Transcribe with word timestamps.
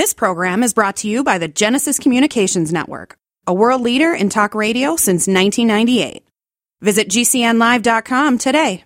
This 0.00 0.14
program 0.14 0.62
is 0.62 0.72
brought 0.72 0.96
to 0.96 1.08
you 1.08 1.22
by 1.22 1.36
the 1.36 1.46
Genesis 1.46 1.98
Communications 1.98 2.72
Network, 2.72 3.18
a 3.46 3.52
world 3.52 3.82
leader 3.82 4.14
in 4.14 4.30
talk 4.30 4.54
radio 4.54 4.96
since 4.96 5.26
1998. 5.26 6.26
Visit 6.80 7.10
GCNlive.com 7.10 8.38
today. 8.38 8.82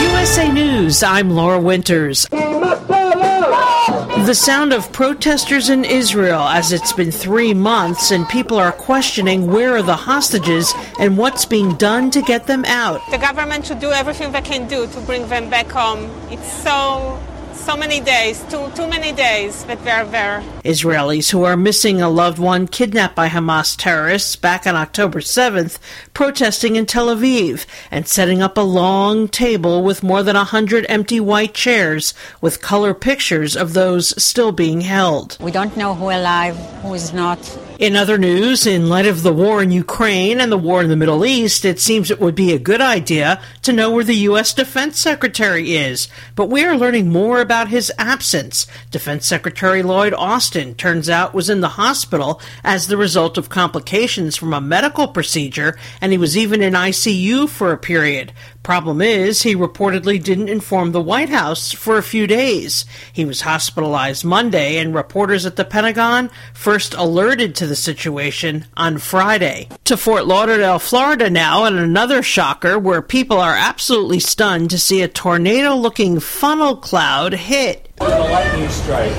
USA 0.00 0.50
News, 0.50 1.02
I'm 1.02 1.28
Laura 1.28 1.60
Winters. 1.60 2.26
The 2.30 4.32
sound 4.32 4.72
of 4.72 4.90
protesters 4.90 5.68
in 5.68 5.84
Israel 5.84 6.40
as 6.40 6.72
it's 6.72 6.94
been 6.94 7.12
three 7.12 7.52
months 7.52 8.10
and 8.10 8.26
people 8.26 8.56
are 8.56 8.72
questioning 8.72 9.48
where 9.48 9.76
are 9.76 9.82
the 9.82 9.96
hostages 9.96 10.72
and 10.98 11.18
what's 11.18 11.44
being 11.44 11.74
done 11.74 12.10
to 12.10 12.22
get 12.22 12.46
them 12.46 12.64
out. 12.64 13.02
The 13.10 13.18
government 13.18 13.66
should 13.66 13.80
do 13.80 13.90
everything 13.90 14.32
they 14.32 14.40
can 14.40 14.66
do 14.66 14.86
to 14.86 15.00
bring 15.02 15.28
them 15.28 15.50
back 15.50 15.70
home. 15.70 16.10
It's 16.30 16.50
so 16.62 17.20
so 17.66 17.76
many 17.76 17.98
days, 17.98 18.44
too, 18.44 18.70
too 18.76 18.86
many 18.86 19.10
days 19.10 19.64
that 19.64 19.82
they're 19.82 20.04
there. 20.04 20.40
Israelis 20.64 21.32
who 21.32 21.42
are 21.42 21.56
missing 21.56 22.00
a 22.00 22.08
loved 22.08 22.38
one 22.38 22.68
kidnapped 22.68 23.16
by 23.16 23.28
Hamas 23.28 23.74
terrorists 23.76 24.36
back 24.36 24.68
on 24.68 24.76
October 24.76 25.18
7th 25.18 25.80
protesting 26.14 26.76
in 26.76 26.86
Tel 26.86 27.08
Aviv 27.08 27.66
and 27.90 28.06
setting 28.06 28.40
up 28.40 28.56
a 28.56 28.60
long 28.60 29.26
table 29.26 29.82
with 29.82 30.04
more 30.04 30.22
than 30.22 30.36
a 30.36 30.44
hundred 30.44 30.86
empty 30.88 31.18
white 31.18 31.54
chairs 31.54 32.14
with 32.40 32.62
color 32.62 32.94
pictures 32.94 33.56
of 33.56 33.72
those 33.72 34.14
still 34.22 34.52
being 34.52 34.82
held. 34.82 35.36
We 35.40 35.50
don't 35.50 35.76
know 35.76 35.92
who 35.92 36.10
alive, 36.10 36.56
who 36.82 36.94
is 36.94 37.12
not. 37.12 37.40
In 37.80 37.96
other 37.96 38.16
news, 38.16 38.66
in 38.66 38.88
light 38.88 39.06
of 39.06 39.22
the 39.22 39.34
war 39.34 39.60
in 39.60 39.70
Ukraine 39.72 40.40
and 40.40 40.50
the 40.52 40.56
war 40.56 40.82
in 40.82 40.88
the 40.88 40.96
Middle 40.96 41.26
East, 41.26 41.64
it 41.64 41.80
seems 41.80 42.10
it 42.10 42.20
would 42.20 42.36
be 42.36 42.52
a 42.52 42.58
good 42.60 42.80
idea 42.80 43.42
to 43.66 43.72
know 43.72 43.90
where 43.90 44.04
the 44.04 44.14
U.S. 44.14 44.54
Defense 44.54 44.98
Secretary 44.98 45.74
is. 45.74 46.08
But 46.36 46.46
we 46.46 46.64
are 46.64 46.76
learning 46.76 47.10
more 47.10 47.40
about 47.40 47.68
his 47.68 47.92
absence. 47.98 48.68
Defense 48.92 49.26
Secretary 49.26 49.82
Lloyd 49.82 50.14
Austin 50.14 50.74
turns 50.76 51.10
out 51.10 51.34
was 51.34 51.50
in 51.50 51.60
the 51.60 51.70
hospital 51.70 52.40
as 52.62 52.86
the 52.86 52.96
result 52.96 53.36
of 53.36 53.48
complications 53.48 54.36
from 54.36 54.54
a 54.54 54.60
medical 54.60 55.08
procedure, 55.08 55.76
and 56.00 56.12
he 56.12 56.18
was 56.18 56.36
even 56.36 56.62
in 56.62 56.74
ICU 56.74 57.48
for 57.48 57.72
a 57.72 57.78
period. 57.78 58.32
Problem 58.66 59.00
is, 59.00 59.42
he 59.42 59.54
reportedly 59.54 60.20
didn't 60.20 60.48
inform 60.48 60.90
the 60.90 61.00
White 61.00 61.28
House 61.28 61.70
for 61.70 61.98
a 61.98 62.02
few 62.02 62.26
days. 62.26 62.84
He 63.12 63.24
was 63.24 63.42
hospitalized 63.42 64.24
Monday, 64.24 64.78
and 64.78 64.92
reporters 64.92 65.46
at 65.46 65.54
the 65.54 65.64
Pentagon 65.64 66.30
first 66.52 66.92
alerted 66.94 67.54
to 67.54 67.68
the 67.68 67.76
situation 67.76 68.64
on 68.76 68.98
Friday. 68.98 69.68
To 69.84 69.96
Fort 69.96 70.26
Lauderdale, 70.26 70.80
Florida 70.80 71.30
now, 71.30 71.64
and 71.64 71.78
another 71.78 72.24
shocker 72.24 72.76
where 72.76 73.02
people 73.02 73.38
are 73.38 73.54
absolutely 73.54 74.18
stunned 74.18 74.70
to 74.70 74.80
see 74.80 75.00
a 75.00 75.06
tornado 75.06 75.76
looking 75.76 76.18
funnel 76.18 76.76
cloud 76.76 77.34
hit. 77.34 77.88
A 78.00 78.08
lightning 78.08 78.68
strike. 78.68 79.12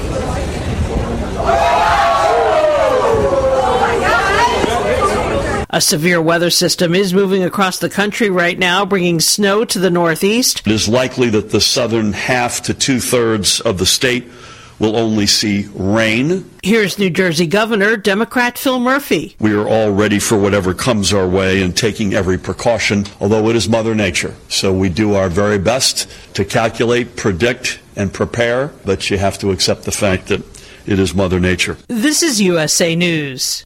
A 5.69 5.81
severe 5.81 6.21
weather 6.21 6.49
system 6.49 6.95
is 6.95 7.13
moving 7.13 7.43
across 7.43 7.79
the 7.79 7.89
country 7.89 8.29
right 8.29 8.57
now, 8.57 8.85
bringing 8.85 9.19
snow 9.19 9.65
to 9.65 9.79
the 9.79 9.89
northeast. 9.89 10.65
It 10.65 10.71
is 10.71 10.87
likely 10.87 11.29
that 11.31 11.51
the 11.51 11.59
southern 11.59 12.13
half 12.13 12.61
to 12.63 12.73
two 12.73 13.01
thirds 13.01 13.59
of 13.59 13.77
the 13.77 13.85
state 13.85 14.31
will 14.79 14.95
only 14.95 15.25
see 15.25 15.67
rain. 15.73 16.49
Here's 16.63 16.97
New 16.97 17.09
Jersey 17.09 17.47
Governor, 17.47 17.97
Democrat 17.97 18.57
Phil 18.57 18.79
Murphy. 18.79 19.35
We 19.41 19.53
are 19.55 19.67
all 19.67 19.91
ready 19.91 20.19
for 20.19 20.37
whatever 20.37 20.73
comes 20.73 21.11
our 21.11 21.27
way 21.27 21.61
and 21.61 21.75
taking 21.75 22.13
every 22.13 22.37
precaution, 22.37 23.05
although 23.19 23.49
it 23.49 23.55
is 23.57 23.67
Mother 23.67 23.93
Nature. 23.93 24.35
So 24.47 24.71
we 24.71 24.87
do 24.87 25.15
our 25.15 25.27
very 25.27 25.57
best 25.57 26.09
to 26.35 26.45
calculate, 26.45 27.17
predict, 27.17 27.79
and 27.97 28.13
prepare, 28.13 28.67
but 28.85 29.09
you 29.09 29.17
have 29.17 29.37
to 29.39 29.51
accept 29.51 29.83
the 29.83 29.91
fact 29.91 30.27
that 30.27 30.43
it 30.85 30.99
is 30.99 31.13
Mother 31.13 31.41
Nature. 31.41 31.77
This 31.89 32.23
is 32.23 32.39
USA 32.39 32.95
News. 32.95 33.65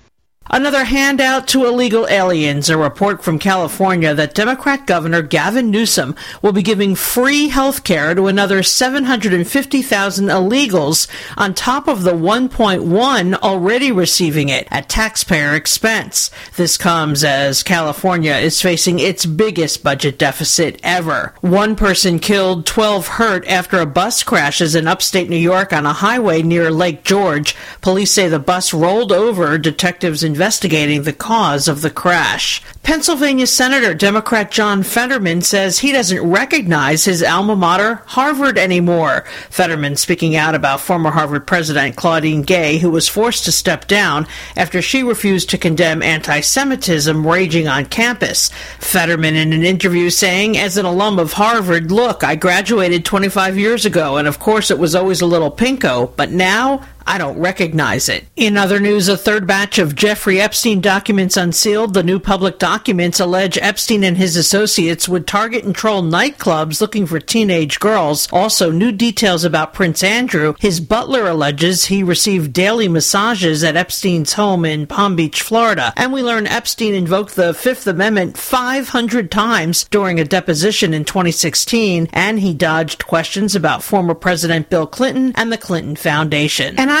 Another 0.49 0.85
handout 0.85 1.47
to 1.49 1.65
illegal 1.65 2.07
aliens. 2.09 2.67
A 2.67 2.75
report 2.75 3.23
from 3.23 3.37
California 3.37 4.15
that 4.15 4.33
Democrat 4.33 4.87
Governor 4.87 5.21
Gavin 5.21 5.69
Newsom 5.69 6.15
will 6.41 6.51
be 6.51 6.63
giving 6.63 6.95
free 6.95 7.49
health 7.49 7.83
care 7.83 8.15
to 8.15 8.25
another 8.25 8.63
750,000 8.63 10.25
illegals 10.25 11.07
on 11.37 11.53
top 11.53 11.87
of 11.87 12.01
the 12.01 12.13
1.1 12.13 13.35
already 13.35 13.91
receiving 13.91 14.49
it 14.49 14.67
at 14.71 14.89
taxpayer 14.89 15.53
expense. 15.53 16.31
This 16.57 16.75
comes 16.75 17.23
as 17.23 17.61
California 17.61 18.33
is 18.33 18.63
facing 18.63 18.97
its 18.97 19.27
biggest 19.27 19.83
budget 19.83 20.17
deficit 20.17 20.79
ever. 20.83 21.35
One 21.41 21.75
person 21.75 22.17
killed, 22.17 22.65
12 22.65 23.07
hurt 23.07 23.47
after 23.47 23.77
a 23.79 23.85
bus 23.85 24.23
crashes 24.23 24.73
in 24.73 24.87
upstate 24.87 25.29
New 25.29 25.37
York 25.37 25.71
on 25.71 25.85
a 25.85 25.93
highway 25.93 26.41
near 26.41 26.71
Lake 26.71 27.03
George. 27.03 27.55
Police 27.81 28.11
say 28.11 28.27
the 28.27 28.39
bus 28.39 28.73
rolled 28.73 29.11
over. 29.11 29.59
Detectives 29.59 30.23
investigating 30.31 31.03
the 31.03 31.11
cause 31.11 31.67
of 31.67 31.81
the 31.81 31.89
crash. 31.89 32.63
Pennsylvania 32.83 33.45
Senator 33.45 33.93
Democrat 33.93 34.49
John 34.49 34.81
Fetterman 34.81 35.41
says 35.41 35.79
he 35.79 35.91
doesn't 35.91 36.21
recognize 36.21 37.03
his 37.03 37.21
alma 37.21 37.53
mater, 37.53 38.01
Harvard, 38.05 38.57
anymore. 38.57 39.25
Fetterman 39.49 39.97
speaking 39.97 40.37
out 40.37 40.55
about 40.55 40.79
former 40.79 41.11
Harvard 41.11 41.45
President 41.45 41.97
Claudine 41.97 42.43
Gay, 42.43 42.77
who 42.77 42.89
was 42.89 43.09
forced 43.09 43.43
to 43.43 43.51
step 43.51 43.87
down 43.87 44.25
after 44.55 44.81
she 44.81 45.03
refused 45.03 45.49
to 45.49 45.57
condemn 45.57 46.01
anti 46.01 46.39
Semitism 46.39 47.27
raging 47.27 47.67
on 47.67 47.85
campus. 47.85 48.49
Fetterman 48.79 49.35
in 49.35 49.51
an 49.51 49.65
interview 49.65 50.09
saying, 50.09 50.57
as 50.57 50.77
an 50.77 50.85
alum 50.85 51.19
of 51.19 51.33
Harvard, 51.33 51.91
look, 51.91 52.23
I 52.23 52.35
graduated 52.35 53.03
25 53.03 53.57
years 53.57 53.85
ago, 53.85 54.15
and 54.15 54.29
of 54.29 54.39
course 54.39 54.71
it 54.71 54.79
was 54.79 54.95
always 54.95 55.19
a 55.19 55.25
little 55.25 55.51
pinko, 55.51 56.15
but 56.15 56.31
now 56.31 56.87
I 57.11 57.17
don't 57.17 57.39
recognize 57.39 58.07
it. 58.07 58.25
In 58.37 58.55
other 58.55 58.79
news, 58.79 59.09
a 59.09 59.17
third 59.17 59.45
batch 59.45 59.79
of 59.79 59.97
Jeffrey 59.97 60.39
Epstein 60.39 60.79
documents 60.79 61.35
unsealed. 61.35 61.93
The 61.93 62.03
new 62.03 62.19
public 62.19 62.57
documents 62.57 63.19
allege 63.19 63.57
Epstein 63.57 64.05
and 64.05 64.15
his 64.15 64.37
associates 64.37 65.09
would 65.09 65.27
target 65.27 65.65
and 65.65 65.75
troll 65.75 66.03
nightclubs 66.03 66.79
looking 66.79 67.05
for 67.05 67.19
teenage 67.19 67.81
girls. 67.81 68.29
Also, 68.31 68.71
new 68.71 68.93
details 68.93 69.43
about 69.43 69.73
Prince 69.73 70.03
Andrew. 70.03 70.53
His 70.57 70.79
butler 70.79 71.27
alleges 71.27 71.83
he 71.83 72.01
received 72.01 72.53
daily 72.53 72.87
massages 72.87 73.61
at 73.61 73.75
Epstein's 73.75 74.31
home 74.31 74.63
in 74.63 74.87
Palm 74.87 75.17
Beach, 75.17 75.41
Florida. 75.41 75.91
And 75.97 76.13
we 76.13 76.23
learn 76.23 76.47
Epstein 76.47 76.93
invoked 76.93 77.35
the 77.35 77.53
Fifth 77.53 77.87
Amendment 77.87 78.37
500 78.37 79.29
times 79.29 79.83
during 79.91 80.17
a 80.17 80.23
deposition 80.23 80.93
in 80.93 81.03
2016, 81.03 82.07
and 82.13 82.39
he 82.39 82.53
dodged 82.53 83.05
questions 83.05 83.53
about 83.53 83.83
former 83.83 84.15
President 84.15 84.69
Bill 84.69 84.87
Clinton 84.87 85.33
and 85.35 85.51
the 85.51 85.57
Clinton 85.57 85.97
Foundation. 85.97 86.79
And 86.79 87.00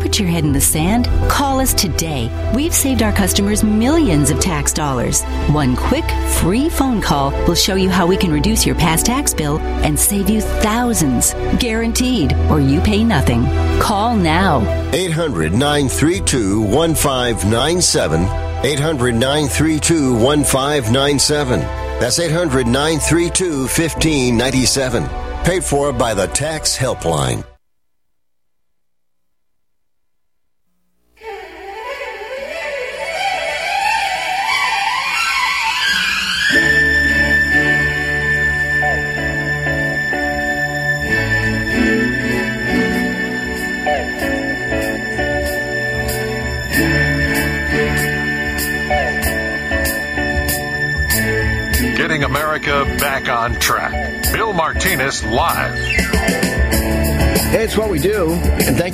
put 0.00 0.18
your 0.18 0.28
head 0.28 0.44
in 0.44 0.52
the 0.52 0.60
sand. 0.60 1.06
Call 1.30 1.60
us 1.60 1.74
today. 1.74 2.30
We've 2.54 2.74
saved 2.74 3.02
our 3.02 3.12
customers 3.12 3.62
millions 3.62 4.30
of 4.30 4.40
tax 4.40 4.72
dollars. 4.72 5.22
One 5.50 5.76
quick, 5.76 6.04
free 6.38 6.68
phone 6.68 7.00
call 7.00 7.30
will 7.46 7.54
show 7.54 7.74
you 7.74 7.90
how 7.90 8.06
we 8.06 8.16
can 8.16 8.32
reduce 8.32 8.64
your 8.64 8.74
past 8.74 9.06
tax 9.06 9.34
bill 9.34 9.58
and 9.58 9.98
save 9.98 10.30
you 10.30 10.40
thousands. 10.40 11.34
Guaranteed, 11.58 12.32
or 12.50 12.60
you 12.60 12.80
pay 12.80 13.04
nothing. 13.04 13.44
Call 13.80 14.16
now. 14.16 14.60
800 14.92 15.52
932 15.52 16.60
1597. 16.62 18.22
800 18.64 19.14
932 19.14 20.14
1597. 20.14 21.60
That's 22.00 22.18
800 22.18 22.66
932 22.66 23.60
1597. 23.62 25.08
Paid 25.44 25.64
for 25.64 25.92
by 25.92 26.14
the 26.14 26.26
Tax 26.26 26.76
Helpline. 26.76 27.47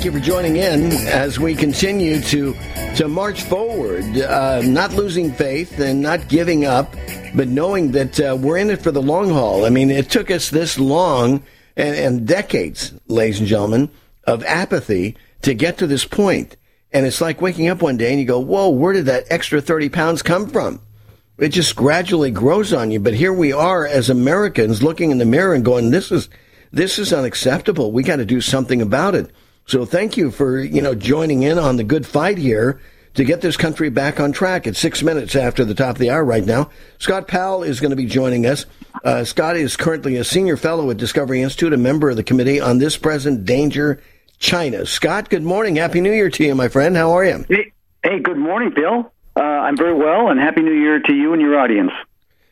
You 0.05 0.11
for 0.11 0.19
joining 0.19 0.57
in 0.57 0.91
as 1.07 1.39
we 1.39 1.55
continue 1.55 2.21
to 2.21 2.53
to 2.95 3.07
march 3.07 3.41
forward, 3.41 4.03
uh, 4.17 4.61
not 4.61 4.93
losing 4.93 5.33
faith 5.33 5.79
and 5.79 5.99
not 5.99 6.27
giving 6.27 6.63
up, 6.63 6.95
but 7.33 7.47
knowing 7.47 7.91
that 7.91 8.19
uh, 8.19 8.37
we're 8.39 8.57
in 8.57 8.69
it 8.69 8.83
for 8.83 8.91
the 8.91 9.01
long 9.01 9.31
haul. 9.31 9.65
I 9.65 9.69
mean, 9.69 9.89
it 9.89 10.11
took 10.11 10.29
us 10.29 10.51
this 10.51 10.77
long 10.77 11.43
and, 11.75 11.95
and 11.95 12.27
decades, 12.27 12.93
ladies 13.07 13.39
and 13.39 13.47
gentlemen, 13.47 13.89
of 14.25 14.43
apathy 14.43 15.17
to 15.41 15.55
get 15.55 15.79
to 15.79 15.87
this 15.87 16.05
point. 16.05 16.55
And 16.93 17.07
it's 17.07 17.19
like 17.19 17.41
waking 17.41 17.67
up 17.67 17.81
one 17.81 17.97
day 17.97 18.11
and 18.11 18.19
you 18.19 18.27
go, 18.27 18.39
"Whoa, 18.39 18.69
where 18.69 18.93
did 18.93 19.07
that 19.07 19.25
extra 19.31 19.59
thirty 19.59 19.89
pounds 19.89 20.21
come 20.21 20.47
from?" 20.47 20.81
It 21.39 21.49
just 21.49 21.75
gradually 21.75 22.29
grows 22.29 22.73
on 22.73 22.91
you. 22.91 22.99
But 22.99 23.15
here 23.15 23.33
we 23.33 23.53
are 23.53 23.87
as 23.87 24.11
Americans 24.11 24.83
looking 24.83 25.09
in 25.09 25.17
the 25.17 25.25
mirror 25.25 25.55
and 25.55 25.65
going, 25.65 25.89
"This 25.89 26.11
is." 26.11 26.29
this 26.73 26.99
is 26.99 27.13
unacceptable. 27.13 27.93
We 27.93 28.03
got 28.03 28.17
to 28.17 28.25
do 28.25 28.41
something 28.41 28.81
about 28.81 29.15
it. 29.15 29.31
So 29.67 29.83
thank 29.83 30.15
you 30.15 30.29
for, 30.29 30.59
you 30.59 30.81
know, 30.81 30.93
joining 30.93 31.41
in 31.41 31.57
on 31.57 31.77
the 31.77 31.83
good 31.83 32.05
fight 32.05 32.37
here 32.37 32.79
to 33.15 33.23
get 33.23 33.41
this 33.41 33.57
country 33.57 33.89
back 33.89 34.19
on 34.19 34.31
track. 34.31 34.67
It's 34.67 34.77
six 34.77 35.01
minutes 35.01 35.35
after 35.35 35.65
the 35.65 35.73
top 35.73 35.95
of 35.95 35.97
the 35.97 36.11
hour 36.11 36.23
right 36.23 36.45
now. 36.45 36.69
Scott 36.99 37.27
Powell 37.27 37.63
is 37.63 37.79
going 37.79 37.89
to 37.89 37.95
be 37.95 38.05
joining 38.05 38.45
us. 38.45 38.67
Uh, 39.03 39.23
Scott 39.23 39.55
is 39.55 39.75
currently 39.75 40.17
a 40.17 40.23
senior 40.23 40.55
fellow 40.55 40.91
at 40.91 40.97
Discovery 40.97 41.41
Institute, 41.41 41.73
a 41.73 41.77
member 41.77 42.11
of 42.11 42.15
the 42.15 42.23
committee 42.23 42.59
on 42.59 42.77
this 42.77 42.95
present 42.95 43.45
danger, 43.45 44.01
China. 44.37 44.85
Scott, 44.85 45.29
good 45.29 45.43
morning. 45.43 45.77
Happy 45.77 45.99
New 45.99 46.13
Year 46.13 46.29
to 46.29 46.43
you, 46.43 46.53
my 46.53 46.67
friend. 46.67 46.95
How 46.95 47.11
are 47.13 47.25
you? 47.25 47.43
Hey, 47.49 47.71
hey 48.03 48.19
good 48.19 48.37
morning, 48.37 48.71
Bill. 48.75 49.11
Uh, 49.35 49.41
I'm 49.41 49.75
very 49.75 49.95
well, 49.95 50.29
and 50.29 50.39
Happy 50.39 50.61
New 50.61 50.73
Year 50.73 50.99
to 50.99 51.13
you 51.13 51.33
and 51.33 51.41
your 51.41 51.59
audience. 51.59 51.91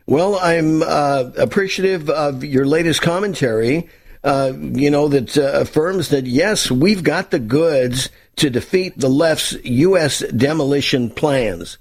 Well, 0.08 0.38
I'm 0.40 0.82
uh, 0.82 1.30
appreciative 1.38 2.10
of 2.10 2.44
your 2.44 2.66
latest 2.66 3.02
commentary 3.04 3.88
uh, 4.24 4.54
you 4.58 4.90
know, 4.90 5.08
that 5.10 5.38
uh, 5.38 5.60
affirms 5.60 6.10
that 6.10 6.26
yes, 6.26 6.72
we've 6.72 7.04
got 7.04 7.32
the 7.32 7.40
goods 7.40 8.10
to 8.38 8.50
defeat 8.50 8.98
the 8.98 9.10
left's 9.10 9.54
U.S. 9.64 10.20
demolition 10.20 11.10
plans, 11.10 11.78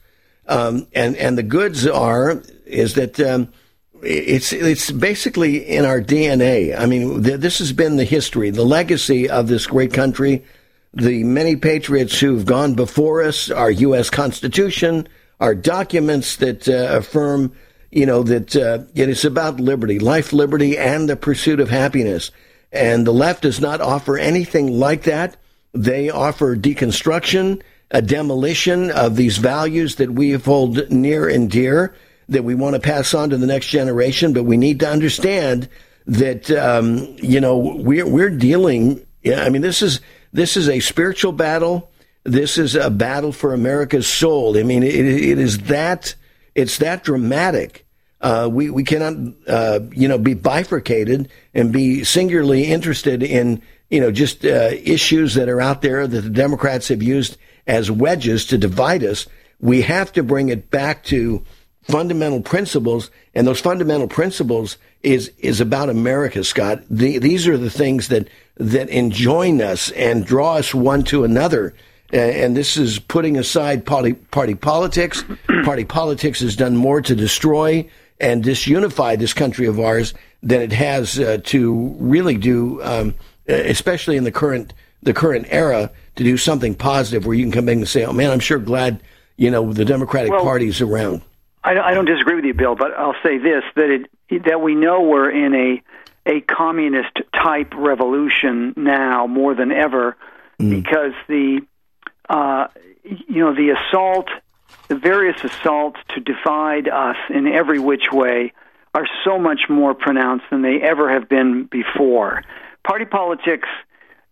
um, 0.49 0.87
and 0.93 1.17
and 1.17 1.39
the 1.39 1.43
goods 1.43 1.87
are 1.87 2.43
is 2.67 2.95
that. 2.95 3.19
Um, 3.21 3.53
it's 4.05 4.53
it's 4.53 4.91
basically 4.91 5.59
in 5.59 5.85
our 5.85 6.01
DNA. 6.01 6.77
I 6.77 6.87
mean, 6.87 7.23
th- 7.23 7.39
this 7.39 7.61
has 7.61 7.73
been 7.73 7.99
the 7.99 8.05
history, 8.05 8.51
the 8.51 8.65
legacy 8.65 9.31
of 9.31 9.47
this 9.47 9.69
great 9.69 9.93
country. 9.93 10.45
The 10.93 11.23
many 11.23 11.55
patriots 11.55 12.19
who've 12.19 12.45
gone 12.45 12.75
before 12.75 13.23
us, 13.23 13.49
our 13.49 13.71
U.S. 13.71 14.11
Constitution, 14.11 15.09
our 15.41 15.55
documents 15.55 16.37
that 16.37 16.69
uh, 16.69 16.99
affirm 16.99 17.53
you 17.93 18.07
know, 18.07 18.23
that 18.23 18.57
uh, 18.57 18.79
it 18.95 19.11
is 19.11 19.25
about 19.25 19.61
liberty, 19.61 19.99
life, 19.99 20.33
liberty, 20.33 20.79
and 20.79 21.09
the 21.09 21.15
pursuit 21.15 21.61
of 21.61 21.69
happiness. 21.69 22.31
And 22.73 23.07
the 23.07 23.13
left 23.13 23.43
does 23.43 23.61
not 23.61 23.83
offer 23.83 24.17
anything 24.17 24.73
like 24.73 25.03
that. 25.03 25.37
They 25.75 26.09
offer 26.09 26.57
deconstruction, 26.57 27.63
a 27.91 28.01
demolition 28.01 28.91
of 28.91 29.17
these 29.17 29.37
values 29.37 29.97
that 29.97 30.11
we 30.11 30.33
hold 30.33 30.91
near 30.91 31.29
and 31.29 31.51
dear, 31.51 31.95
that 32.31 32.45
we 32.45 32.55
want 32.55 32.75
to 32.75 32.81
pass 32.81 33.13
on 33.13 33.29
to 33.29 33.37
the 33.37 33.47
next 33.47 33.67
generation. 33.67 34.33
But 34.33 34.45
we 34.45 34.57
need 34.57 34.81
to 34.81 34.89
understand 34.89 35.69
that, 36.07 36.51
um, 36.51 37.15
you 37.19 37.43
know, 37.43 37.59
we're, 37.59 38.09
we're 38.09 38.31
dealing, 38.31 39.07
I 39.27 39.51
mean, 39.51 39.63
this 39.63 39.83
is, 39.83 40.01
this 40.33 40.57
is 40.57 40.67
a 40.67 40.81
spiritual 40.81 41.33
battle. 41.33 41.91
This 42.25 42.57
is 42.57 42.75
a 42.75 42.89
battle 42.89 43.33
for 43.33 43.53
America's 43.53 44.07
soul. 44.07 44.57
I 44.57 44.63
mean, 44.63 44.83
it, 44.83 44.95
it 44.95 45.39
is 45.39 45.59
that 45.65 46.15
it's 46.55 46.79
that 46.79 47.05
dramatic. 47.05 47.87
Uh, 48.21 48.49
we 48.51 48.71
we 48.71 48.85
cannot 48.85 49.35
uh, 49.49 49.81
you 49.91 50.09
know 50.09 50.19
be 50.19 50.35
bifurcated 50.35 51.29
and 51.55 51.73
be 51.73 52.05
singularly 52.05 52.65
interested 52.65 53.23
in 53.23 53.63
you 53.91 54.01
know 54.01 54.13
just 54.13 54.45
uh, 54.45 54.71
issues 54.85 55.35
that 55.35 55.49
are 55.49 55.61
out 55.61 55.83
there 55.83 56.07
that 56.07 56.21
the 56.21 56.31
Democrats 56.31 56.89
have 56.89 57.03
used 57.03 57.37
as 57.67 57.91
wedges 57.91 58.47
to 58.47 58.59
divide 58.59 59.03
us. 59.03 59.27
We 59.61 59.83
have 59.83 60.13
to 60.13 60.23
bring 60.23 60.49
it 60.49 60.71
back 60.71 61.05
to 61.05 61.45
fundamental 61.83 62.41
principles, 62.41 63.11
and 63.35 63.47
those 63.47 63.61
fundamental 63.61 64.09
principles 64.09 64.79
is 65.03 65.33
is 65.39 65.61
about 65.61 65.89
America, 65.89 66.45
Scott. 66.45 66.83
The, 66.89 67.19
these 67.19 67.49
are 67.49 67.59
the 67.59 67.71
things 67.71 68.09
that 68.09 68.29
that 68.57 68.89
enjoin 68.89 69.61
us 69.61 69.91
and 69.93 70.25
draw 70.25 70.55
us 70.55 70.75
one 70.75 71.03
to 71.05 71.25
another 71.25 71.75
and 72.13 72.57
this 72.57 72.77
is 72.77 72.99
putting 72.99 73.39
aside 73.39 73.87
party, 73.87 74.13
party 74.13 74.55
politics. 74.55 75.25
party 75.65 75.85
politics 75.85 76.41
has 76.41 76.57
done 76.57 76.77
more 76.77 77.01
to 77.01 77.15
destroy 77.15 77.89
and 78.21 78.45
disunify 78.45 79.19
this 79.19 79.33
country 79.33 79.67
of 79.67 79.81
ours 79.81 80.15
than 80.43 80.61
it 80.61 80.73
has 80.73 81.19
uh, 81.19 81.39
to 81.45 81.97
really 81.99 82.37
do, 82.37 82.83
um, 82.83 83.15
especially 83.49 84.17
in 84.17 84.25
the 84.25 84.33
current 84.33 84.75
the 85.05 85.13
current 85.13 85.47
era, 85.51 85.91
to 86.15 86.23
do 86.23 86.37
something 86.37 86.77
positive 86.77 87.27
where 87.27 87.35
you 87.35 87.45
can 87.45 87.53
come 87.53 87.69
in 87.69 87.79
and 87.79 87.89
say, 87.89 88.05
"Oh 88.05 88.13
man, 88.13 88.31
I'm 88.31 88.41
sure 88.41 88.59
glad 88.59 89.03
you 89.37 89.51
know 89.51 89.73
the 89.73 89.85
Democratic 89.85 90.31
well, 90.31 90.45
Party 90.45 90.69
is 90.69 90.81
around." 90.81 91.23
I, 91.65 91.79
I 91.79 91.95
don't 91.95 92.05
disagree 92.05 92.37
with 92.37 92.45
you, 92.45 92.55
Bill, 92.55 92.75
but 92.75 92.93
I'll 92.93 93.17
say 93.23 93.39
this: 93.39 93.65
that 93.75 93.91
it 93.91 94.45
that 94.45 94.61
we 94.61 94.75
know 94.75 95.03
we're 95.03 95.31
in 95.31 95.55
a 95.55 95.83
a 96.25 96.41
communist 96.43 97.19
type 97.35 97.75
revolution 97.75 98.75
now 98.77 99.27
more 99.27 99.55
than 99.55 99.73
ever 99.73 100.17
mm. 100.61 100.71
because 100.71 101.13
the 101.27 101.61
uh, 102.29 102.69
you 103.05 103.41
know, 103.41 103.55
the 103.55 103.71
assault, 103.71 104.29
the 104.89 104.97
various 104.97 105.43
assaults 105.45 106.01
to 106.15 106.21
divide 106.21 106.89
us 106.89 107.17
in 107.31 107.47
every 107.47 107.79
which 107.79 108.13
way 108.13 108.53
are 108.95 109.07
so 109.25 109.39
much 109.39 109.69
more 109.69 109.95
pronounced 109.95 110.45
than 110.51 110.63
they 110.63 110.81
ever 110.83 111.11
have 111.11 111.29
been 111.29 111.65
before. 111.65 112.43
party 112.85 113.05
politics 113.05 113.69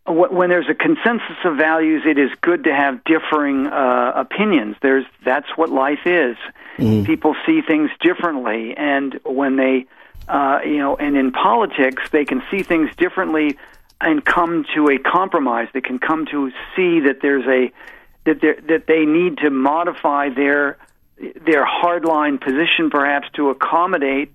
when 0.06 0.49
there's 0.50 0.68
a 0.68 0.75
consensus 0.75 1.37
of 1.44 1.56
values, 1.56 2.02
it 2.06 2.18
is 2.18 2.30
good 2.40 2.64
to 2.64 2.75
have 2.75 3.04
differing 3.04 3.66
uh, 3.66 4.12
opinions. 4.16 4.76
There's 4.82 5.04
that's 5.25 5.47
what 5.56 5.70
life 5.70 6.06
is. 6.06 6.37
Mm. 6.78 7.04
People 7.04 7.37
see 7.47 7.61
things 7.61 7.90
differently, 8.00 8.75
and 8.76 9.20
when 9.25 9.56
they, 9.56 9.87
uh, 10.26 10.61
you 10.64 10.78
know, 10.78 10.97
and 10.97 11.16
in 11.16 11.32
politics, 11.32 12.02
they 12.11 12.25
can 12.25 12.42
see 12.50 12.62
things 12.62 12.90
differently 12.97 13.59
and 14.00 14.25
come 14.25 14.64
to 14.75 14.88
a 14.88 14.99
compromise. 14.99 15.69
They 15.73 15.80
can 15.80 15.99
come 15.99 16.26
to 16.26 16.50
see 16.76 17.00
that 17.00 17.19
there's 17.23 17.47
a 17.47 17.73
that 18.25 18.40
that 18.69 18.85
they 18.87 19.04
need 19.04 19.38
to 19.38 19.50
modify 19.50 20.30
their 20.30 20.78
their 21.19 21.66
hardline 21.66 22.40
position, 22.40 22.90
perhaps 22.90 23.28
to 23.35 23.50
accommodate, 23.50 24.33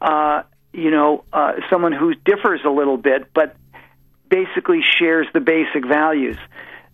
uh, 0.00 0.42
you 0.72 0.90
know, 0.90 1.24
uh, 1.32 1.54
someone 1.68 1.92
who 1.92 2.14
differs 2.14 2.60
a 2.64 2.70
little 2.70 2.96
bit, 2.96 3.32
but 3.34 3.56
basically 4.28 4.80
shares 4.82 5.26
the 5.32 5.40
basic 5.40 5.86
values. 5.86 6.36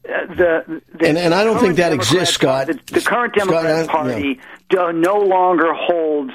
Uh, 0.07 0.26
the, 0.26 0.83
the 0.99 1.09
and, 1.09 1.19
and 1.19 1.35
I 1.35 1.45
don't 1.45 1.59
think 1.59 1.76
that 1.76 1.90
Democrat, 1.90 2.14
exists, 2.14 2.35
Scott. 2.35 2.66
The, 2.69 2.81
the 2.87 3.00
current 3.00 3.35
Democratic 3.35 3.87
Scott, 3.87 4.07
Party 4.07 4.40
yeah. 4.73 4.93
no 4.95 5.16
longer 5.16 5.73
holds 5.75 6.33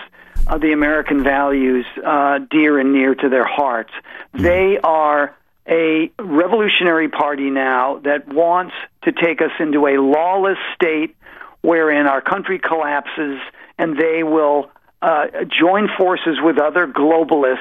uh, 0.48 0.58
the 0.58 0.72
American 0.72 1.24
values 1.24 1.86
uh, 2.03 2.39
dear 2.50 2.79
and 2.79 2.93
near 2.93 3.15
to 3.15 3.29
their 3.29 3.46
hearts. 3.46 3.91
Mm. 4.36 4.41
They 4.41 4.79
are 4.84 5.36
a 5.69 6.11
revolutionary 6.19 7.09
party 7.09 7.49
now 7.49 7.99
that 8.03 8.27
wants 8.27 8.73
to 9.03 9.11
take 9.11 9.41
us 9.41 9.51
into 9.59 9.85
a 9.88 10.01
lawless 10.01 10.57
state 10.73 11.15
wherein 11.61 12.07
our 12.07 12.21
country 12.21 12.59
collapses 12.59 13.39
and 13.77 13.97
they 13.97 14.23
will 14.23 14.71
uh, 15.01 15.27
join 15.47 15.88
forces 15.97 16.38
with 16.41 16.57
other 16.57 16.88
globalists 16.88 17.59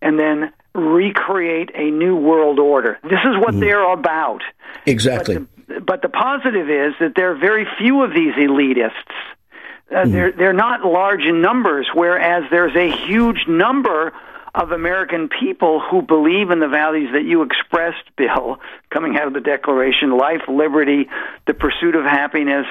and 0.00 0.18
then 0.18 0.52
recreate 0.74 1.70
a 1.74 1.90
new 1.90 2.16
world 2.16 2.58
order. 2.58 2.98
This 3.02 3.20
is 3.24 3.36
what 3.38 3.54
mm. 3.54 3.60
they're 3.60 3.92
about. 3.92 4.42
Exactly. 4.86 5.38
But 5.38 5.48
the, 5.68 5.80
but 5.80 6.02
the, 6.02 6.08
positive 6.08 6.68
is 6.68 6.94
that 7.00 7.12
there 7.14 7.30
are 7.30 7.36
very 7.36 7.66
few 7.78 8.02
of 8.02 8.10
these 8.10 8.34
elitists. 8.34 8.90
Uh, 9.90 9.96
mm. 9.96 10.12
They're 10.12 10.32
they're 10.32 10.52
not 10.52 10.84
large 10.84 11.22
in 11.22 11.40
numbers, 11.40 11.88
whereas 11.94 12.44
there's 12.50 12.74
a 12.74 12.90
huge 13.06 13.46
number 13.46 14.12
of 14.54 14.70
American 14.70 15.28
people 15.28 15.80
who 15.80 16.02
believe 16.02 16.50
in 16.50 16.60
the 16.60 16.68
values 16.68 17.10
that 17.12 17.24
you 17.24 17.42
expressed, 17.42 18.04
Bill, 18.16 18.58
coming 18.90 19.16
out 19.16 19.26
of 19.26 19.32
the 19.32 19.40
Declaration: 19.40 20.16
life, 20.16 20.42
liberty, 20.48 21.08
the 21.46 21.54
pursuit 21.54 21.96
of 21.96 22.04
happiness. 22.04 22.66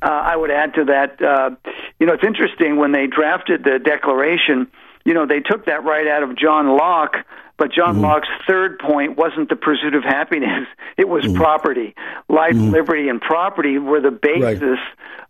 Uh, 0.00 0.06
I 0.06 0.36
would 0.36 0.50
add 0.50 0.74
to 0.74 0.84
that. 0.86 1.22
Uh, 1.22 1.50
you 1.98 2.06
know, 2.06 2.14
it's 2.14 2.24
interesting 2.24 2.76
when 2.76 2.92
they 2.92 3.06
drafted 3.06 3.64
the 3.64 3.78
Declaration. 3.78 4.66
You 5.04 5.14
know, 5.14 5.26
they 5.26 5.40
took 5.40 5.66
that 5.66 5.84
right 5.84 6.06
out 6.06 6.22
of 6.22 6.36
John 6.36 6.76
Locke 6.76 7.16
but 7.58 7.72
John 7.72 7.94
mm-hmm. 7.94 8.04
Locke's 8.04 8.28
third 8.46 8.78
point 8.78 9.16
wasn't 9.16 9.48
the 9.48 9.56
pursuit 9.56 9.94
of 9.94 10.04
happiness, 10.04 10.66
it 10.96 11.08
was 11.08 11.24
mm-hmm. 11.24 11.36
property. 11.36 11.94
Life, 12.28 12.54
mm-hmm. 12.54 12.70
liberty, 12.70 13.08
and 13.08 13.20
property 13.20 13.78
were 13.78 14.00
the 14.00 14.10
basis 14.10 14.62
right. 14.62 14.78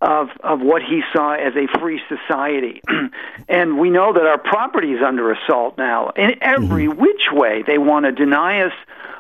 of, 0.03 0.29
of 0.41 0.61
what 0.61 0.83
he 0.83 1.03
saw 1.13 1.33
as 1.33 1.55
a 1.57 1.67
free 1.79 2.01
society. 2.09 2.83
and 3.49 3.79
we 3.79 3.91
know 3.91 4.13
that 4.13 4.27
our 4.27 4.39
property 4.39 4.93
is 4.93 5.03
under 5.03 5.33
assault 5.33 5.79
now. 5.79 6.11
In 6.17 6.37
every 6.43 6.87
mm-hmm. 6.87 7.01
which 7.01 7.33
way, 7.33 7.65
they 7.67 7.79
want 7.79 8.05
to 8.05 8.13
deny 8.13 8.61
us 8.61 8.73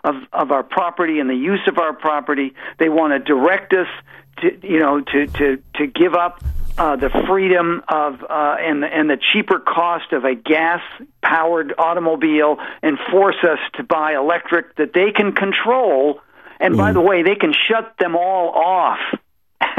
of, 0.04 0.14
of 0.32 0.52
our 0.52 0.62
property 0.62 1.18
and 1.18 1.28
the 1.28 1.34
use 1.34 1.66
of 1.66 1.78
our 1.78 1.92
property. 1.92 2.54
They 2.78 2.88
want 2.88 3.12
to 3.12 3.18
direct 3.18 3.72
us 3.72 3.88
to, 4.42 4.66
you 4.66 4.78
know, 4.78 5.00
to, 5.00 5.26
to, 5.26 5.62
to 5.76 5.87
give 5.87 6.14
up 6.14 6.42
uh, 6.78 6.95
the 6.97 7.11
freedom 7.26 7.83
of 7.88 8.23
uh, 8.23 8.57
and 8.61 8.85
and 8.85 9.11
the 9.11 9.16
cheaper 9.33 9.59
cost 9.59 10.12
of 10.12 10.25
a 10.25 10.37
gas 10.37 10.80
powered 11.23 11.75
automobile 11.76 12.59
and 12.83 12.99
force 13.11 13.42
us 13.42 13.59
to 13.75 13.83
buy 13.83 14.14
electric 14.14 14.76
that 14.76 14.92
they 14.92 15.11
can 15.11 15.33
control. 15.33 16.21
And 16.61 16.75
mm. 16.75 16.78
by 16.78 16.92
the 16.92 17.00
way, 17.00 17.25
they 17.25 17.35
can 17.35 17.52
shut 17.52 17.95
them 17.99 18.14
all 18.14 18.50
off. 18.50 19.00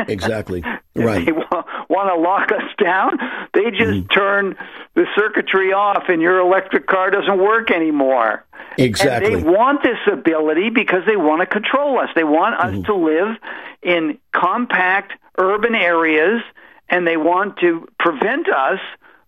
Exactly. 0.08 0.64
right. 0.96 1.26
they 1.26 1.32
wa- 1.32 1.64
want 1.90 2.10
to 2.10 2.20
lock 2.20 2.52
us 2.52 2.70
down. 2.84 3.18
They 3.54 3.72
just 3.72 4.08
mm. 4.08 4.14
turn 4.14 4.56
the 4.96 5.06
circuitry 5.16 5.74
off, 5.74 6.04
and 6.10 6.22
your 6.22 6.40
electric 6.40 6.88
car 6.88 7.12
doesn't 7.12 7.40
work 7.40 7.72
anymore. 7.72 8.46
Exactly. 8.78 9.34
And 9.34 9.46
they 9.46 9.50
want 9.50 9.84
this 9.84 9.98
ability 10.12 10.70
because 10.70 11.04
they 11.06 11.18
want 11.18 11.42
to 11.42 11.46
control 11.46 12.00
us. 12.00 12.10
They 12.16 12.24
want 12.24 12.56
us 12.56 12.76
mm. 12.76 12.86
to 12.86 12.96
live 12.96 13.38
in 13.82 14.18
compact 14.34 15.14
urban 15.38 15.76
areas 15.76 16.42
and 16.90 17.06
they 17.06 17.18
want 17.18 17.58
to 17.60 17.88
prevent 18.00 18.48
us 18.50 18.80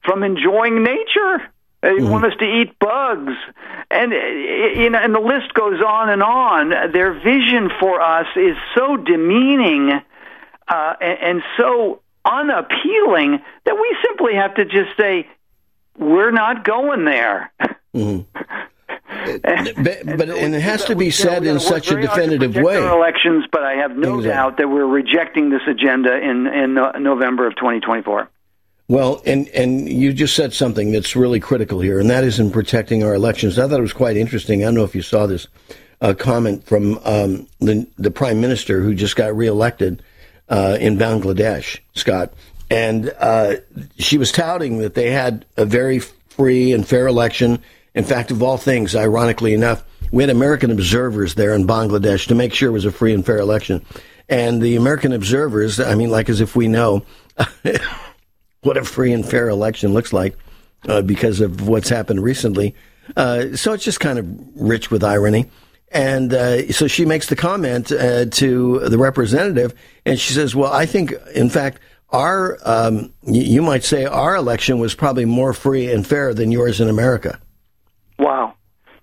from 0.03 0.23
enjoying 0.23 0.83
nature. 0.83 1.51
They 1.81 1.89
mm-hmm. 1.89 2.09
want 2.09 2.25
us 2.25 2.33
to 2.39 2.45
eat 2.45 2.77
bugs, 2.79 3.33
and 3.89 4.11
you 4.11 4.89
know, 4.91 4.99
and 4.99 5.15
the 5.15 5.19
list 5.19 5.53
goes 5.55 5.81
on 5.81 6.09
and 6.09 6.21
on. 6.21 6.69
Their 6.91 7.13
vision 7.13 7.71
for 7.79 7.99
us 8.01 8.27
is 8.35 8.55
so 8.75 8.97
demeaning 8.97 10.01
uh, 10.71 10.95
and, 11.01 11.19
and 11.21 11.43
so 11.57 12.01
unappealing 12.23 13.41
that 13.65 13.75
we 13.75 13.97
simply 14.05 14.35
have 14.35 14.55
to 14.55 14.65
just 14.65 14.95
say, 14.97 15.27
"We're 15.97 16.31
not 16.31 16.63
going 16.63 17.05
there." 17.05 17.51
Mm-hmm. 17.93 18.21
but, 19.83 20.17
but 20.17 20.29
and 20.29 20.55
it 20.55 20.61
has 20.61 20.85
to 20.85 20.95
be 20.95 21.11
said 21.11 21.45
in 21.45 21.59
such 21.59 21.91
a 21.91 21.99
definitive 21.99 22.55
way. 22.55 22.77
Elections, 22.77 23.45
but 23.51 23.63
I 23.63 23.73
have 23.73 23.97
no 23.97 24.19
exactly. 24.19 24.29
doubt 24.29 24.57
that 24.57 24.69
we're 24.69 24.85
rejecting 24.85 25.49
this 25.49 25.61
agenda 25.67 26.15
in 26.17 26.47
in 26.47 26.75
November 27.03 27.47
of 27.47 27.55
2024. 27.55 28.29
Well, 28.87 29.21
and 29.25 29.47
and 29.49 29.89
you 29.89 30.13
just 30.13 30.35
said 30.35 30.53
something 30.53 30.91
that's 30.91 31.15
really 31.15 31.39
critical 31.39 31.81
here, 31.81 31.99
and 31.99 32.09
that 32.09 32.23
is 32.23 32.39
in 32.39 32.51
protecting 32.51 33.03
our 33.03 33.13
elections. 33.13 33.59
I 33.59 33.67
thought 33.67 33.79
it 33.79 33.81
was 33.81 33.93
quite 33.93 34.17
interesting. 34.17 34.63
I 34.63 34.65
don't 34.67 34.75
know 34.75 34.83
if 34.83 34.95
you 34.95 35.01
saw 35.01 35.27
this 35.27 35.47
uh, 35.99 36.13
comment 36.13 36.65
from 36.65 36.97
um, 37.03 37.47
the 37.59 37.87
the 37.97 38.11
prime 38.11 38.39
minister 38.39 38.81
who 38.81 38.93
just 38.93 39.15
got 39.15 39.35
reelected 39.35 40.01
uh, 40.51 40.77
in 40.79 40.97
Bangladesh, 40.97 41.79
Scott, 41.95 42.33
and 42.69 43.11
uh, 43.19 43.55
she 43.97 44.19
was 44.19 44.31
touting 44.31 44.77
that 44.77 44.93
they 44.93 45.09
had 45.09 45.45
a 45.57 45.65
very 45.65 45.97
free 45.97 46.71
and 46.71 46.87
fair 46.87 47.07
election 47.07 47.59
in 47.93 48.03
fact, 48.05 48.31
of 48.31 48.41
all 48.41 48.57
things, 48.57 48.95
ironically 48.95 49.53
enough, 49.53 49.83
we 50.11 50.23
had 50.23 50.29
American 50.29 50.71
observers 50.71 51.35
there 51.35 51.53
in 51.53 51.67
Bangladesh 51.67 52.27
to 52.27 52.35
make 52.35 52.53
sure 52.53 52.69
it 52.69 52.73
was 52.73 52.85
a 52.85 52.91
free 52.91 53.13
and 53.13 53.25
fair 53.25 53.37
election. 53.37 53.85
And 54.29 54.61
the 54.61 54.77
American 54.77 55.11
observers, 55.11 55.79
I 55.79 55.95
mean, 55.95 56.09
like 56.09 56.29
as 56.29 56.39
if 56.39 56.55
we 56.55 56.67
know 56.67 57.05
what 58.61 58.77
a 58.77 58.85
free 58.85 59.11
and 59.11 59.27
fair 59.27 59.49
election 59.49 59.93
looks 59.93 60.13
like 60.13 60.37
uh, 60.87 61.01
because 61.01 61.41
of 61.41 61.67
what's 61.67 61.89
happened 61.89 62.23
recently. 62.23 62.75
Uh, 63.17 63.57
so 63.57 63.73
it's 63.73 63.83
just 63.83 63.99
kind 63.99 64.17
of 64.17 64.25
rich 64.55 64.89
with 64.89 65.03
irony. 65.03 65.49
And 65.91 66.33
uh, 66.33 66.71
so 66.71 66.87
she 66.87 67.05
makes 67.05 67.27
the 67.27 67.35
comment 67.35 67.91
uh, 67.91 68.25
to 68.25 68.79
the 68.79 68.97
representative, 68.97 69.73
and 70.05 70.17
she 70.17 70.33
says, 70.33 70.55
"Well, 70.55 70.71
I 70.71 70.85
think, 70.85 71.13
in 71.35 71.49
fact, 71.49 71.81
our 72.09 72.57
um, 72.63 73.13
you 73.23 73.61
might 73.61 73.83
say 73.83 74.05
our 74.05 74.35
election 74.35 74.79
was 74.79 74.95
probably 74.95 75.25
more 75.25 75.53
free 75.53 75.91
and 75.91 76.07
fair 76.07 76.33
than 76.33 76.51
yours 76.51 76.79
in 76.79 76.87
America." 76.87 77.39
Wow. 78.17 78.53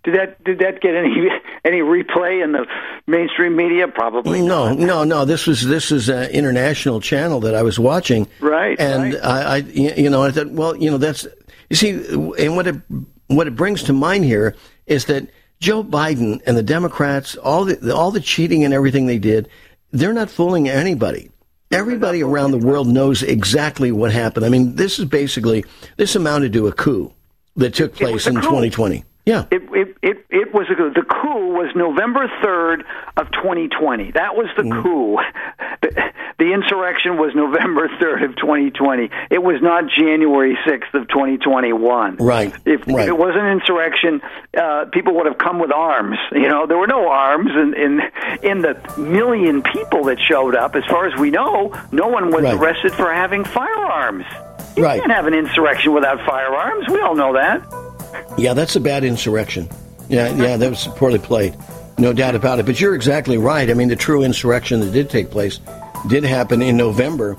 Did 0.05 0.15
that 0.15 0.45
did 0.45 0.59
that 0.61 0.81
get 0.81 0.95
any 0.95 1.29
any 1.65 1.81
replay 1.81 2.43
in 2.43 2.53
the 2.53 2.67
mainstream 3.07 3.57
media? 3.57 3.89
Probably. 3.89 4.41
No, 4.41 4.69
not. 4.69 4.79
no, 4.79 5.05
no. 5.05 5.25
This 5.27 5.47
was 5.47 5.67
this 5.67 5.93
is 5.93 6.09
an 6.09 6.31
international 6.31 7.01
channel 7.01 7.41
that 7.41 7.55
I 7.55 7.63
was 7.63 7.79
watching. 7.79 8.27
Right. 8.41 8.81
And 8.81 9.15
right. 9.15 9.25
I, 9.25 9.43
I, 9.43 9.57
you 9.57 10.09
know, 10.09 10.23
I 10.23 10.31
thought, 10.31 10.51
well, 10.51 10.75
you 10.75 10.91
know, 10.91 10.97
that's 10.97 11.27
you 11.69 11.77
see, 11.77 11.91
and 11.91 12.57
what 12.57 12.67
it 12.67 12.77
what 13.27 13.47
it 13.47 13.55
brings 13.55 13.83
to 13.85 13.93
mind 13.93 14.25
here 14.25 14.55
is 14.87 15.05
that 15.07 15.29
Joe 15.61 15.83
Biden 15.83 16.41
and 16.47 16.57
the 16.57 16.63
Democrats, 16.63 17.37
all 17.37 17.65
the 17.65 17.95
all 17.95 18.11
the 18.11 18.21
cheating 18.21 18.65
and 18.65 18.73
everything 18.73 19.07
they 19.07 19.19
did, 19.19 19.49
they're 19.93 20.13
not 20.13 20.31
fooling 20.31 20.69
anybody. 20.69 21.31
Everybody 21.71 22.23
around 22.23 22.53
the 22.53 22.59
world 22.59 22.89
knows 22.89 23.23
exactly 23.23 23.93
what 23.93 24.13
happened. 24.13 24.47
I 24.47 24.49
mean, 24.49 24.77
this 24.77 24.99
is 24.99 25.05
basically 25.05 25.65
this 25.97 26.17
amounted 26.17 26.53
to 26.55 26.67
a 26.67 26.73
coup 26.73 27.13
that 27.57 27.75
took 27.75 27.95
place 27.95 28.27
in 28.27 28.37
2020. 28.37 29.05
Yeah. 29.29 29.45
It, 29.51 29.63
it, 29.75 29.97
it, 30.01 30.27
it 30.31 30.55
was 30.55 30.67
a, 30.71 30.75
the 30.75 31.05
coup 31.05 31.53
was 31.53 31.71
November 31.77 32.33
3rd 32.43 32.85
of 33.19 33.31
2020. 33.33 34.13
That 34.13 34.35
was 34.35 34.49
the 34.57 34.63
mm. 34.63 34.83
coup. 34.83 35.19
The, 35.81 35.95
the 36.39 36.53
insurrection 36.53 37.19
was 37.19 37.37
November 37.37 37.87
3rd 38.01 38.31
of 38.31 38.37
2020. 38.37 39.11
It 39.31 39.41
was 39.41 39.63
not 39.63 39.85
January 39.97 40.59
6th 40.67 40.93
of 40.93 41.07
2021. 41.07 42.17
Right. 42.17 42.53
If, 42.65 42.87
right. 42.89 43.03
if 43.03 43.09
it 43.09 43.17
was 43.17 43.35
an 43.37 43.47
insurrection, 43.47 44.21
uh, 44.57 44.87
people 44.87 45.15
would 45.17 45.27
have 45.27 45.39
come 45.39 45.61
with 45.61 45.71
arms. 45.71 46.19
You 46.33 46.49
know, 46.49 46.67
there 46.67 46.77
were 46.77 46.89
no 46.89 47.09
arms 47.09 47.51
in, 47.55 47.75
in, 47.75 48.01
in 48.43 48.63
the 48.63 48.75
million 48.99 49.63
people 49.63 50.05
that 50.05 50.19
showed 50.19 50.57
up. 50.57 50.75
As 50.75 50.85
far 50.87 51.07
as 51.07 51.17
we 51.21 51.31
know, 51.31 51.73
no 51.93 52.09
one 52.09 52.33
was 52.33 52.43
right. 52.43 52.55
arrested 52.55 52.93
for 52.95 53.13
having 53.13 53.45
firearms. 53.45 54.25
You 54.77 54.83
right. 54.83 54.99
can't 54.99 55.13
have 55.13 55.27
an 55.27 55.35
insurrection 55.35 55.93
without 55.93 56.19
firearms. 56.27 56.89
We 56.89 57.01
all 57.01 57.15
know 57.15 57.35
that. 57.35 57.88
Yeah, 58.37 58.55
that's 58.55 58.77
a 58.77 58.81
bad 58.81 59.05
insurrection. 59.05 59.69
Yeah, 60.09 60.35
yeah, 60.35 60.57
that 60.57 60.71
was 60.71 60.87
poorly 60.89 61.19
played. 61.19 61.57
No 61.99 62.13
doubt 62.13 62.35
about 62.35 62.59
it. 62.61 62.67
But 62.67 62.81
you're 62.81 62.95
exactly 62.95 63.39
right. 63.39 63.69
I 63.69 63.75
mean, 63.75 63.89
the 63.89 63.97
true 63.97 64.23
insurrection 64.23 64.81
that 64.81 64.93
did 64.93 65.11
take 65.11 65.31
place 65.31 65.61
did 66.09 66.25
happen 66.25 66.63
in 66.63 66.77
November, 66.77 67.37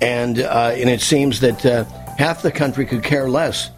and 0.00 0.38
uh, 0.38 0.72
and 0.74 0.90
it 0.90 1.00
seems 1.00 1.40
that 1.40 1.64
uh, 1.64 1.84
half 2.18 2.42
the 2.42 2.52
country 2.52 2.84
could 2.86 3.02
care 3.02 3.28
less 3.28 3.70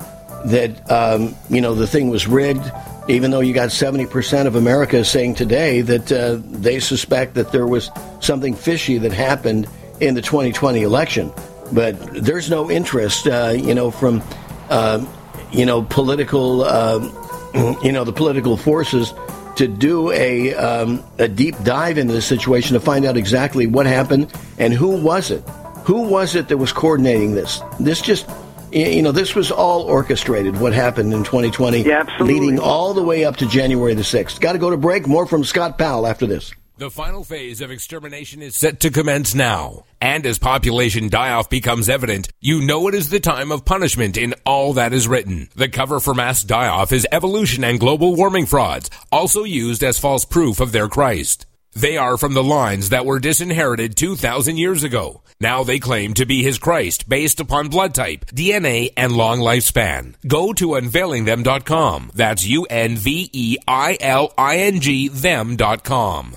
that 0.44 0.90
um, 0.90 1.34
you 1.48 1.60
know 1.60 1.74
the 1.74 1.86
thing 1.86 2.08
was 2.08 2.26
rigged, 2.26 2.70
even 3.08 3.30
though 3.30 3.40
you 3.40 3.54
got 3.54 3.70
70% 3.70 4.46
of 4.46 4.56
America 4.56 5.04
saying 5.04 5.34
today 5.34 5.80
that 5.82 6.12
uh, 6.12 6.38
they 6.42 6.80
suspect 6.80 7.34
that 7.34 7.52
there 7.52 7.66
was 7.66 7.90
something 8.20 8.54
fishy 8.54 8.98
that 8.98 9.12
happened 9.12 9.68
in 10.00 10.14
the 10.14 10.22
2020 10.22 10.82
election. 10.82 11.32
But 11.72 11.96
there's 12.12 12.50
no 12.50 12.70
interest, 12.70 13.26
uh, 13.26 13.54
you 13.56 13.74
know, 13.74 13.90
from, 13.90 14.22
uh, 14.68 15.04
you 15.54 15.66
know, 15.66 15.82
political, 15.82 16.62
uh, 16.62 16.98
you 17.82 17.92
know, 17.92 18.04
the 18.04 18.12
political 18.12 18.56
forces 18.56 19.12
to 19.56 19.68
do 19.68 20.10
a, 20.10 20.54
um, 20.54 21.02
a 21.18 21.28
deep 21.28 21.54
dive 21.62 21.96
into 21.96 22.12
this 22.12 22.26
situation 22.26 22.74
to 22.74 22.80
find 22.80 23.04
out 23.04 23.16
exactly 23.16 23.66
what 23.66 23.86
happened 23.86 24.32
and 24.58 24.72
who 24.72 24.88
was 24.88 25.30
it. 25.30 25.42
Who 25.84 26.02
was 26.02 26.34
it 26.34 26.48
that 26.48 26.56
was 26.56 26.72
coordinating 26.72 27.34
this? 27.34 27.60
This 27.78 28.00
just 28.00 28.28
you 28.72 29.02
know, 29.02 29.12
this 29.12 29.36
was 29.36 29.52
all 29.52 29.82
orchestrated, 29.82 30.58
what 30.58 30.72
happened 30.72 31.12
in 31.12 31.22
2020, 31.22 31.82
yeah, 31.82 32.04
leading 32.18 32.58
all 32.58 32.92
the 32.92 33.04
way 33.04 33.24
up 33.24 33.36
to 33.36 33.46
January 33.46 33.94
the 33.94 34.02
6th. 34.02 34.40
Got 34.40 34.54
to 34.54 34.58
go 34.58 34.70
to 34.70 34.76
break. 34.76 35.06
More 35.06 35.26
from 35.26 35.44
Scott 35.44 35.78
Powell 35.78 36.08
after 36.08 36.26
this. 36.26 36.52
The 36.76 36.90
final 36.90 37.22
phase 37.22 37.60
of 37.60 37.70
extermination 37.70 38.42
is 38.42 38.56
set 38.56 38.80
to 38.80 38.90
commence 38.90 39.32
now. 39.32 39.84
And 40.00 40.26
as 40.26 40.40
population 40.40 41.08
die-off 41.08 41.48
becomes 41.48 41.88
evident, 41.88 42.30
you 42.40 42.62
know 42.62 42.88
it 42.88 42.96
is 42.96 43.10
the 43.10 43.20
time 43.20 43.52
of 43.52 43.64
punishment 43.64 44.16
in 44.16 44.34
all 44.44 44.72
that 44.72 44.92
is 44.92 45.06
written. 45.06 45.48
The 45.54 45.68
cover 45.68 46.00
for 46.00 46.14
mass 46.14 46.42
die-off 46.42 46.90
is 46.90 47.06
evolution 47.12 47.62
and 47.62 47.78
global 47.78 48.16
warming 48.16 48.46
frauds, 48.46 48.90
also 49.12 49.44
used 49.44 49.84
as 49.84 50.00
false 50.00 50.24
proof 50.24 50.58
of 50.58 50.72
their 50.72 50.88
Christ. 50.88 51.46
They 51.74 51.96
are 51.96 52.16
from 52.16 52.34
the 52.34 52.42
lines 52.42 52.88
that 52.88 53.06
were 53.06 53.20
disinherited 53.20 53.96
2,000 53.96 54.56
years 54.56 54.82
ago. 54.82 55.22
Now 55.40 55.62
they 55.62 55.78
claim 55.78 56.14
to 56.14 56.26
be 56.26 56.42
his 56.42 56.58
Christ 56.58 57.08
based 57.08 57.38
upon 57.38 57.68
blood 57.68 57.94
type, 57.94 58.26
DNA, 58.26 58.92
and 58.96 59.12
long 59.12 59.38
lifespan. 59.38 60.16
Go 60.26 60.52
to 60.54 60.70
unveilingthem.com. 60.70 62.10
That's 62.14 62.44
U-N-V-E-I-L-I-N-G 62.44 62.68
them.com. 65.08 66.36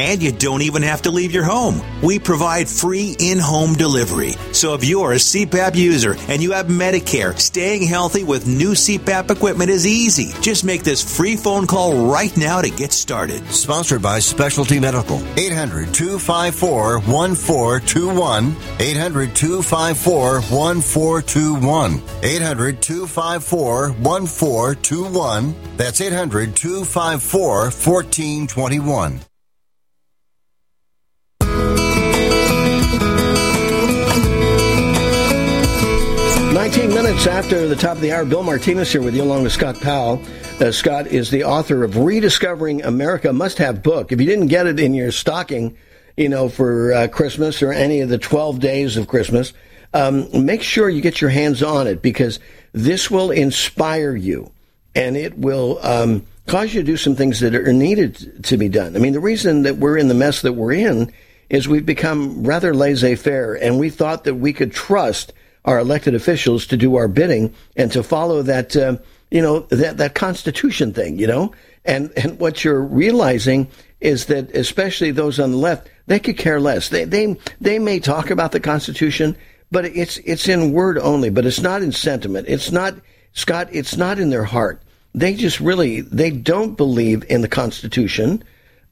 And 0.01 0.23
you 0.23 0.31
don't 0.31 0.63
even 0.63 0.81
have 0.81 1.03
to 1.03 1.11
leave 1.11 1.31
your 1.31 1.43
home. 1.43 1.79
We 2.01 2.17
provide 2.17 2.67
free 2.67 3.15
in 3.19 3.37
home 3.37 3.73
delivery. 3.75 4.31
So 4.51 4.73
if 4.73 4.83
you're 4.83 5.11
a 5.11 5.17
CPAP 5.17 5.75
user 5.75 6.15
and 6.27 6.41
you 6.41 6.53
have 6.53 6.65
Medicare, 6.65 7.37
staying 7.37 7.83
healthy 7.85 8.23
with 8.23 8.47
new 8.47 8.71
CPAP 8.71 9.29
equipment 9.29 9.69
is 9.69 9.85
easy. 9.85 10.33
Just 10.41 10.65
make 10.65 10.81
this 10.81 11.03
free 11.03 11.35
phone 11.35 11.67
call 11.67 12.11
right 12.11 12.35
now 12.35 12.61
to 12.61 12.71
get 12.71 12.93
started. 12.93 13.45
Sponsored 13.49 14.01
by 14.01 14.17
Specialty 14.17 14.79
Medical. 14.79 15.21
800 15.37 15.93
254 15.93 17.01
1421. 17.01 18.55
800 18.79 19.35
254 19.35 20.41
1421. 20.41 22.01
800 22.23 22.81
254 22.81 23.91
1421. 23.91 25.55
That's 25.77 26.01
800 26.01 26.55
254 26.55 27.61
1421. 27.65 29.21
19 36.71 36.93
minutes 36.93 37.27
after 37.27 37.67
the 37.67 37.75
top 37.75 37.97
of 37.97 38.01
the 38.01 38.13
hour, 38.13 38.23
Bill 38.23 38.43
Martinez 38.43 38.93
here 38.93 39.01
with 39.01 39.13
you, 39.13 39.23
along 39.23 39.43
with 39.43 39.51
Scott 39.51 39.77
Powell. 39.81 40.21
Uh, 40.61 40.71
Scott 40.71 41.05
is 41.07 41.29
the 41.29 41.43
author 41.43 41.83
of 41.83 41.97
Rediscovering 41.97 42.81
America 42.83 43.33
Must 43.33 43.57
Have 43.57 43.83
Book. 43.83 44.13
If 44.13 44.21
you 44.21 44.25
didn't 44.25 44.47
get 44.47 44.67
it 44.67 44.79
in 44.79 44.93
your 44.93 45.11
stocking, 45.11 45.75
you 46.15 46.29
know, 46.29 46.47
for 46.47 46.93
uh, 46.93 47.07
Christmas 47.09 47.61
or 47.61 47.73
any 47.73 47.99
of 47.99 48.07
the 48.07 48.17
12 48.17 48.61
days 48.61 48.95
of 48.95 49.09
Christmas, 49.09 49.51
um, 49.93 50.45
make 50.45 50.63
sure 50.63 50.87
you 50.87 51.01
get 51.01 51.19
your 51.19 51.29
hands 51.29 51.61
on 51.61 51.87
it 51.87 52.01
because 52.01 52.39
this 52.71 53.11
will 53.11 53.31
inspire 53.31 54.15
you. 54.15 54.49
and 54.95 55.15
it 55.17 55.37
will 55.37 55.77
um, 55.81 56.25
cause 56.47 56.73
you 56.73 56.81
to 56.81 56.85
do 56.85 56.95
some 56.97 57.15
things 57.15 57.41
that 57.41 57.53
are 57.53 57.73
needed 57.73 58.43
to 58.45 58.55
be 58.57 58.69
done. 58.69 58.95
I 58.95 58.99
mean, 58.99 59.13
the 59.13 59.19
reason 59.19 59.63
that 59.63 59.75
we're 59.75 59.97
in 59.97 60.07
the 60.07 60.13
mess 60.13 60.41
that 60.41 60.53
we're 60.53 60.73
in 60.73 61.11
is 61.49 61.67
we've 61.67 61.85
become 61.85 62.45
rather 62.45 62.73
laissez-faire, 62.73 63.55
and 63.55 63.77
we 63.77 63.89
thought 63.89 64.23
that 64.23 64.35
we 64.35 64.53
could 64.53 64.71
trust 64.71 65.33
our 65.65 65.79
elected 65.79 66.15
officials 66.15 66.65
to 66.67 66.77
do 66.77 66.95
our 66.95 67.07
bidding 67.07 67.53
and 67.75 67.91
to 67.91 68.03
follow 68.03 68.41
that, 68.43 68.75
uh, 68.75 68.97
you 69.29 69.41
know, 69.41 69.61
that 69.69 69.97
that 69.97 70.15
Constitution 70.15 70.93
thing, 70.93 71.19
you 71.19 71.27
know. 71.27 71.53
And 71.85 72.11
and 72.15 72.39
what 72.39 72.63
you're 72.63 72.81
realizing 72.81 73.67
is 73.99 74.25
that 74.27 74.55
especially 74.55 75.11
those 75.11 75.39
on 75.39 75.51
the 75.51 75.57
left, 75.57 75.89
they 76.07 76.19
could 76.19 76.37
care 76.37 76.59
less. 76.59 76.89
They 76.89 77.05
they 77.05 77.37
they 77.59 77.79
may 77.79 77.99
talk 77.99 78.29
about 78.29 78.51
the 78.51 78.59
Constitution, 78.59 79.37
but 79.71 79.85
it's 79.85 80.17
it's 80.17 80.47
in 80.47 80.73
word 80.73 80.97
only. 80.97 81.29
But 81.29 81.45
it's 81.45 81.61
not 81.61 81.81
in 81.81 81.91
sentiment. 81.91 82.47
It's 82.47 82.71
not 82.71 82.95
Scott. 83.33 83.69
It's 83.71 83.95
not 83.95 84.19
in 84.19 84.29
their 84.29 84.43
heart. 84.43 84.81
They 85.13 85.33
just 85.33 85.59
really 85.59 86.01
they 86.01 86.31
don't 86.31 86.75
believe 86.75 87.23
in 87.29 87.41
the 87.41 87.47
Constitution. 87.47 88.43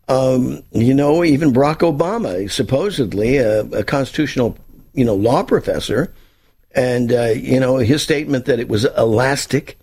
Um, 0.07 0.63
you 0.71 0.95
know, 0.95 1.23
even 1.23 1.53
Barack 1.53 1.79
Obama, 1.79 2.49
supposedly 2.49 3.37
a, 3.37 3.61
a 3.61 3.83
constitutional, 3.83 4.57
you 4.93 5.05
know, 5.05 5.13
law 5.13 5.43
professor, 5.43 6.11
and 6.75 7.11
uh, 7.11 7.33
you 7.35 7.59
know 7.59 7.77
his 7.77 8.03
statement 8.03 8.45
that 8.45 8.59
it 8.59 8.67
was 8.67 8.85
elastic 8.85 9.79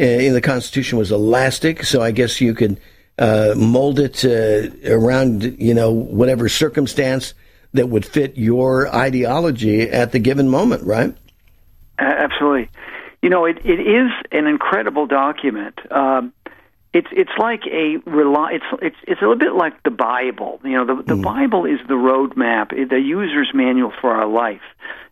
uh, 0.00 0.04
in 0.04 0.32
the 0.32 0.40
Constitution 0.40 0.98
was 0.98 1.12
elastic. 1.12 1.84
So 1.84 2.02
I 2.02 2.10
guess 2.10 2.40
you 2.40 2.54
could 2.54 2.80
uh, 3.18 3.54
mold 3.56 4.00
it 4.00 4.24
uh, 4.24 4.70
around, 4.90 5.60
you 5.60 5.74
know, 5.74 5.90
whatever 5.90 6.48
circumstance 6.48 7.34
that 7.74 7.88
would 7.88 8.04
fit 8.04 8.36
your 8.36 8.92
ideology 8.94 9.82
at 9.82 10.12
the 10.12 10.18
given 10.18 10.48
moment, 10.48 10.84
right? 10.84 11.14
Absolutely. 11.98 12.68
You 13.22 13.30
know, 13.30 13.44
it, 13.44 13.58
it 13.64 13.80
is 13.80 14.10
an 14.32 14.46
incredible 14.46 15.06
document. 15.06 15.78
Um, 15.92 16.32
it's 16.92 17.08
it's 17.10 17.30
like 17.38 17.62
a 17.66 17.96
rely. 18.04 18.52
It's 18.52 18.64
it's 18.82 18.96
it's 19.06 19.20
a 19.20 19.24
little 19.24 19.38
bit 19.38 19.54
like 19.54 19.82
the 19.82 19.90
Bible. 19.90 20.60
You 20.62 20.72
know, 20.72 20.84
the 20.84 21.02
the 21.02 21.14
mm. 21.14 21.22
Bible 21.22 21.64
is 21.64 21.78
the 21.88 21.94
roadmap, 21.94 22.70
the 22.70 23.00
user's 23.00 23.50
manual 23.54 23.92
for 24.00 24.10
our 24.10 24.26
life. 24.26 24.62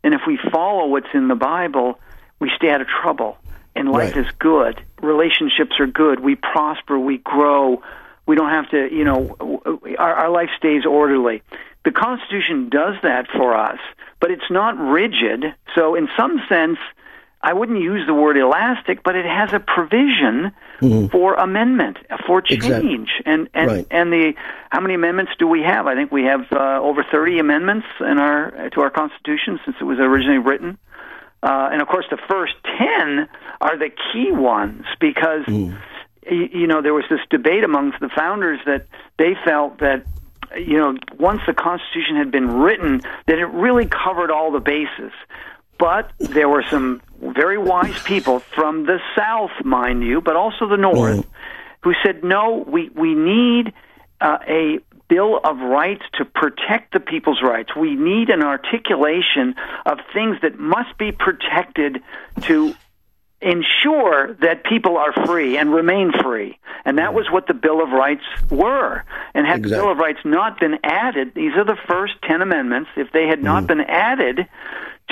And 0.03 0.15
if 0.15 0.23
we 0.27 0.39
follow 0.53 0.87
what's 0.89 1.13
in 1.15 1.29
the 1.29 1.35
Bible, 1.35 1.99
we 2.39 2.51
stay 2.57 2.71
out 2.71 2.81
of 2.81 2.87
trouble 3.03 3.39
and 3.75 3.91
life 3.91 4.15
right. 4.15 4.27
is 4.27 4.31
good. 4.39 4.83
Relationships 5.01 5.77
are 5.79 5.87
good. 5.87 6.21
We 6.21 6.35
prosper. 6.35 6.99
We 6.99 7.19
grow. 7.19 7.83
We 8.27 8.37
don't 8.37 8.51
have 8.51 8.71
to, 8.71 8.95
you 8.95 9.05
know, 9.05 9.63
our, 9.99 10.15
our 10.15 10.31
life 10.31 10.51
stays 10.57 10.85
orderly. 10.85 11.43
The 11.85 11.93
Constitution 11.93 12.69
does 12.69 12.97
that 13.03 13.27
for 13.35 13.55
us, 13.57 13.79
but 14.21 14.31
it's 14.31 14.51
not 14.51 14.79
rigid. 14.79 15.45
So, 15.75 15.95
in 15.95 16.09
some 16.17 16.41
sense, 16.49 16.79
I 17.43 17.55
wouldn't 17.55 17.81
use 17.81 18.07
the 18.07 18.13
word 18.13 18.37
elastic, 18.37 19.03
but 19.03 19.17
it 19.17 19.25
has 19.25 19.53
a 19.55 19.61
provision 19.61 20.53
mm-hmm. 20.81 21.07
for 21.07 21.35
amendment, 21.35 21.97
for 22.27 22.43
change. 22.43 22.65
Exactly. 22.65 23.07
And 23.25 23.49
and 23.55 23.67
right. 23.67 23.87
and 23.91 24.13
the 24.13 24.35
how 24.71 24.81
many 24.81 24.95
amendments 24.95 25.33
do 25.39 25.47
we 25.47 25.63
have? 25.63 25.87
I 25.87 25.95
think 25.95 26.13
we 26.13 26.25
have 26.25 26.43
uh, 26.53 26.81
over 26.83 27.05
30 27.11 27.39
amendments 27.39 27.87
in 28.01 28.19
our 28.19 28.69
to 28.71 28.81
our 28.83 28.91
Constitution 28.91 29.59
since 29.65 29.77
it 29.81 29.85
was 29.85 29.99
originally 29.99 30.39
written. 30.39 30.79
Uh, 31.43 31.71
and 31.73 31.81
of 31.81 31.89
course, 31.89 32.05
the 32.11 32.19
first 32.29 32.53
10 32.65 33.29
are 33.61 33.79
the 33.79 33.89
key 34.13 34.31
ones 34.31 34.85
because, 35.01 35.45
mm. 35.47 35.75
y- 36.31 36.51
you 36.53 36.67
know, 36.67 36.83
there 36.83 36.93
was 36.93 37.05
this 37.09 37.21
debate 37.31 37.65
amongst 37.65 37.99
the 38.01 38.11
founders 38.15 38.61
that 38.67 38.87
they 39.19 39.35
felt 39.45 39.79
that, 39.79 40.05
you 40.55 40.77
know, 40.77 40.95
once 41.19 41.41
the 41.47 41.55
Constitution 41.55 42.17
had 42.17 42.31
been 42.31 42.59
written, 42.59 43.01
that 43.27 43.39
it 43.39 43.47
really 43.47 43.87
covered 43.87 44.31
all 44.31 44.53
the 44.53 44.61
bases. 44.61 45.13
But 45.79 46.13
there 46.19 46.49
were 46.49 46.63
some 46.69 47.01
very 47.21 47.59
wise 47.59 48.01
people 48.03 48.41
from 48.41 48.87
the 48.87 48.99
South, 49.17 49.51
mind 49.65 50.03
you, 50.03 50.21
but 50.21 50.37
also 50.37 50.69
the 50.69 50.77
North, 50.77 51.19
mm. 51.19 51.27
who 51.83 51.93
said, 52.05 52.25
no, 52.25 52.65
we, 52.67 52.89
we 52.91 53.15
need 53.15 53.73
uh, 54.21 54.39
a 54.47 54.79
Bill 55.09 55.41
of 55.43 55.59
Rights 55.59 56.05
to 56.15 56.25
protect 56.25 56.93
the 56.93 57.01
people's 57.01 57.43
rights. 57.43 57.75
We 57.75 57.97
need 57.97 58.31
an 58.31 58.43
articulation 58.43 59.57
of 59.85 59.99
things 60.15 60.37
that 60.43 60.59
must 60.59 60.97
be 60.99 61.11
protected 61.11 62.01
to 62.43 62.75
ensure 63.43 64.35
that 64.43 64.65
people 64.65 64.97
are 64.99 65.13
free 65.27 65.57
and 65.57 65.73
remain 65.73 66.13
free. 66.23 66.59
And 66.85 66.99
that 66.99 67.15
was 67.15 67.27
what 67.31 67.47
the 67.47 67.55
Bill 67.55 67.83
of 67.83 67.91
Rights 67.91 68.25
were. 68.51 69.03
And 69.35 69.47
had 69.47 69.61
exactly. 69.61 69.71
the 69.71 69.77
Bill 69.77 69.93
of 69.93 69.99
Rights 69.99 70.21
not 70.25 70.61
been 70.61 70.79
added, 70.85 71.35
these 71.35 71.55
are 71.57 71.65
the 71.65 71.79
first 71.89 72.15
10 72.23 72.43
amendments, 72.43 72.91
if 72.97 73.11
they 73.13 73.27
had 73.27 73.43
not 73.43 73.65
mm. 73.65 73.69
been 73.69 73.81
added 73.81 74.47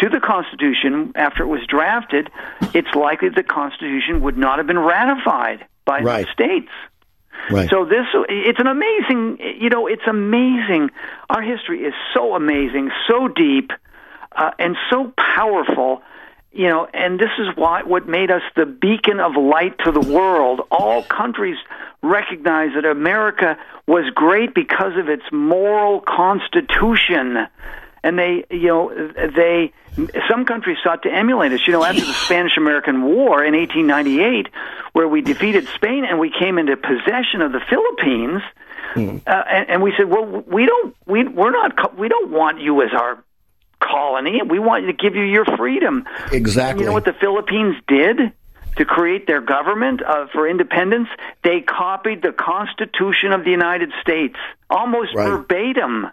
to 0.00 0.08
the 0.08 0.20
Constitution 0.20 1.12
after 1.14 1.42
it 1.42 1.46
was 1.46 1.60
drafted, 1.68 2.30
it's 2.74 2.94
likely 2.94 3.28
the 3.30 3.42
Constitution 3.42 4.20
would 4.22 4.36
not 4.36 4.58
have 4.58 4.66
been 4.66 4.78
ratified 4.78 5.66
by 5.84 6.00
right. 6.00 6.26
the 6.26 6.32
states. 6.32 6.70
Right. 7.50 7.70
So 7.70 7.84
this 7.84 8.06
it's 8.28 8.60
an 8.60 8.66
amazing 8.66 9.38
you 9.60 9.70
know 9.70 9.86
it's 9.86 10.06
amazing 10.06 10.90
our 11.30 11.40
history 11.40 11.82
is 11.82 11.94
so 12.12 12.34
amazing 12.34 12.90
so 13.06 13.28
deep 13.28 13.70
uh, 14.32 14.50
and 14.58 14.76
so 14.90 15.12
powerful 15.16 16.02
you 16.52 16.66
know 16.68 16.86
and 16.92 17.18
this 17.18 17.30
is 17.38 17.46
why 17.56 17.84
what 17.84 18.06
made 18.06 18.30
us 18.30 18.42
the 18.54 18.66
beacon 18.66 19.18
of 19.20 19.32
light 19.36 19.78
to 19.84 19.92
the 19.92 20.00
world 20.00 20.60
all 20.70 21.02
countries 21.04 21.56
recognize 22.02 22.70
that 22.74 22.84
America 22.84 23.56
was 23.86 24.04
great 24.14 24.54
because 24.54 24.98
of 24.98 25.08
its 25.08 25.24
moral 25.32 26.00
constitution 26.00 27.46
and 28.02 28.18
they 28.18 28.44
you 28.50 28.68
know 28.68 29.12
they 29.14 29.72
some 30.28 30.44
countries 30.44 30.78
sought 30.82 31.02
to 31.02 31.12
emulate 31.12 31.52
us. 31.52 31.66
You 31.66 31.72
know, 31.72 31.84
after 31.84 32.04
the 32.04 32.12
Spanish 32.12 32.56
American 32.56 33.02
War 33.02 33.44
in 33.44 33.54
1898, 33.54 34.48
where 34.92 35.08
we 35.08 35.22
defeated 35.22 35.68
Spain 35.74 36.04
and 36.04 36.18
we 36.18 36.30
came 36.30 36.58
into 36.58 36.76
possession 36.76 37.42
of 37.42 37.52
the 37.52 37.60
Philippines, 37.68 38.42
mm. 38.94 39.22
uh, 39.26 39.44
and, 39.50 39.70
and 39.70 39.82
we 39.82 39.92
said, 39.96 40.08
well, 40.08 40.24
we 40.24 40.66
don't, 40.66 40.94
we, 41.06 41.26
we're 41.26 41.50
not, 41.50 41.98
we 41.98 42.08
don't 42.08 42.30
want 42.30 42.60
you 42.60 42.82
as 42.82 42.90
our 42.92 43.22
colony. 43.80 44.40
We 44.48 44.58
want 44.58 44.86
to 44.86 44.92
give 44.92 45.14
you 45.14 45.24
your 45.24 45.44
freedom. 45.44 46.04
Exactly. 46.32 46.70
And 46.70 46.80
you 46.80 46.86
know 46.86 46.92
what 46.92 47.04
the 47.04 47.14
Philippines 47.14 47.76
did? 47.86 48.32
to 48.76 48.84
create 48.84 49.26
their 49.26 49.40
government 49.40 50.00
uh, 50.02 50.28
for 50.32 50.48
independence, 50.48 51.08
they 51.42 51.60
copied 51.60 52.22
the 52.22 52.30
Constitution 52.30 53.32
of 53.32 53.42
the 53.42 53.50
United 53.50 53.90
States 54.00 54.36
almost 54.70 55.12
right. 55.16 55.28
verbatim. 55.28 56.06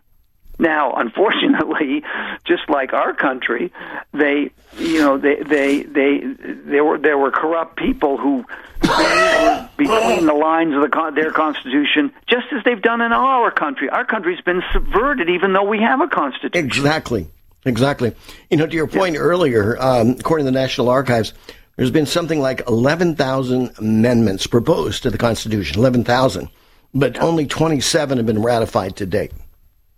Now, 0.58 0.94
unfortunately, 0.94 2.04
just 2.46 2.70
like 2.70 2.94
our 2.94 3.14
country, 3.14 3.74
they, 4.14 4.52
you 4.78 5.00
know, 5.00 5.18
they, 5.18 5.36
they, 5.44 5.84
they, 5.84 6.22
there 6.22 6.84
were 6.86 6.98
there 6.98 7.18
were 7.18 7.32
corrupt 7.32 7.78
people 7.78 8.18
who 8.18 8.46
between 8.82 10.26
the 10.26 10.34
lines 10.34 10.74
of 10.74 10.82
the 10.82 11.12
their 11.14 11.32
constitution, 11.32 12.14
just 12.28 12.46
as 12.56 12.64
they've 12.64 12.82
done 12.82 13.02
in 13.02 13.12
our 13.12 13.52
country. 13.52 13.90
Our 13.90 14.06
country's 14.06 14.42
been 14.42 14.64
subverted, 14.72 15.30
even 15.30 15.52
though 15.52 15.64
we 15.64 15.80
have 15.80 16.00
a 16.00 16.08
constitution. 16.08 16.66
Exactly, 16.66 17.28
exactly. 17.66 18.16
You 18.50 18.58
know, 18.58 18.68
to 18.68 18.76
your 18.76 18.88
point 18.88 19.16
yeah. 19.16 19.22
earlier, 19.22 19.76
um, 19.78 20.12
according 20.20 20.46
to 20.46 20.52
the 20.52 20.58
National 20.58 20.88
Archives, 20.88 21.34
there's 21.76 21.92
been 21.92 22.06
something 22.06 22.40
like 22.40 22.62
eleven 22.68 23.16
thousand 23.16 23.72
amendments 23.78 24.48
proposed 24.48 25.04
to 25.04 25.10
the 25.10 25.18
Constitution. 25.18 25.80
Eleven 25.80 26.06
thousand, 26.06 26.50
but 26.94 27.20
only 27.20 27.46
twenty-seven 27.46 28.18
have 28.18 28.26
been 28.26 28.42
ratified 28.42 28.96
to 28.98 29.06
date. 29.06 29.34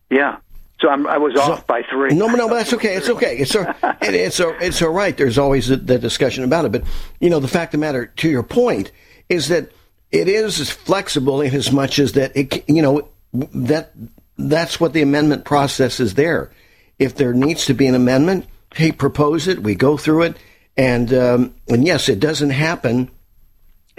Yeah. 0.09 0.37
So 0.79 0.89
I'm, 0.89 1.07
i 1.07 1.17
was 1.17 1.33
so, 1.33 1.41
off 1.41 1.65
by 1.65 1.81
three. 1.89 2.13
No, 2.13 2.27
no, 2.27 2.47
but 2.47 2.55
that's 2.55 2.73
okay. 2.73 2.95
It's 2.95 3.09
okay. 3.09 3.37
It's 3.37 3.55
it, 3.55 3.67
it's 4.01 4.39
it's 4.39 4.81
all 4.81 4.91
right. 4.91 5.17
There's 5.17 5.37
always 5.37 5.67
the, 5.67 5.77
the 5.77 5.97
discussion 5.97 6.43
about 6.43 6.65
it, 6.65 6.71
but 6.71 6.83
you 7.19 7.29
know, 7.29 7.39
the 7.39 7.47
fact 7.47 7.73
of 7.73 7.79
the 7.79 7.85
matter, 7.85 8.07
to 8.17 8.29
your 8.29 8.43
point, 8.43 8.91
is 9.27 9.47
that 9.47 9.71
it 10.11 10.27
is 10.27 10.69
flexible 10.69 11.41
in 11.41 11.53
as 11.55 11.71
much 11.71 11.97
as 11.97 12.13
that 12.13 12.35
it, 12.37 12.63
you 12.69 12.81
know, 12.81 13.09
that 13.33 13.91
that's 14.37 14.79
what 14.79 14.93
the 14.93 15.01
amendment 15.01 15.45
process 15.45 15.99
is 15.99 16.13
there. 16.13 16.51
If 16.99 17.15
there 17.15 17.33
needs 17.33 17.65
to 17.65 17.73
be 17.73 17.87
an 17.87 17.95
amendment, 17.95 18.45
hey, 18.75 18.91
propose 18.91 19.47
it. 19.47 19.63
We 19.63 19.73
go 19.73 19.97
through 19.97 20.23
it, 20.23 20.37
and 20.75 21.11
um, 21.11 21.55
and 21.67 21.87
yes, 21.87 22.07
it 22.07 22.19
doesn't 22.19 22.51
happen, 22.51 23.09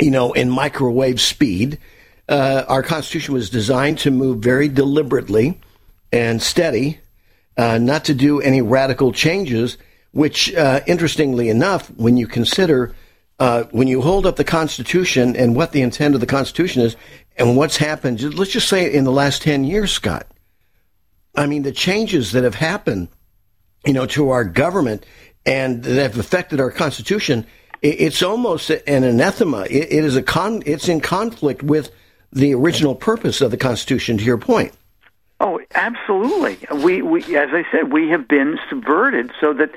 you 0.00 0.12
know, 0.12 0.32
in 0.32 0.48
microwave 0.48 1.20
speed. 1.20 1.78
Uh, 2.28 2.64
our 2.68 2.84
Constitution 2.84 3.34
was 3.34 3.50
designed 3.50 3.98
to 3.98 4.12
move 4.12 4.38
very 4.38 4.68
deliberately 4.68 5.58
and 6.12 6.40
steady, 6.42 7.00
uh, 7.56 7.78
not 7.78 8.04
to 8.06 8.14
do 8.14 8.40
any 8.40 8.62
radical 8.62 9.12
changes, 9.12 9.78
which, 10.12 10.54
uh, 10.54 10.80
interestingly 10.86 11.48
enough, 11.48 11.88
when 11.96 12.16
you 12.16 12.26
consider, 12.26 12.94
uh, 13.38 13.64
when 13.70 13.88
you 13.88 14.00
hold 14.00 14.26
up 14.26 14.36
the 14.36 14.44
Constitution 14.44 15.36
and 15.36 15.54
what 15.54 15.72
the 15.72 15.82
intent 15.82 16.14
of 16.14 16.20
the 16.20 16.26
Constitution 16.26 16.82
is 16.82 16.96
and 17.36 17.56
what's 17.56 17.76
happened, 17.76 18.22
let's 18.38 18.52
just 18.52 18.68
say 18.68 18.92
in 18.92 19.04
the 19.04 19.12
last 19.12 19.42
10 19.42 19.64
years, 19.64 19.92
Scott. 19.92 20.26
I 21.34 21.46
mean, 21.46 21.62
the 21.62 21.72
changes 21.72 22.32
that 22.32 22.44
have 22.44 22.56
happened, 22.56 23.08
you 23.84 23.92
know, 23.92 24.06
to 24.06 24.30
our 24.30 24.44
government 24.44 25.04
and 25.46 25.84
that 25.84 26.02
have 26.02 26.18
affected 26.18 26.60
our 26.60 26.70
Constitution, 26.70 27.46
it's 27.80 28.22
almost 28.22 28.70
an 28.70 29.04
anathema. 29.04 29.66
it 29.70 29.92
is 29.92 30.16
a 30.16 30.22
con, 30.22 30.62
it's 30.66 30.88
in 30.88 31.00
conflict 31.00 31.62
with 31.62 31.92
the 32.32 32.54
original 32.54 32.94
purpose 32.94 33.40
of 33.40 33.50
the 33.50 33.56
Constitution, 33.56 34.18
to 34.18 34.24
your 34.24 34.38
point. 34.38 34.72
Oh, 35.40 35.60
absolutely. 35.74 36.58
We, 36.82 37.02
we, 37.02 37.22
as 37.36 37.50
I 37.52 37.64
said, 37.70 37.92
we 37.92 38.08
have 38.10 38.26
been 38.26 38.58
subverted 38.68 39.30
so 39.40 39.52
that 39.54 39.70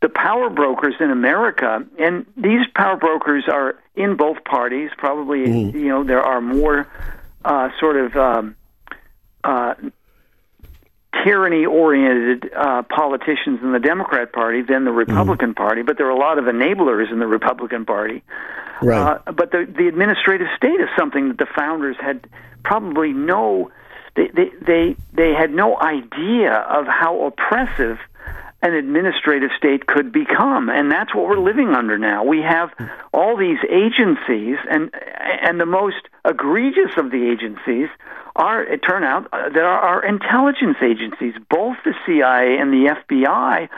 the 0.00 0.08
power 0.08 0.48
brokers 0.48 0.94
in 1.00 1.10
America, 1.10 1.84
and 1.98 2.26
these 2.36 2.66
power 2.74 2.96
brokers 2.96 3.44
are 3.48 3.76
in 3.94 4.16
both 4.16 4.42
parties. 4.44 4.90
Probably, 4.96 5.46
mm. 5.46 5.74
you 5.74 5.88
know, 5.88 6.04
there 6.04 6.22
are 6.22 6.40
more 6.40 6.88
uh, 7.44 7.68
sort 7.78 7.96
of 7.96 8.16
um, 8.16 8.56
uh, 9.42 9.74
tyranny-oriented 11.22 12.50
uh, 12.54 12.82
politicians 12.82 13.60
in 13.62 13.72
the 13.72 13.78
Democrat 13.78 14.32
Party 14.32 14.62
than 14.62 14.84
the 14.84 14.92
Republican 14.92 15.52
mm. 15.52 15.56
Party, 15.56 15.82
but 15.82 15.96
there 15.96 16.06
are 16.06 16.10
a 16.10 16.18
lot 16.18 16.38
of 16.38 16.44
enablers 16.44 17.12
in 17.12 17.18
the 17.18 17.26
Republican 17.26 17.84
Party. 17.84 18.22
Right. 18.82 19.20
Uh, 19.26 19.32
but 19.32 19.52
the 19.52 19.66
the 19.66 19.86
administrative 19.86 20.48
state 20.56 20.80
is 20.80 20.88
something 20.98 21.28
that 21.28 21.38
the 21.38 21.46
founders 21.56 21.96
had 22.00 22.26
probably 22.64 23.12
no 23.12 23.70
they 24.16 24.28
they 24.28 24.50
they, 24.60 24.96
they 25.12 25.32
had 25.32 25.52
no 25.52 25.80
idea 25.80 26.52
of 26.52 26.86
how 26.86 27.26
oppressive 27.26 27.98
an 28.64 28.72
administrative 28.72 29.50
state 29.58 29.86
could 29.86 30.10
become. 30.10 30.70
And 30.70 30.90
that's 30.90 31.14
what 31.14 31.28
we're 31.28 31.38
living 31.38 31.74
under 31.74 31.98
now. 31.98 32.24
We 32.24 32.40
have 32.40 32.70
all 33.12 33.36
these 33.36 33.58
agencies 33.68 34.56
and 34.70 34.90
and 35.42 35.60
the 35.60 35.66
most 35.66 36.08
egregious 36.24 36.96
of 36.96 37.10
the 37.10 37.30
agencies 37.30 37.88
are 38.36 38.64
it 38.64 38.78
turn 38.78 39.04
out 39.04 39.28
uh, 39.32 39.50
that 39.50 39.62
are 39.62 39.80
our 39.80 40.04
intelligence 40.04 40.78
agencies. 40.82 41.34
Both 41.50 41.76
the 41.84 41.94
CIA 42.06 42.56
and 42.58 42.72
the 42.72 42.96
FBI 43.08 43.68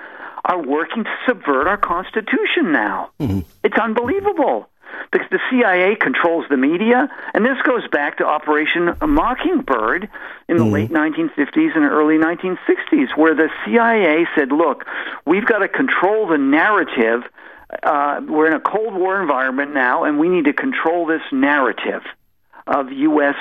are 0.44 0.62
working 0.62 1.02
to 1.02 1.10
subvert 1.26 1.66
our 1.66 1.76
constitution 1.76 2.70
now. 2.70 3.10
Mm-hmm. 3.20 3.40
it's 3.64 3.76
unbelievable 3.76 4.68
because 5.10 5.28
the 5.30 5.40
CIA 5.50 5.96
controls 5.96 6.44
the 6.50 6.56
media, 6.56 7.08
and 7.34 7.44
this 7.44 7.60
goes 7.62 7.86
back 7.88 8.18
to 8.18 8.26
Operation 8.26 8.94
Mockingbird 9.00 10.08
in 10.48 10.56
the 10.56 10.64
mm-hmm. 10.64 10.72
late 10.72 10.90
1950s 10.90 11.76
and 11.76 11.84
early 11.84 12.18
1960s, 12.18 13.16
where 13.16 13.34
the 13.34 13.48
CIA 13.64 14.26
said, 14.36 14.52
"Look, 14.52 14.84
we've 15.24 15.46
got 15.46 15.58
to 15.58 15.68
control 15.68 16.26
the 16.26 16.38
narrative. 16.38 17.22
Uh, 17.82 18.20
we're 18.26 18.46
in 18.46 18.52
a 18.52 18.60
Cold 18.60 18.94
War 18.94 19.20
environment 19.20 19.74
now, 19.74 20.04
and 20.04 20.18
we 20.18 20.28
need 20.28 20.44
to 20.44 20.52
control 20.52 21.06
this 21.06 21.22
narrative 21.32 22.02
of 22.66 22.92
U.S. 22.92 23.36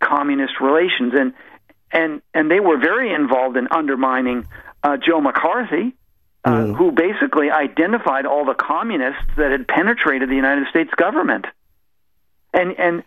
communist 0.00 0.60
relations." 0.60 1.12
And 1.14 1.34
and 1.92 2.22
and 2.34 2.50
they 2.50 2.60
were 2.60 2.78
very 2.78 3.12
involved 3.12 3.56
in 3.56 3.68
undermining 3.70 4.46
uh, 4.82 4.96
Joe 4.96 5.20
McCarthy 5.20 5.94
uh, 6.44 6.50
mm. 6.50 6.76
who 6.76 6.92
basically 6.92 7.50
identified 7.50 8.26
all 8.26 8.44
the 8.44 8.54
communists 8.54 9.22
that 9.36 9.50
had 9.50 9.66
penetrated 9.66 10.28
the 10.28 10.34
United 10.34 10.68
States 10.68 10.90
government. 10.94 11.46
And 12.52 12.78
and 12.78 13.02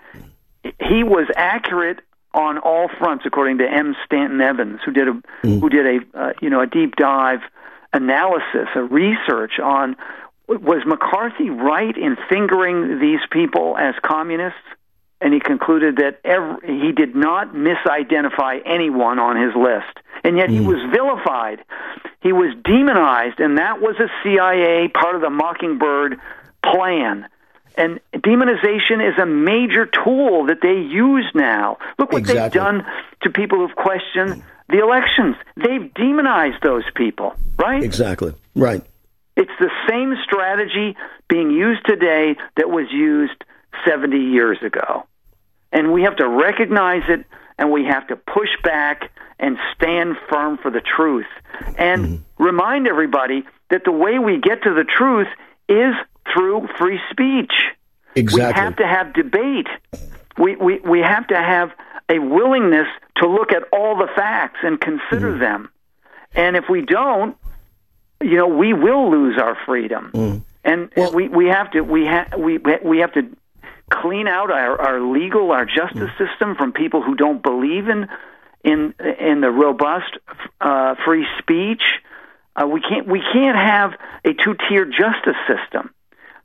he 0.64 1.04
was 1.04 1.28
accurate 1.36 2.00
on 2.34 2.58
all 2.58 2.90
fronts, 3.00 3.26
according 3.26 3.60
to 3.60 3.70
M. 3.70 3.96
Stanton 4.06 4.42
Evans, 4.42 4.80
who 4.84 4.92
did 4.92 5.08
a 5.08 5.14
mm. 5.44 5.60
who 5.60 5.70
did 5.70 5.86
a 5.86 6.20
uh, 6.20 6.34
you 6.42 6.50
know 6.50 6.62
a 6.62 6.68
deep 6.68 6.96
dive 6.96 7.42
analysis, 7.94 8.68
a 8.76 8.84
research 8.84 9.60
on 9.60 9.96
was 10.48 10.84
McCarthy 10.86 11.50
right 11.50 11.96
in 11.96 12.18
fingering 12.30 13.00
these 13.00 13.20
people 13.32 13.78
as 13.78 13.96
communists? 14.02 14.60
And 15.20 15.34
he 15.34 15.40
concluded 15.40 15.98
that 15.98 16.20
every, 16.24 16.84
he 16.84 16.92
did 16.92 17.16
not 17.16 17.54
misidentify 17.54 18.62
anyone 18.66 19.18
on 19.18 19.36
his 19.36 19.56
list, 19.56 19.98
and 20.24 20.38
yet 20.38 20.50
mm. 20.50 20.54
he 20.54 20.60
was 20.60 20.78
vilified 20.92 21.64
he 22.28 22.34
was 22.34 22.54
demonized, 22.62 23.40
and 23.40 23.58
that 23.58 23.80
was 23.80 23.96
a 24.00 24.10
CIA 24.22 24.90
part 24.90 25.16
of 25.16 25.22
the 25.22 25.30
Mockingbird 25.30 26.20
plan. 26.62 27.26
And 27.78 28.02
demonization 28.14 29.00
is 29.00 29.18
a 29.18 29.26
major 29.26 29.86
tool 29.86 30.48
that 30.48 30.58
they 30.62 30.74
use 30.74 31.26
now. 31.34 31.78
Look 31.98 32.12
what 32.12 32.20
exactly. 32.20 32.42
they've 32.42 32.52
done 32.52 32.86
to 33.22 33.30
people 33.30 33.60
who've 33.60 33.78
questioned 33.78 34.44
the 34.68 34.80
elections. 34.80 35.38
They've 35.56 35.94
demonized 35.94 36.62
those 36.62 36.84
people, 36.96 37.34
right? 37.58 37.82
Exactly. 37.82 38.34
Right. 38.56 38.84
It's 39.38 39.58
the 39.60 39.72
same 39.88 40.16
strategy 40.26 40.98
being 41.30 41.50
used 41.50 41.86
today 41.86 42.36
that 42.58 42.70
was 42.70 42.88
used 42.92 43.42
70 43.88 44.18
years 44.18 44.58
ago. 44.62 45.06
And 45.72 45.94
we 45.94 46.02
have 46.04 46.18
to 46.18 46.28
recognize 46.28 47.04
it 47.08 47.26
and 47.58 47.72
we 47.72 47.86
have 47.86 48.08
to 48.08 48.16
push 48.16 48.50
back 48.64 49.12
and 49.40 49.58
stand 49.76 50.16
firm 50.30 50.58
for 50.58 50.72
the 50.72 50.82
truth 50.82 51.28
and 51.78 52.06
mm-hmm. 52.06 52.44
remind 52.44 52.88
everybody 52.88 53.44
that 53.70 53.84
the 53.84 53.92
way 53.92 54.20
we 54.20 54.40
get 54.40 54.64
to 54.64 54.74
the 54.74 54.84
truth 54.84 55.28
is 55.70 55.94
through 56.34 56.68
free 56.78 57.00
speech. 57.12 57.54
Exactly. 58.16 58.54
We 58.54 58.66
have 58.66 58.76
to 58.78 58.88
have 58.88 59.14
debate. 59.14 59.68
We, 60.38 60.56
we, 60.56 60.80
we 60.80 61.00
have 61.00 61.28
to 61.28 61.38
have 61.38 61.72
a 62.10 62.20
willingness 62.20 62.88
to 63.18 63.28
look 63.28 63.52
at 63.52 63.64
all 63.72 63.98
the 63.98 64.08
facts 64.16 64.60
and 64.64 64.80
consider 64.80 65.32
mm-hmm. 65.32 65.40
them. 65.40 65.72
And 66.34 66.56
if 66.56 66.66
we 66.70 66.82
don't, 66.82 67.38
you 68.22 68.36
know, 68.38 68.48
we 68.48 68.74
will 68.74 69.12
lose 69.12 69.38
our 69.38 69.58
freedom. 69.66 70.12
Mm. 70.14 70.42
And 70.64 70.92
well, 70.96 71.14
we, 71.14 71.28
we 71.28 71.48
have 71.48 71.72
to 71.72 71.82
we 71.82 72.06
ha- 72.06 72.28
we 72.38 72.58
we 72.58 73.00
have 73.00 73.14
to 73.14 73.22
clean 73.90 74.28
out 74.28 74.52
our, 74.52 74.80
our 74.80 75.02
legal, 75.02 75.52
our 75.52 75.66
justice 75.66 76.10
mm. 76.10 76.18
system 76.18 76.56
from 76.56 76.74
people 76.74 77.02
who 77.02 77.16
don't 77.16 77.42
believe 77.42 77.88
in 77.88 78.08
in 78.64 78.94
in 79.20 79.42
the 79.42 79.50
robust 79.52 80.18
uh, 80.60 80.96
free 81.06 81.26
speech. 81.40 81.84
Uh, 82.56 82.68
we 82.68 82.82
can't 82.82 83.08
we 83.08 83.22
can't 83.34 83.58
have 83.58 83.94
a 84.26 84.34
two 84.34 84.56
tier 84.68 84.86
justice 84.86 85.38
system. 85.48 85.94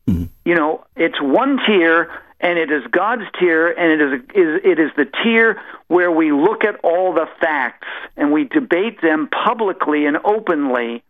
Mm-hmm. 0.09 0.24
You 0.44 0.55
know, 0.55 0.85
it's 0.96 1.20
one 1.20 1.59
tier, 1.66 2.11
and 2.40 2.59
it 2.59 2.70
is 2.70 2.83
God's 2.90 3.24
tier, 3.38 3.68
and 3.68 3.92
it 3.92 4.00
is, 4.00 4.20
is 4.35 4.61
it 4.64 4.78
is 4.78 4.90
the 4.96 5.07
tier 5.22 5.61
where 5.88 6.11
we 6.11 6.33
look 6.33 6.64
at 6.64 6.81
all 6.83 7.14
the 7.14 7.26
facts 7.40 7.88
and 8.16 8.33
we 8.33 8.44
debate 8.44 9.00
them 9.00 9.28
publicly 9.28 10.07
and 10.07 10.18
openly. 10.24 11.02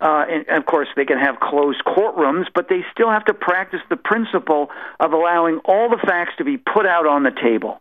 Uh, 0.00 0.24
and 0.30 0.48
of 0.48 0.64
course, 0.64 0.88
they 0.96 1.04
can 1.04 1.18
have 1.18 1.38
closed 1.40 1.82
courtrooms, 1.84 2.46
but 2.54 2.68
they 2.68 2.82
still 2.92 3.10
have 3.10 3.24
to 3.26 3.34
practice 3.34 3.80
the 3.90 3.96
principle 3.96 4.70
of 4.98 5.12
allowing 5.12 5.58
all 5.66 5.90
the 5.90 5.98
facts 5.98 6.32
to 6.38 6.44
be 6.44 6.56
put 6.56 6.86
out 6.86 7.06
on 7.06 7.22
the 7.22 7.30
table. 7.30 7.80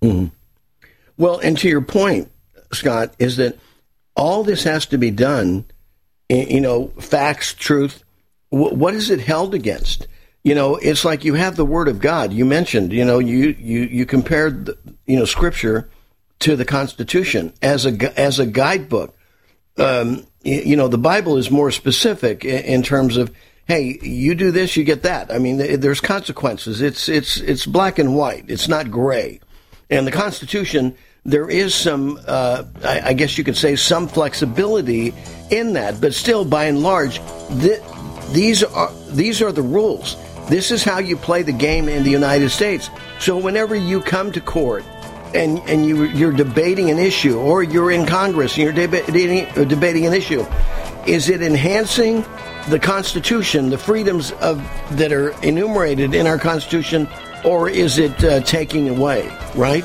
Mm-hmm. 0.00 0.26
Well, 1.16 1.38
and 1.40 1.58
to 1.58 1.68
your 1.68 1.80
point, 1.80 2.30
Scott, 2.72 3.14
is 3.18 3.36
that 3.38 3.58
all 4.14 4.44
this 4.44 4.64
has 4.64 4.86
to 4.86 4.98
be 4.98 5.10
done, 5.10 5.64
you 6.28 6.60
know, 6.60 6.88
facts, 7.00 7.52
truth. 7.52 8.04
What 8.50 8.94
is 8.94 9.10
it 9.10 9.20
held 9.20 9.54
against? 9.54 10.06
You 10.44 10.54
know, 10.54 10.76
it's 10.76 11.04
like 11.04 11.24
you 11.24 11.34
have 11.34 11.56
the 11.56 11.64
Word 11.64 11.88
of 11.88 11.98
God. 11.98 12.32
You 12.32 12.44
mentioned, 12.44 12.92
you 12.92 13.04
know, 13.04 13.18
you 13.18 13.48
you 13.58 13.80
you 13.80 14.06
compared, 14.06 14.66
the, 14.66 14.78
you 15.04 15.18
know, 15.18 15.24
Scripture 15.24 15.88
to 16.40 16.54
the 16.54 16.64
Constitution 16.64 17.52
as 17.60 17.86
a 17.86 18.20
as 18.20 18.38
a 18.38 18.46
guidebook. 18.46 19.16
Um, 19.78 20.26
you 20.46 20.76
know, 20.76 20.88
the 20.88 20.98
Bible 20.98 21.36
is 21.36 21.50
more 21.50 21.70
specific 21.70 22.44
in 22.44 22.82
terms 22.82 23.16
of, 23.16 23.34
hey, 23.66 23.98
you 24.00 24.34
do 24.34 24.50
this, 24.50 24.76
you 24.76 24.84
get 24.84 25.02
that. 25.02 25.32
I 25.32 25.38
mean, 25.38 25.80
there's 25.80 26.00
consequences. 26.00 26.80
It's 26.80 27.08
it's 27.08 27.38
it's 27.38 27.66
black 27.66 27.98
and 27.98 28.14
white. 28.14 28.44
It's 28.48 28.68
not 28.68 28.90
gray. 28.90 29.40
And 29.90 30.06
the 30.06 30.12
Constitution 30.12 30.96
there 31.26 31.50
is 31.50 31.74
some, 31.74 32.20
uh, 32.26 32.62
I, 32.84 33.00
I, 33.06 33.12
guess 33.12 33.36
you 33.36 33.42
could 33.42 33.56
say, 33.56 33.74
some 33.74 34.06
flexibility 34.06 35.12
in 35.50 35.72
that, 35.72 36.00
but 36.00 36.14
still, 36.14 36.44
by 36.44 36.66
and 36.66 36.84
large, 36.84 37.20
th- 37.60 37.82
these 38.30 38.62
are 38.62 38.92
these 39.10 39.42
are 39.42 39.50
the 39.50 39.62
rules. 39.62 40.16
This 40.48 40.70
is 40.70 40.84
how 40.84 41.00
you 41.00 41.16
play 41.16 41.42
the 41.42 41.52
game 41.52 41.88
in 41.88 42.04
the 42.04 42.10
United 42.10 42.50
States. 42.50 42.90
So 43.18 43.36
whenever 43.36 43.74
you 43.74 44.00
come 44.00 44.30
to 44.32 44.40
court 44.40 44.84
and 45.34 45.58
and 45.68 45.84
you 45.84 46.04
you're 46.04 46.32
debating 46.32 46.90
an 46.90 46.98
issue, 46.98 47.38
or 47.38 47.62
you're 47.62 47.90
in 47.90 48.06
Congress 48.06 48.54
and 48.56 48.64
you're 48.64 48.72
debating 48.72 49.46
debating 49.68 50.06
an 50.06 50.12
issue, 50.12 50.44
is 51.06 51.28
it 51.28 51.42
enhancing 51.42 52.24
the 52.68 52.78
Constitution, 52.78 53.70
the 53.70 53.78
freedoms 53.78 54.32
of 54.32 54.58
that 54.92 55.12
are 55.12 55.30
enumerated 55.42 56.14
in 56.14 56.26
our 56.26 56.38
Constitution, 56.38 57.08
or 57.44 57.68
is 57.68 57.98
it 57.98 58.24
uh, 58.24 58.40
taking 58.40 58.88
away? 58.88 59.30
Right. 59.54 59.84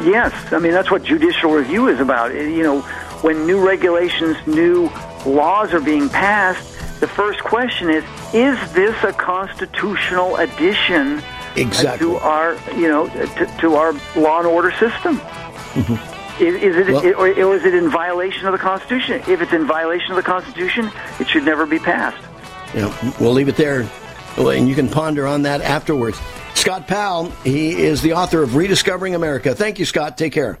Yes, 0.00 0.32
I 0.52 0.58
mean 0.58 0.72
that's 0.72 0.90
what 0.90 1.04
judicial 1.04 1.52
review 1.52 1.88
is 1.88 2.00
about. 2.00 2.32
You 2.32 2.62
know, 2.62 2.80
when 3.22 3.46
new 3.46 3.64
regulations, 3.64 4.36
new 4.46 4.90
laws 5.26 5.74
are 5.74 5.80
being 5.80 6.08
passed, 6.08 7.00
the 7.00 7.08
first 7.08 7.40
question 7.40 7.90
is: 7.90 8.04
Is 8.32 8.72
this 8.72 8.96
a 9.04 9.12
constitutional 9.12 10.36
addition 10.36 11.22
exactly. 11.56 12.06
to 12.06 12.16
our, 12.16 12.56
you 12.76 12.88
know, 12.88 13.08
to, 13.08 13.56
to 13.60 13.74
our 13.74 13.92
law 14.16 14.38
and 14.38 14.46
order 14.46 14.70
system? 14.72 15.18
Mm-hmm. 15.18 16.42
Is, 16.42 16.76
is, 16.76 16.88
it, 16.88 17.16
well, 17.18 17.20
or 17.20 17.54
is 17.56 17.64
it 17.64 17.74
in 17.74 17.90
violation 17.90 18.46
of 18.46 18.52
the 18.52 18.58
Constitution? 18.58 19.22
If 19.28 19.42
it's 19.42 19.52
in 19.52 19.66
violation 19.66 20.12
of 20.12 20.16
the 20.16 20.22
Constitution, 20.22 20.90
it 21.18 21.28
should 21.28 21.44
never 21.44 21.66
be 21.66 21.78
passed. 21.78 22.22
Yeah, 22.74 23.14
we'll 23.20 23.32
leave 23.32 23.48
it 23.48 23.56
there, 23.56 23.86
and 24.38 24.68
you 24.68 24.74
can 24.74 24.88
ponder 24.88 25.26
on 25.26 25.42
that 25.42 25.60
afterwards. 25.60 26.18
Scott 26.54 26.86
Powell, 26.86 27.30
he 27.44 27.82
is 27.82 28.00
the 28.00 28.14
author 28.14 28.42
of 28.42 28.54
Rediscovering 28.56 29.14
America. 29.14 29.54
Thank 29.54 29.78
you, 29.78 29.84
Scott. 29.84 30.16
Take 30.16 30.32
care. 30.32 30.60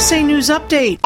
USA 0.00 0.22
News 0.22 0.48
Update. 0.48 1.02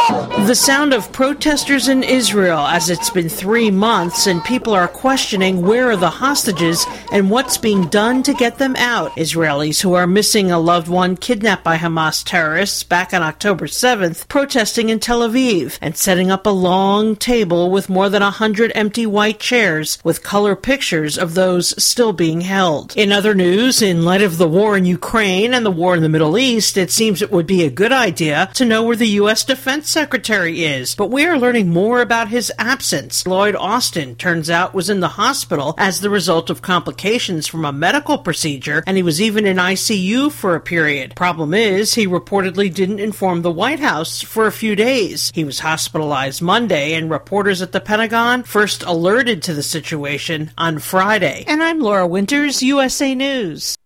The 0.47 0.55
sound 0.55 0.95
of 0.95 1.11
protesters 1.11 1.89
in 1.89 2.05
Israel 2.05 2.61
as 2.61 2.91
it's 2.91 3.11
been 3.11 3.29
three 3.29 3.69
months 3.69 4.29
and 4.29 4.45
people 4.45 4.73
are 4.73 4.87
questioning 4.87 5.63
where 5.63 5.91
are 5.91 5.97
the 5.97 6.09
hostages 6.09 6.87
and 7.11 7.29
what's 7.29 7.59
being 7.59 7.89
done 7.89 8.23
to 8.23 8.33
get 8.35 8.59
them 8.59 8.77
out. 8.77 9.11
Israelis 9.17 9.81
who 9.81 9.95
are 9.95 10.07
missing 10.07 10.53
a 10.53 10.61
loved 10.61 10.87
one 10.87 11.17
kidnapped 11.17 11.65
by 11.65 11.77
Hamas 11.77 12.23
terrorists 12.23 12.85
back 12.85 13.13
on 13.13 13.21
October 13.21 13.67
7th 13.67 14.29
protesting 14.29 14.91
in 14.91 15.01
Tel 15.01 15.29
Aviv 15.29 15.77
and 15.81 15.97
setting 15.97 16.31
up 16.31 16.47
a 16.47 16.51
long 16.51 17.17
table 17.17 17.73
with 17.73 17.89
more 17.89 18.09
than 18.09 18.23
a 18.23 18.31
hundred 18.31 18.71
empty 18.77 19.07
white 19.07 19.41
chairs 19.41 19.99
with 20.05 20.23
color 20.23 20.55
pictures 20.55 21.19
of 21.19 21.35
those 21.35 21.83
still 21.83 22.13
being 22.13 22.43
held. 22.43 22.97
In 22.97 23.11
other 23.11 23.35
news, 23.35 23.83
in 23.83 24.05
light 24.05 24.23
of 24.23 24.39
the 24.39 24.49
war 24.49 24.77
in 24.77 24.85
Ukraine 24.85 25.53
and 25.53 25.67
the 25.67 25.71
war 25.73 25.97
in 25.97 26.03
the 26.03 26.09
Middle 26.09 26.39
East, 26.39 26.77
it 26.77 26.93
seems 26.93 27.23
it 27.23 27.33
would 27.33 27.49
be 27.49 27.65
a 27.65 27.71
good 27.71 27.91
idea 27.91 28.51
to 28.55 28.65
know 28.65 28.84
where 28.85 28.97
the 28.97 29.09
U.S. 29.20 29.44
Defense 29.44 29.88
Secretary 29.88 30.64
is, 30.64 30.94
but 30.94 31.11
we 31.11 31.27
are 31.27 31.38
learning 31.38 31.70
more 31.70 32.01
about 32.01 32.29
his 32.29 32.53
absence. 32.59 33.27
Lloyd 33.27 33.57
Austin, 33.57 34.16
turns 34.16 34.51
out, 34.51 34.75
was 34.75 34.90
in 34.90 35.01
the 35.01 35.09
hospital 35.09 35.75
as 35.79 36.01
the 36.01 36.11
result 36.11 36.51
of 36.51 36.62
complications 36.62 37.47
from 37.47 37.64
a 37.64 37.73
medical 37.73 38.18
procedure, 38.18 38.83
and 38.87 38.97
he 38.97 39.03
was 39.03 39.20
even 39.20 39.47
in 39.47 39.57
ICU 39.57 40.31
for 40.31 40.55
a 40.55 40.61
period. 40.61 41.14
Problem 41.16 41.55
is, 41.55 41.94
he 41.94 42.07
reportedly 42.07 42.73
didn't 42.73 43.01
inform 43.01 43.42
the 43.42 43.51
White 43.51 43.81
House 43.81 44.23
for 44.23 44.47
a 44.47 44.53
few 44.53 44.77
days. 44.77 45.31
He 45.35 45.44
was 45.44 45.61
hospitalized 45.61 46.42
Monday, 46.42 46.94
and 46.94 47.11
reporters 47.11 47.62
at 47.62 47.73
the 47.73 47.81
Pentagon 47.81 48.42
first 48.42 48.83
alerted 48.83 49.42
to 49.44 49.55
the 49.55 49.62
situation 49.62 50.51
on 50.59 50.79
Friday. 50.79 51.44
And 51.47 51.62
I'm 51.62 51.81
Laura 51.81 52.07
Winters, 52.07 52.62
USA 52.62 53.14
News. 53.14 53.77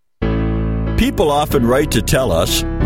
People 0.98 1.30
often 1.30 1.64
write 1.64 1.92
to 1.92 2.02
tell 2.02 2.32
us 2.32 2.64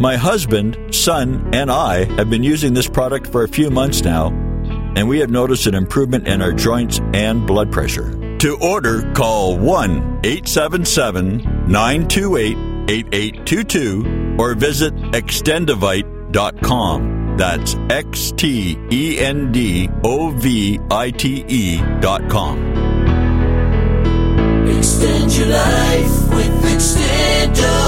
My 0.00 0.16
husband, 0.16 0.94
son, 0.94 1.50
and 1.52 1.70
I 1.70 2.04
have 2.14 2.30
been 2.30 2.42
using 2.42 2.72
this 2.72 2.88
product 2.88 3.26
for 3.26 3.44
a 3.44 3.48
few 3.48 3.68
months 3.68 4.02
now, 4.02 4.28
and 4.96 5.06
we 5.06 5.18
have 5.18 5.28
noticed 5.28 5.66
an 5.66 5.74
improvement 5.74 6.26
in 6.26 6.40
our 6.40 6.52
joints 6.52 7.00
and 7.12 7.46
blood 7.46 7.70
pressure. 7.70 8.38
To 8.38 8.56
order, 8.62 9.12
call 9.12 9.58
1 9.58 10.20
877 10.24 11.66
928 11.68 12.56
8822 12.88 14.36
or 14.38 14.54
visit 14.54 14.94
extendovite.com. 14.94 17.36
That's 17.36 17.76
X 17.90 18.32
T 18.32 18.78
E 18.90 19.18
N 19.18 19.52
D 19.52 19.90
O 20.02 20.30
V 20.30 20.80
I 20.90 21.10
T 21.10 21.44
E.com. 21.46 22.58
Extend 24.66 25.36
your 25.36 25.48
life 25.48 26.34
with 26.34 26.64
Extendovite. 26.64 27.79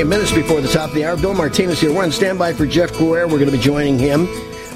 28 0.00 0.16
minutes 0.16 0.32
before 0.32 0.62
the 0.62 0.68
top 0.68 0.88
of 0.88 0.94
the 0.94 1.04
hour. 1.04 1.14
Bill 1.14 1.34
Martinez 1.34 1.78
here. 1.78 1.92
We're 1.92 2.04
on 2.04 2.10
standby 2.10 2.54
for 2.54 2.64
Jeff 2.64 2.90
Crouere. 2.92 3.26
We're 3.26 3.38
going 3.38 3.50
to 3.50 3.56
be 3.56 3.58
joining 3.58 3.98
him 3.98 4.26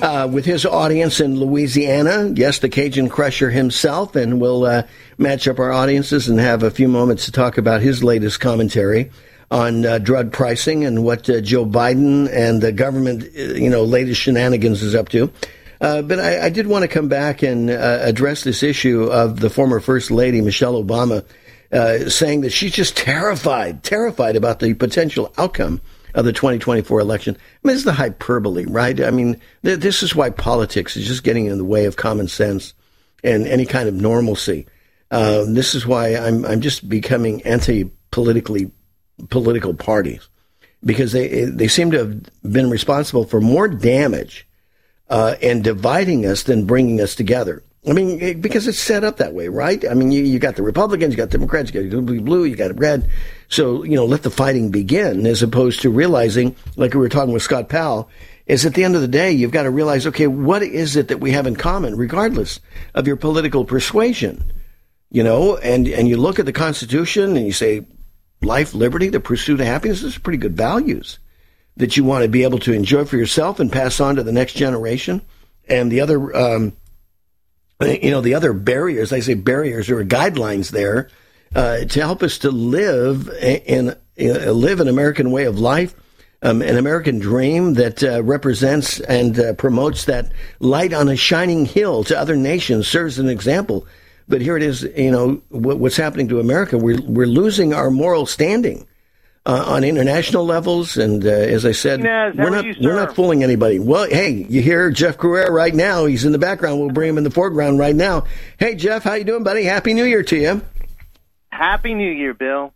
uh, 0.02 0.28
with 0.30 0.44
his 0.44 0.66
audience 0.66 1.18
in 1.18 1.40
Louisiana. 1.40 2.30
Yes, 2.34 2.58
the 2.58 2.68
Cajun 2.68 3.08
Crusher 3.08 3.48
himself. 3.48 4.16
And 4.16 4.38
we'll 4.38 4.66
uh, 4.66 4.82
match 5.16 5.48
up 5.48 5.58
our 5.58 5.72
audiences 5.72 6.28
and 6.28 6.38
have 6.38 6.62
a 6.62 6.70
few 6.70 6.88
moments 6.88 7.24
to 7.24 7.32
talk 7.32 7.56
about 7.56 7.80
his 7.80 8.04
latest 8.04 8.40
commentary 8.40 9.10
on 9.50 9.86
uh, 9.86 9.96
drug 9.96 10.30
pricing 10.30 10.84
and 10.84 11.02
what 11.04 11.30
uh, 11.30 11.40
Joe 11.40 11.64
Biden 11.64 12.28
and 12.30 12.60
the 12.60 12.72
government, 12.72 13.22
uh, 13.22 13.54
you 13.54 13.70
know, 13.70 13.84
latest 13.84 14.20
shenanigans 14.20 14.82
is 14.82 14.94
up 14.94 15.08
to. 15.08 15.32
Uh, 15.80 16.02
but 16.02 16.20
I, 16.20 16.46
I, 16.46 16.48
did 16.50 16.66
want 16.66 16.82
to 16.82 16.88
come 16.88 17.08
back 17.08 17.42
and 17.42 17.70
address 17.70 18.44
this 18.44 18.62
issue 18.62 19.04
of 19.04 19.40
the 19.40 19.48
former 19.50 19.80
First 19.80 20.10
Lady, 20.10 20.42
Michelle 20.42 20.82
Obama, 20.82 21.24
uh, 21.74 22.08
saying 22.08 22.42
that 22.42 22.50
she's 22.50 22.72
just 22.72 22.96
terrified, 22.96 23.82
terrified 23.82 24.36
about 24.36 24.60
the 24.60 24.74
potential 24.74 25.34
outcome 25.36 25.80
of 26.14 26.24
the 26.24 26.32
2024 26.32 27.00
election. 27.00 27.36
I 27.36 27.66
mean, 27.68 27.76
is 27.76 27.82
the 27.82 27.92
hyperbole, 27.92 28.64
right? 28.66 29.00
I 29.00 29.10
mean, 29.10 29.40
th- 29.64 29.80
this 29.80 30.02
is 30.02 30.14
why 30.14 30.30
politics 30.30 30.96
is 30.96 31.06
just 31.06 31.24
getting 31.24 31.46
in 31.46 31.58
the 31.58 31.64
way 31.64 31.86
of 31.86 31.96
common 31.96 32.28
sense 32.28 32.74
and 33.24 33.46
any 33.46 33.66
kind 33.66 33.88
of 33.88 33.94
normalcy. 33.94 34.66
Uh, 35.10 35.44
this 35.48 35.74
is 35.74 35.86
why 35.86 36.14
I'm 36.14 36.44
I'm 36.44 36.60
just 36.60 36.88
becoming 36.88 37.42
anti-politically 37.42 38.70
political 39.28 39.74
parties 39.74 40.28
because 40.84 41.12
they 41.12 41.44
they 41.44 41.68
seem 41.68 41.90
to 41.90 41.98
have 41.98 42.52
been 42.52 42.70
responsible 42.70 43.24
for 43.24 43.40
more 43.40 43.68
damage 43.68 44.46
uh, 45.08 45.36
and 45.42 45.62
dividing 45.62 46.26
us 46.26 46.44
than 46.44 46.66
bringing 46.66 47.00
us 47.00 47.14
together. 47.14 47.62
I 47.86 47.92
mean, 47.92 48.40
because 48.40 48.66
it's 48.66 48.78
set 48.78 49.04
up 49.04 49.18
that 49.18 49.34
way, 49.34 49.48
right? 49.48 49.84
I 49.88 49.92
mean, 49.92 50.10
you, 50.10 50.24
you 50.24 50.38
got 50.38 50.56
the 50.56 50.62
Republicans, 50.62 51.12
you 51.12 51.18
got 51.18 51.28
Democrats, 51.28 51.72
you 51.74 51.88
got 51.90 52.06
blue, 52.06 52.44
you 52.44 52.56
got 52.56 52.78
red. 52.78 53.10
So, 53.48 53.84
you 53.84 53.94
know, 53.94 54.06
let 54.06 54.22
the 54.22 54.30
fighting 54.30 54.70
begin 54.70 55.26
as 55.26 55.42
opposed 55.42 55.82
to 55.82 55.90
realizing, 55.90 56.56
like 56.76 56.94
we 56.94 57.00
were 57.00 57.10
talking 57.10 57.34
with 57.34 57.42
Scott 57.42 57.68
Powell, 57.68 58.08
is 58.46 58.64
at 58.64 58.74
the 58.74 58.84
end 58.84 58.94
of 58.94 59.02
the 59.02 59.08
day, 59.08 59.32
you've 59.32 59.50
got 59.50 59.64
to 59.64 59.70
realize, 59.70 60.06
okay, 60.06 60.26
what 60.26 60.62
is 60.62 60.96
it 60.96 61.08
that 61.08 61.20
we 61.20 61.32
have 61.32 61.46
in 61.46 61.56
common, 61.56 61.96
regardless 61.96 62.58
of 62.94 63.06
your 63.06 63.16
political 63.16 63.66
persuasion? 63.66 64.52
You 65.10 65.22
know, 65.22 65.56
and, 65.58 65.86
and 65.86 66.08
you 66.08 66.16
look 66.16 66.38
at 66.38 66.46
the 66.46 66.52
Constitution 66.52 67.36
and 67.36 67.46
you 67.46 67.52
say, 67.52 67.86
life, 68.40 68.74
liberty, 68.74 69.08
the 69.10 69.20
pursuit 69.20 69.60
of 69.60 69.66
happiness, 69.66 70.00
those 70.00 70.16
are 70.16 70.20
pretty 70.20 70.38
good 70.38 70.56
values 70.56 71.18
that 71.76 71.96
you 71.96 72.04
want 72.04 72.22
to 72.22 72.28
be 72.28 72.44
able 72.44 72.58
to 72.60 72.72
enjoy 72.72 73.04
for 73.04 73.16
yourself 73.16 73.60
and 73.60 73.70
pass 73.70 74.00
on 74.00 74.16
to 74.16 74.22
the 74.22 74.32
next 74.32 74.54
generation. 74.54 75.20
And 75.68 75.90
the 75.90 76.00
other, 76.00 76.36
um, 76.36 76.76
you 77.80 78.10
know, 78.10 78.20
the 78.20 78.34
other 78.34 78.52
barriers, 78.52 79.12
I 79.12 79.20
say 79.20 79.34
barriers 79.34 79.90
or 79.90 80.04
guidelines 80.04 80.70
there 80.70 81.08
uh, 81.54 81.84
to 81.84 82.00
help 82.00 82.22
us 82.22 82.38
to 82.38 82.50
live 82.50 83.28
in, 83.40 83.96
in 84.16 84.60
live 84.60 84.80
an 84.80 84.88
American 84.88 85.30
way 85.30 85.44
of 85.44 85.58
life, 85.58 85.94
um, 86.42 86.62
an 86.62 86.76
American 86.76 87.18
dream 87.18 87.74
that 87.74 88.02
uh, 88.02 88.22
represents 88.22 89.00
and 89.00 89.38
uh, 89.38 89.54
promotes 89.54 90.04
that 90.04 90.30
light 90.60 90.92
on 90.92 91.08
a 91.08 91.16
shining 91.16 91.64
hill 91.64 92.04
to 92.04 92.18
other 92.18 92.36
nations, 92.36 92.86
serves 92.86 93.18
an 93.18 93.28
example. 93.28 93.86
But 94.28 94.40
here 94.40 94.56
it 94.56 94.62
is, 94.62 94.82
you 94.96 95.10
know, 95.10 95.42
what's 95.50 95.96
happening 95.96 96.28
to 96.28 96.40
America. 96.40 96.78
We're, 96.78 97.00
we're 97.02 97.26
losing 97.26 97.74
our 97.74 97.90
moral 97.90 98.26
standing. 98.26 98.86
Uh, 99.46 99.62
on 99.66 99.84
international 99.84 100.46
levels. 100.46 100.96
And 100.96 101.22
uh, 101.22 101.28
as 101.28 101.66
I 101.66 101.72
said, 101.72 102.00
Inez, 102.00 102.34
we're 102.34 102.48
not 102.48 102.64
we're 102.80 102.94
not 102.94 103.14
fooling 103.14 103.44
anybody. 103.44 103.78
Well, 103.78 104.08
hey, 104.08 104.46
you 104.48 104.62
hear 104.62 104.90
Jeff 104.90 105.18
Crouere 105.18 105.50
right 105.50 105.74
now? 105.74 106.06
He's 106.06 106.24
in 106.24 106.32
the 106.32 106.38
background. 106.38 106.80
We'll 106.80 106.88
bring 106.88 107.10
him 107.10 107.18
in 107.18 107.24
the 107.24 107.30
foreground 107.30 107.78
right 107.78 107.94
now. 107.94 108.24
Hey, 108.58 108.74
Jeff, 108.74 109.02
how 109.02 109.12
you 109.12 109.24
doing, 109.24 109.44
buddy? 109.44 109.64
Happy 109.64 109.92
New 109.92 110.06
Year 110.06 110.22
to 110.22 110.36
you. 110.36 110.62
Happy 111.50 111.92
New 111.92 112.10
Year, 112.10 112.32
Bill. 112.32 112.72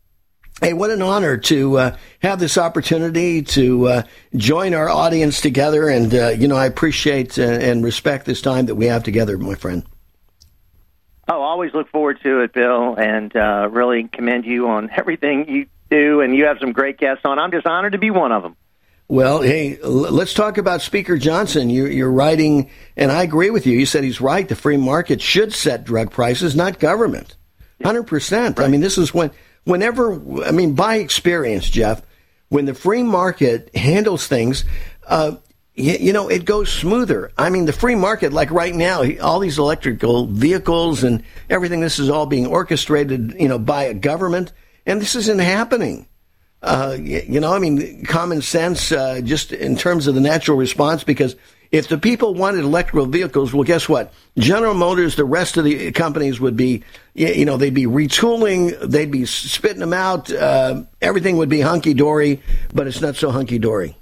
Hey, 0.61 0.73
what 0.73 0.91
an 0.91 1.03
honor 1.03 1.37
to 1.37 1.79
uh, 1.79 1.97
have 2.21 2.41
this 2.41 2.59
opportunity 2.59 3.43
to 3.43 3.87
uh, 3.87 4.03
join 4.35 4.75
our 4.75 4.89
audience 4.89 5.41
together. 5.41 5.89
And, 5.89 6.13
uh, 6.13 6.29
you 6.31 6.49
know, 6.49 6.57
I 6.57 6.67
appreciate 6.67 7.39
uh, 7.39 7.43
and 7.43 7.85
respect 7.85 8.27
this 8.27 8.43
time 8.43 8.67
that 8.67 8.75
we 8.75 8.87
have 8.87 9.05
together, 9.05 9.39
my 9.39 9.55
friend. 9.55 9.87
Oh, 11.29 11.43
always 11.43 11.73
look 11.75 11.89
forward 11.91 12.19
to 12.25 12.41
it, 12.41 12.53
Bill, 12.53 12.95
and 12.97 13.35
uh, 13.37 13.69
really 13.71 14.09
commend 14.13 14.47
you 14.47 14.69
on 14.69 14.91
everything 14.97 15.49
you 15.49 15.67
do. 15.91 16.21
And 16.21 16.35
you 16.35 16.47
have 16.47 16.59
some 16.61 16.73
great 16.73 16.99
guests 16.99 17.23
on. 17.25 17.39
I'm 17.39 17.51
just 17.51 17.67
honored 17.67 17.93
to 17.93 17.99
be 17.99 18.11
one 18.11 18.33
of 18.33 18.43
them. 18.43 18.57
Well, 19.11 19.41
hey, 19.41 19.79
let's 19.83 20.35
talk 20.35 20.59
about 20.59 20.83
Speaker 20.83 21.17
Johnson. 21.17 21.71
You, 21.71 21.87
you're 21.87 22.13
writing, 22.13 22.71
and 22.95 23.11
I 23.11 23.23
agree 23.23 23.49
with 23.49 23.67
you. 23.67 23.79
You 23.79 23.87
said 23.87 24.05
he's 24.05 24.21
right. 24.21 24.47
The 24.47 24.55
free 24.55 24.77
market 24.77 25.23
should 25.23 25.55
set 25.55 25.85
drug 25.85 26.11
prices, 26.11 26.55
not 26.55 26.79
government. 26.79 27.35
Hundred 27.83 28.03
percent. 28.03 28.61
I 28.61 28.69
mean, 28.69 28.81
this 28.81 28.99
is 28.99 29.15
when, 29.15 29.31
whenever, 29.65 30.45
I 30.45 30.51
mean, 30.51 30.75
by 30.75 30.97
experience, 30.97 31.71
Jeff, 31.71 32.03
when 32.49 32.65
the 32.65 32.75
free 32.75 33.03
market 33.03 33.75
handles 33.75 34.27
things, 34.27 34.65
uh, 35.07 35.37
you, 35.75 35.93
you 35.93 36.13
know, 36.13 36.29
it 36.29 36.45
goes 36.45 36.73
smoother. 36.73 37.31
I 37.39 37.51
mean, 37.51 37.67
the 37.67 37.73
free 37.73 37.95
market, 37.95 38.33
like 38.33 38.51
right 38.51 38.75
now, 38.75 39.05
all 39.23 39.39
these 39.39 39.59
electrical 39.59 40.27
vehicles 40.27 41.05
and 41.05 41.23
everything, 41.49 41.81
this 41.81 41.99
is 41.99 42.11
all 42.11 42.27
being 42.27 42.47
orchestrated, 42.47 43.37
you 43.39 43.49
know, 43.49 43.59
by 43.59 43.85
a 43.85 43.95
government, 43.95 44.53
and 44.89 45.01
this 45.01 45.15
isn't 45.15 45.39
happening. 45.39 46.07
Uh, 46.61 46.97
you 47.01 47.39
know, 47.39 47.53
I 47.53 47.61
mean, 47.61 48.05
common 48.05 48.43
sense, 48.43 48.91
uh, 48.91 49.21
just 49.23 49.53
in 49.53 49.77
terms 49.77 50.09
of 50.09 50.17
the 50.17 50.21
natural 50.21 50.57
response, 50.57 51.05
because 51.05 51.37
if 51.71 51.87
the 51.87 51.99
people 51.99 52.35
wanted 52.35 52.65
electrical 52.65 53.07
vehicles, 53.07 53.53
well, 53.53 53.63
guess 53.63 53.89
what? 53.89 54.13
General 54.37 54.75
Motors, 54.75 55.15
the 55.15 55.25
rest 55.25 55.57
of 55.57 55.65
the 55.65 55.93
companies 55.93 56.41
would 56.41 56.57
be, 56.57 56.83
you 57.15 57.45
know, 57.45 57.57
they'd 57.57 57.75
be 57.75 57.87
retooling, 57.87 58.77
they'd 58.81 59.11
be 59.11 59.25
spitting 59.27 59.79
them 59.79 59.93
out, 59.93 60.33
uh, 60.33 60.83
everything 61.01 61.37
would 61.37 61.51
be 61.51 61.61
hunky 61.61 61.95
dory, 61.95 62.43
but 62.75 62.89
it's 62.89 63.01
not 63.01 63.15
so 63.15 63.31
hunky 63.31 63.59
dory 63.59 63.95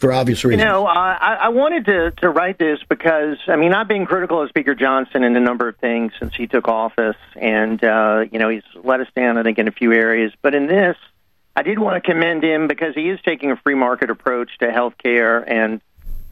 for 0.00 0.12
obvious 0.12 0.42
You 0.42 0.50
reasons. 0.50 0.64
know, 0.64 0.86
uh, 0.86 0.90
I, 0.90 1.38
I 1.42 1.48
wanted 1.50 1.84
to, 1.86 2.10
to 2.22 2.30
write 2.30 2.58
this 2.58 2.78
because, 2.88 3.36
I 3.46 3.56
mean, 3.56 3.74
I've 3.74 3.88
been 3.88 4.06
critical 4.06 4.42
of 4.42 4.48
Speaker 4.48 4.74
Johnson 4.74 5.22
in 5.22 5.36
a 5.36 5.40
number 5.40 5.68
of 5.68 5.76
things 5.76 6.12
since 6.18 6.34
he 6.34 6.46
took 6.46 6.68
office, 6.68 7.16
and, 7.36 7.82
uh, 7.84 8.24
you 8.32 8.38
know, 8.38 8.48
he's 8.48 8.62
let 8.82 9.00
us 9.00 9.08
down, 9.14 9.36
I 9.36 9.42
think, 9.42 9.58
in 9.58 9.68
a 9.68 9.72
few 9.72 9.92
areas. 9.92 10.32
But 10.42 10.54
in 10.54 10.66
this, 10.66 10.96
I 11.54 11.62
did 11.62 11.78
want 11.78 12.02
to 12.02 12.10
commend 12.10 12.42
him 12.42 12.68
because 12.68 12.94
he 12.94 13.08
is 13.10 13.20
taking 13.24 13.50
a 13.50 13.56
free 13.56 13.74
market 13.74 14.10
approach 14.10 14.50
to 14.60 14.72
health 14.72 14.94
care 15.02 15.38
and 15.38 15.80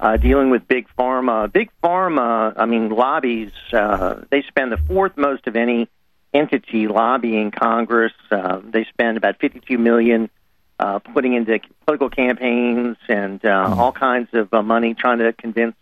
uh, 0.01 0.17
dealing 0.17 0.51
with 0.51 0.67
big 0.67 0.87
pharma. 0.99 1.53
Big 1.53 1.71
pharma, 1.83 2.55
I 2.57 2.67
mean, 2.67 2.89
lobbies, 2.89 3.53
uh, 3.73 4.23
they 4.31 4.43
spend 4.43 4.73
the 4.73 4.77
fourth 4.77 5.17
most 5.17 5.47
of 5.47 5.57
any 5.57 5.89
entity 6.33 6.89
lobbying 6.89 7.51
Congress. 7.51 8.13
Uh, 8.31 8.61
they 8.63 8.85
spend 8.85 9.17
about 9.17 9.39
52 9.41 9.77
million 9.79 10.31
uh, 10.79 10.99
putting 10.99 11.35
into 11.35 11.61
political 11.85 12.11
campaigns 12.11 12.97
and 13.09 13.45
uh, 13.45 13.75
all 13.77 13.93
kinds 13.93 14.29
of 14.33 14.53
uh, 14.53 14.63
money 14.63 14.95
trying 14.95 15.19
to 15.19 15.33
convince 15.33 15.75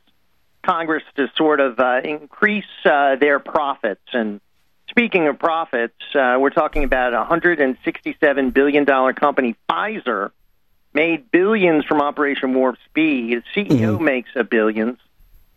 Congress 0.63 1.05
to 1.15 1.31
sort 1.37 1.61
of 1.61 1.79
uh, 1.79 2.01
increase 2.03 2.65
uh, 2.85 3.17
their 3.17 3.39
profits. 3.39 4.03
And 4.13 4.41
speaking 4.89 5.29
of 5.29 5.39
profits, 5.39 5.95
uh, 6.15 6.37
we're 6.41 6.51
talking 6.51 6.85
about 6.85 7.15
a 7.15 7.25
$167 7.25 8.53
billion 8.53 8.85
company, 9.15 9.55
Pfizer, 9.69 10.31
made 10.93 11.31
billions 11.31 11.85
from 11.85 12.01
Operation 12.01 12.55
Warp 12.55 12.77
Speed. 12.87 13.43
The 13.55 13.65
CEO 13.65 14.01
makes 14.01 14.31
a 14.35 14.45
billions. 14.45 14.99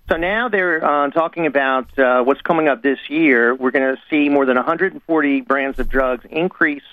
So 0.09 0.17
now 0.17 0.49
they're 0.49 0.83
uh, 0.83 1.09
talking 1.11 1.45
about 1.45 1.97
uh, 1.97 2.23
what's 2.23 2.41
coming 2.41 2.67
up 2.67 2.81
this 2.81 2.97
year. 3.09 3.53
We're 3.53 3.71
going 3.71 3.95
to 3.95 4.01
see 4.09 4.27
more 4.27 4.45
than 4.45 4.55
140 4.55 5.41
brands 5.41 5.79
of 5.79 5.87
drugs 5.87 6.25
increase 6.29 6.83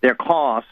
their 0.00 0.14
costs. 0.14 0.70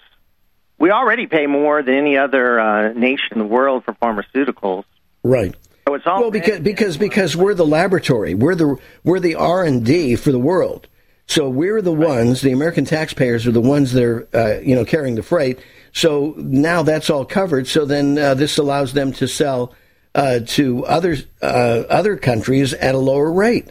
We 0.81 0.91
already 0.91 1.27
pay 1.27 1.47
more 1.47 1.83
than 1.83 1.95
any 1.95 2.17
other 2.17 2.59
uh, 2.59 2.93
nation 2.95 3.33
in 3.33 3.39
the 3.39 3.45
world 3.45 3.85
for 3.85 3.93
pharmaceuticals. 3.93 4.85
Right. 5.23 5.55
So 5.87 5.95
it's 5.95 6.07
all 6.07 6.23
well 6.23 6.31
because 6.31 6.61
because 6.61 6.97
because 6.97 7.37
we're 7.37 7.55
the 7.55 7.67
laboratory. 7.67 8.35
We're 8.35 8.55
the 8.55 8.77
we're 9.05 9.21
the 9.21 9.35
R 9.35 9.63
and 9.63 9.85
D 9.85 10.17
for 10.17 10.33
the 10.33 10.39
world. 10.39 10.89
So 11.27 11.49
we're 11.49 11.83
the 11.83 11.93
ones. 11.93 12.41
The 12.41 12.53
American 12.53 12.87
taxpayers 12.87 13.47
are 13.47 13.53
the 13.53 13.61
ones 13.61 13.93
that 13.93 14.03
are 14.03 14.29
uh, 14.33 14.61
you 14.61 14.75
know 14.75 14.87
carrying 14.87 15.17
the 15.17 15.23
freight. 15.23 15.61
So 15.93 16.35
now 16.39 16.83
that's 16.83 17.11
all 17.11 17.27
covered. 17.27 17.67
So 17.67 17.85
then 17.85 18.17
uh, 18.17 18.35
this 18.35 18.57
allows 18.57 18.95
them 18.95 19.13
to 19.15 19.29
sell 19.29 19.75
uh, 20.15 20.41
to 20.47 20.87
other 20.87 21.17
uh, 21.43 21.85
other 21.91 22.17
countries 22.17 22.73
at 22.73 22.95
a 22.95 22.99
lower 22.99 23.31
rate. 23.31 23.69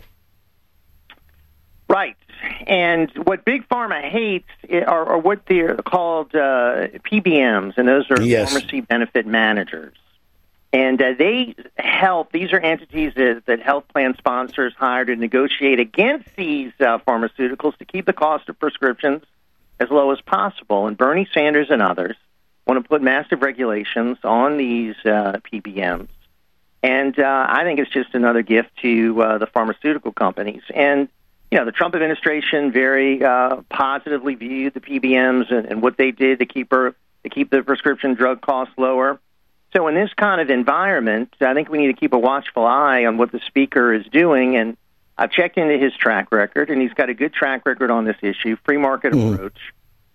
Right. 1.90 2.16
And 2.68 3.12
what 3.24 3.46
Big 3.46 3.68
Pharma 3.68 4.02
hates 4.02 4.48
are, 4.72 5.06
are 5.06 5.18
what 5.18 5.46
they're 5.46 5.76
called 5.78 6.34
uh, 6.36 6.88
PBMs, 7.10 7.78
and 7.78 7.88
those 7.88 8.10
are 8.12 8.22
Yes. 8.22 8.52
pharmacy 8.52 8.82
benefit 8.82 9.26
managers. 9.26 9.96
And 10.72 11.02
uh, 11.02 11.14
they 11.18 11.56
help, 11.78 12.32
these 12.32 12.54
are 12.54 12.60
entities 12.60 13.14
that, 13.16 13.44
that 13.48 13.60
health 13.62 13.86
plan 13.92 14.16
sponsors 14.18 14.74
hire 14.78 15.04
to 15.06 15.16
negotiate 15.16 15.80
against 15.80 16.30
these 16.36 16.72
uh, 16.80 17.00
pharmaceuticals 17.00 17.76
to 17.78 17.86
keep 17.86 18.06
the 18.06 18.14
cost 18.14 18.50
of 18.50 18.60
prescriptions 18.60 19.24
as 19.80 19.90
low 19.90 20.12
as 20.12 20.22
possible. 20.22 20.86
And 20.86 20.96
Bernie 20.96 21.28
Sanders 21.34 21.72
and 21.72 21.82
others 21.82 22.16
want 22.68 22.84
to 22.84 22.88
put 22.88 23.02
massive 23.02 23.42
regulations 23.42 24.20
on 24.24 24.58
these 24.58 24.96
uh, 25.06 25.40
PBMs. 25.52 26.08
And 26.84 27.20
uh, 27.20 27.48
I 27.50 27.64
think 27.64 27.80
it's 27.80 27.92
just 27.92 28.14
another 28.14 28.44
gift 28.44 28.70
to 28.84 29.22
uh, 29.22 29.38
the 29.40 29.48
pharmaceutical 29.48 30.12
companies. 30.12 30.62
And 30.74 31.10
you 31.52 31.58
know, 31.58 31.66
the 31.66 31.72
Trump 31.72 31.96
administration 31.96 32.72
very 32.72 33.24
uh, 33.24 33.58
positively 33.70 34.36
viewed 34.36 34.74
the 34.74 34.82
PBMs 34.82 35.52
and, 35.52 35.66
and 35.66 35.82
what 35.82 35.98
they 35.98 36.12
did 36.12 36.40
to 36.40 36.46
keep 36.46 36.72
her 36.72 36.96
to 37.24 37.30
keep 37.30 37.50
the 37.50 37.64
prescription 37.64 38.14
drug 38.14 38.42
costs 38.42 38.74
lower. 38.78 39.20
So, 39.76 39.88
in 39.88 39.96
this 39.96 40.12
kind 40.14 40.42
of 40.42 40.50
environment, 40.50 41.34
I 41.42 41.54
think 41.54 41.70
we 41.70 41.80
need 41.80 41.88
to 41.88 42.00
keep 42.00 42.14
a 42.14 42.18
watchful 42.18 42.66
eye 42.66 43.06
on 43.06 43.18
what 43.18 43.32
the 43.32 43.40
speaker 43.46 43.94
is 43.94 44.06
doing. 44.08 44.56
And 44.56 44.78
I've 45.18 45.32
checked 45.32 45.58
into 45.58 45.78
his 45.78 45.94
track 45.96 46.32
record, 46.32 46.70
and 46.70 46.82
he's 46.82 46.94
got 46.94 47.10
a 47.10 47.14
good 47.14 47.34
track 47.34 47.66
record 47.66 47.92
on 47.92 48.06
this 48.06 48.18
issue, 48.22 48.56
free 48.64 48.78
market 48.78 49.14
approach. 49.14 49.58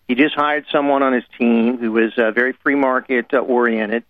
He 0.08 0.14
just 0.14 0.34
hired 0.34 0.66
someone 0.70 1.02
on 1.02 1.12
his 1.12 1.24
team 1.38 1.78
who 1.78 1.96
is 1.98 2.12
uh, 2.16 2.30
very 2.30 2.52
free 2.52 2.74
market 2.74 3.32
uh, 3.32 3.38
oriented. 3.38 4.04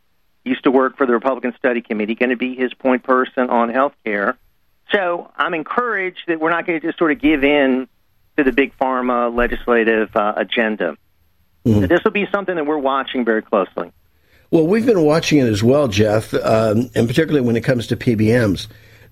Used 0.45 0.65
to 0.65 0.71
work 0.71 0.97
for 0.97 1.07
the 1.07 1.13
Republican 1.13 1.55
Study 1.59 1.81
Committee, 1.81 2.15
going 2.15 2.31
to 2.31 2.37
be 2.37 2.55
his 2.55 2.75
point 2.75 3.03
person 3.03 3.49
on 3.49 3.71
health 3.71 3.95
care. 4.05 4.37
So 4.95 5.31
I'm 5.37 5.55
encouraged 5.55 6.21
that 6.29 6.41
we're 6.41 6.51
not 6.51 6.67
going 6.67 6.81
to 6.81 6.87
just 6.87 6.99
sort 6.99 7.11
of 7.11 7.21
give 7.21 7.43
in 7.43 7.89
to 8.37 8.45
the 8.45 8.53
big 8.53 8.77
pharma 8.79 9.35
legislative 9.35 10.15
uh, 10.15 10.35
agenda. 10.37 10.97
So 11.67 11.87
this 11.87 12.05
will 12.05 12.11
be 12.11 12.27
something 12.31 12.55
that 12.57 12.67
we're 12.67 12.77
watching 12.77 13.25
very 13.25 13.41
closely. 13.41 13.91
Well, 14.51 14.67
we've 14.67 14.85
been 14.85 15.03
watching 15.03 15.39
it 15.39 15.47
as 15.47 15.63
well, 15.63 15.89
Jeff, 15.89 16.35
um, 16.35 16.91
and 16.95 17.09
particularly 17.09 17.41
when 17.41 17.57
it 17.57 17.63
comes 17.63 17.87
to 17.87 17.97
PBMs, 17.97 18.67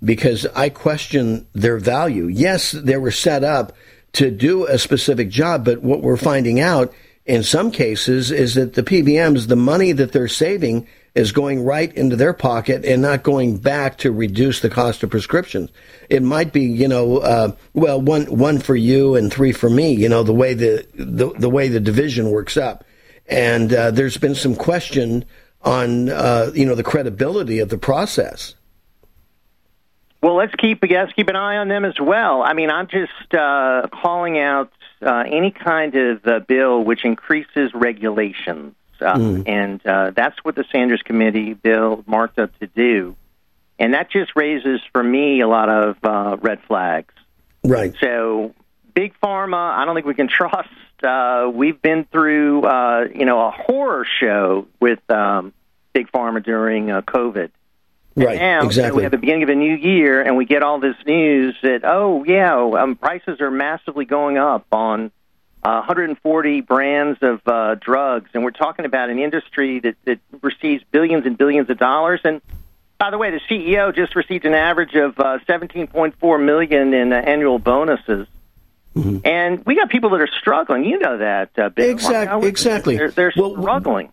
because 0.04 0.46
I 0.54 0.68
question 0.68 1.46
their 1.54 1.78
value. 1.78 2.26
Yes, 2.26 2.72
they 2.72 2.98
were 2.98 3.10
set 3.10 3.42
up 3.42 3.72
to 4.12 4.30
do 4.30 4.66
a 4.66 4.78
specific 4.78 5.30
job, 5.30 5.64
but 5.64 5.82
what 5.82 6.02
we're 6.02 6.18
finding 6.18 6.60
out 6.60 6.92
in 7.24 7.42
some 7.42 7.70
cases 7.70 8.30
is 8.30 8.54
that 8.54 8.74
the 8.74 8.82
PBMs, 8.82 9.48
the 9.48 9.56
money 9.56 9.92
that 9.92 10.12
they're 10.12 10.28
saving, 10.28 10.86
is 11.14 11.32
going 11.32 11.64
right 11.64 11.92
into 11.94 12.16
their 12.16 12.32
pocket 12.32 12.84
and 12.84 13.02
not 13.02 13.22
going 13.22 13.58
back 13.58 13.98
to 13.98 14.10
reduce 14.10 14.60
the 14.60 14.70
cost 14.70 15.02
of 15.02 15.10
prescriptions. 15.10 15.70
It 16.08 16.22
might 16.22 16.52
be, 16.52 16.62
you 16.62 16.88
know, 16.88 17.18
uh, 17.18 17.52
well, 17.74 18.00
one 18.00 18.24
one 18.26 18.58
for 18.58 18.74
you 18.74 19.14
and 19.14 19.32
three 19.32 19.52
for 19.52 19.68
me. 19.68 19.92
You 19.92 20.08
know, 20.08 20.22
the 20.22 20.32
way 20.32 20.54
the 20.54 20.86
the, 20.94 21.32
the 21.38 21.50
way 21.50 21.68
the 21.68 21.80
division 21.80 22.30
works 22.30 22.56
up 22.56 22.84
and 23.26 23.72
uh, 23.72 23.90
there's 23.90 24.16
been 24.16 24.34
some 24.34 24.54
question 24.54 25.24
on 25.62 26.08
uh, 26.08 26.50
you 26.54 26.66
know 26.66 26.74
the 26.74 26.82
credibility 26.82 27.60
of 27.60 27.68
the 27.68 27.78
process. 27.78 28.54
Well, 30.22 30.36
let's 30.36 30.54
keep 30.54 30.84
let's 30.88 31.12
keep 31.12 31.28
an 31.28 31.36
eye 31.36 31.56
on 31.56 31.68
them 31.68 31.84
as 31.84 31.98
well. 32.00 32.42
I 32.42 32.52
mean, 32.52 32.70
I'm 32.70 32.88
just 32.88 33.34
uh, 33.34 33.86
calling 33.92 34.38
out 34.38 34.72
uh, 35.00 35.24
any 35.26 35.50
kind 35.50 35.94
of 35.94 36.26
uh, 36.26 36.40
bill 36.40 36.84
which 36.84 37.04
increases 37.04 37.72
regulations, 37.74 38.74
uh, 39.02 39.16
Mm. 39.16 39.48
and 39.48 39.86
uh, 39.86 40.10
that's 40.10 40.36
what 40.44 40.54
the 40.54 40.64
Sanders 40.72 41.02
Committee 41.04 41.54
bill 41.54 42.04
marked 42.06 42.38
up 42.38 42.56
to 42.60 42.66
do, 42.66 43.16
and 43.78 43.94
that 43.94 44.10
just 44.10 44.32
raises 44.36 44.80
for 44.92 45.02
me 45.02 45.40
a 45.40 45.48
lot 45.48 45.68
of 45.68 45.96
uh, 46.02 46.36
red 46.40 46.60
flags. 46.68 47.12
Right. 47.64 47.94
So, 48.00 48.54
big 48.94 49.14
pharma, 49.22 49.56
I 49.76 49.84
don't 49.84 49.94
think 49.94 50.06
we 50.06 50.14
can 50.14 50.28
trust. 50.38 50.68
Uh, 51.02 51.50
we've 51.52 51.80
been 51.82 52.04
through, 52.04 52.62
uh, 52.62 53.06
you 53.14 53.24
know, 53.24 53.46
a 53.48 53.50
horror 53.50 54.06
show 54.20 54.68
with 54.80 54.98
um, 55.10 55.52
big 55.92 56.10
pharma 56.12 56.44
during 56.44 56.90
uh, 56.90 57.02
COVID. 57.02 57.50
Right. 58.14 58.38
Now, 58.38 58.66
exactly. 58.66 58.98
we 58.98 59.02
have 59.04 59.12
the 59.12 59.18
beginning 59.18 59.44
of 59.44 59.48
a 59.48 59.54
new 59.54 59.74
year, 59.74 60.20
and 60.20 60.36
we 60.36 60.44
get 60.44 60.62
all 60.62 60.78
this 60.80 60.96
news 61.06 61.56
that, 61.62 61.80
oh, 61.84 62.24
yeah, 62.24 62.54
um, 62.54 62.94
prices 62.94 63.40
are 63.40 63.50
massively 63.50 64.04
going 64.04 64.36
up 64.36 64.66
on 64.70 65.10
uh, 65.62 65.84
140 65.86 66.60
brands 66.62 67.18
of 67.22 67.40
uh, 67.46 67.76
drugs, 67.76 68.30
and 68.34 68.42
we're 68.42 68.50
talking 68.50 68.84
about 68.84 69.10
an 69.10 69.18
industry 69.18 69.78
that, 69.80 69.96
that 70.04 70.18
receives 70.40 70.82
billions 70.90 71.24
and 71.24 71.38
billions 71.38 71.70
of 71.70 71.78
dollars. 71.78 72.20
And 72.24 72.40
by 72.98 73.10
the 73.10 73.18
way, 73.18 73.30
the 73.30 73.40
CEO 73.48 73.94
just 73.94 74.16
received 74.16 74.44
an 74.44 74.54
average 74.54 74.94
of 74.94 75.18
uh, 75.20 75.38
17.4 75.48 76.44
million 76.44 76.94
in 76.94 77.12
uh, 77.12 77.16
annual 77.16 77.58
bonuses. 77.58 78.26
Mm-hmm. 78.96 79.18
And 79.24 79.64
we 79.64 79.76
got 79.76 79.88
people 79.88 80.10
that 80.10 80.20
are 80.20 80.30
struggling. 80.40 80.84
You 80.84 80.98
know 80.98 81.18
that, 81.18 81.50
uh, 81.56 81.68
Bill. 81.68 81.90
Exactly. 81.90 82.48
Exactly. 82.48 82.96
They're, 82.96 83.10
they're 83.10 83.32
well, 83.36 83.52
struggling. 83.52 84.12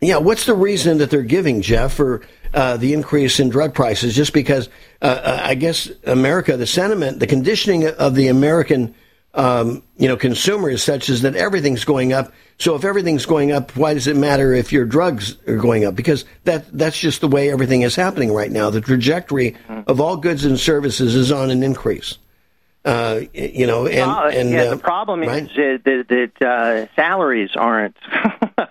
Yeah. 0.00 0.18
What's 0.18 0.46
the 0.46 0.54
reason 0.54 0.98
that 0.98 1.10
they're 1.10 1.22
giving, 1.22 1.62
Jeff, 1.62 1.94
for 1.94 2.22
uh, 2.54 2.76
the 2.76 2.92
increase 2.92 3.40
in 3.40 3.48
drug 3.48 3.74
prices? 3.74 4.14
Just 4.14 4.32
because 4.32 4.68
uh, 5.02 5.06
uh 5.06 5.40
I 5.42 5.54
guess 5.54 5.90
America, 6.04 6.56
the 6.56 6.66
sentiment, 6.66 7.18
the 7.18 7.26
conditioning 7.26 7.86
of 7.88 8.14
the 8.14 8.28
American 8.28 8.94
um, 9.34 9.82
you 9.96 10.08
know, 10.08 10.16
consumers 10.16 10.82
such 10.82 11.08
as 11.08 11.22
that 11.22 11.36
everything's 11.36 11.84
going 11.84 12.12
up. 12.12 12.32
So 12.58 12.74
if 12.74 12.84
everything's 12.84 13.26
going 13.26 13.52
up, 13.52 13.76
why 13.76 13.94
does 13.94 14.06
it 14.06 14.16
matter 14.16 14.52
if 14.52 14.72
your 14.72 14.84
drugs 14.84 15.36
are 15.46 15.56
going 15.56 15.84
up? 15.84 15.94
Because 15.94 16.24
that 16.44 16.66
that's 16.76 16.98
just 16.98 17.20
the 17.20 17.28
way 17.28 17.50
everything 17.50 17.82
is 17.82 17.94
happening 17.94 18.32
right 18.32 18.50
now. 18.50 18.70
The 18.70 18.80
trajectory 18.80 19.56
of 19.86 20.00
all 20.00 20.16
goods 20.16 20.44
and 20.44 20.58
services 20.58 21.14
is 21.14 21.30
on 21.30 21.50
an 21.50 21.62
increase. 21.62 22.18
Uh, 22.84 23.20
you 23.34 23.66
know, 23.66 23.86
and, 23.86 24.34
and 24.34 24.50
yeah, 24.50 24.62
uh, 24.62 24.70
the 24.70 24.78
problem 24.78 25.20
right? 25.20 25.42
is 25.42 25.82
that, 25.84 26.06
that 26.08 26.46
uh, 26.46 26.86
salaries 26.96 27.50
aren't, 27.54 27.96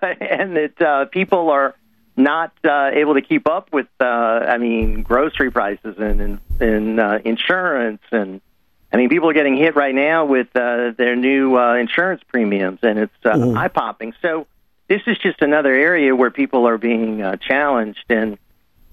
and 0.02 0.56
that 0.56 0.82
uh, 0.82 1.06
people 1.06 1.52
are 1.52 1.76
not 2.18 2.52
uh, 2.64 2.90
able 2.92 3.14
to 3.14 3.22
keep 3.22 3.48
up 3.48 3.72
with. 3.72 3.86
Uh, 4.00 4.04
I 4.06 4.58
mean, 4.58 5.04
grocery 5.04 5.52
prices 5.52 5.96
and 6.00 6.22
and, 6.22 6.40
and 6.60 7.00
uh, 7.00 7.20
insurance 7.24 8.02
and 8.12 8.42
I 8.92 8.98
mean, 8.98 9.10
people 9.10 9.30
are 9.30 9.34
getting 9.34 9.56
hit 9.56 9.76
right 9.76 9.94
now 9.94 10.26
with 10.26 10.48
uh, 10.56 10.92
their 10.98 11.16
new 11.16 11.58
uh, 11.58 11.76
insurance 11.76 12.22
premiums, 12.28 12.80
and 12.82 12.98
it's 12.98 13.14
uh, 13.24 13.34
mm-hmm. 13.34 13.58
eye 13.58 13.68
popping. 13.68 14.14
So 14.22 14.48
this 14.88 15.02
is 15.06 15.18
just 15.20 15.42
another 15.42 15.72
area 15.72 16.16
where 16.16 16.32
people 16.32 16.68
are 16.68 16.78
being 16.78 17.22
uh, 17.22 17.36
challenged. 17.38 18.04
And 18.10 18.38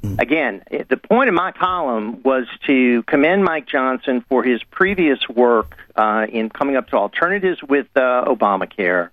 mm-hmm. 0.03 0.20
again, 0.20 0.62
the 0.88 0.99
point 0.99 1.28
of 1.28 1.34
my 1.34 1.53
column 1.53 2.22
was 2.22 2.47
to 2.66 3.03
commend 3.05 3.42
Mike 3.44 3.66
Johnson 3.66 4.22
for 4.28 4.42
his 4.42 4.62
previous 4.64 5.26
work 5.28 5.78
uh, 5.97 6.26
in 6.30 6.51
coming 6.51 6.76
up 6.76 6.88
to 6.88 6.97
alternatives 6.97 7.62
with 7.62 7.86
uh, 7.97 8.26
Obamacare, 8.26 9.09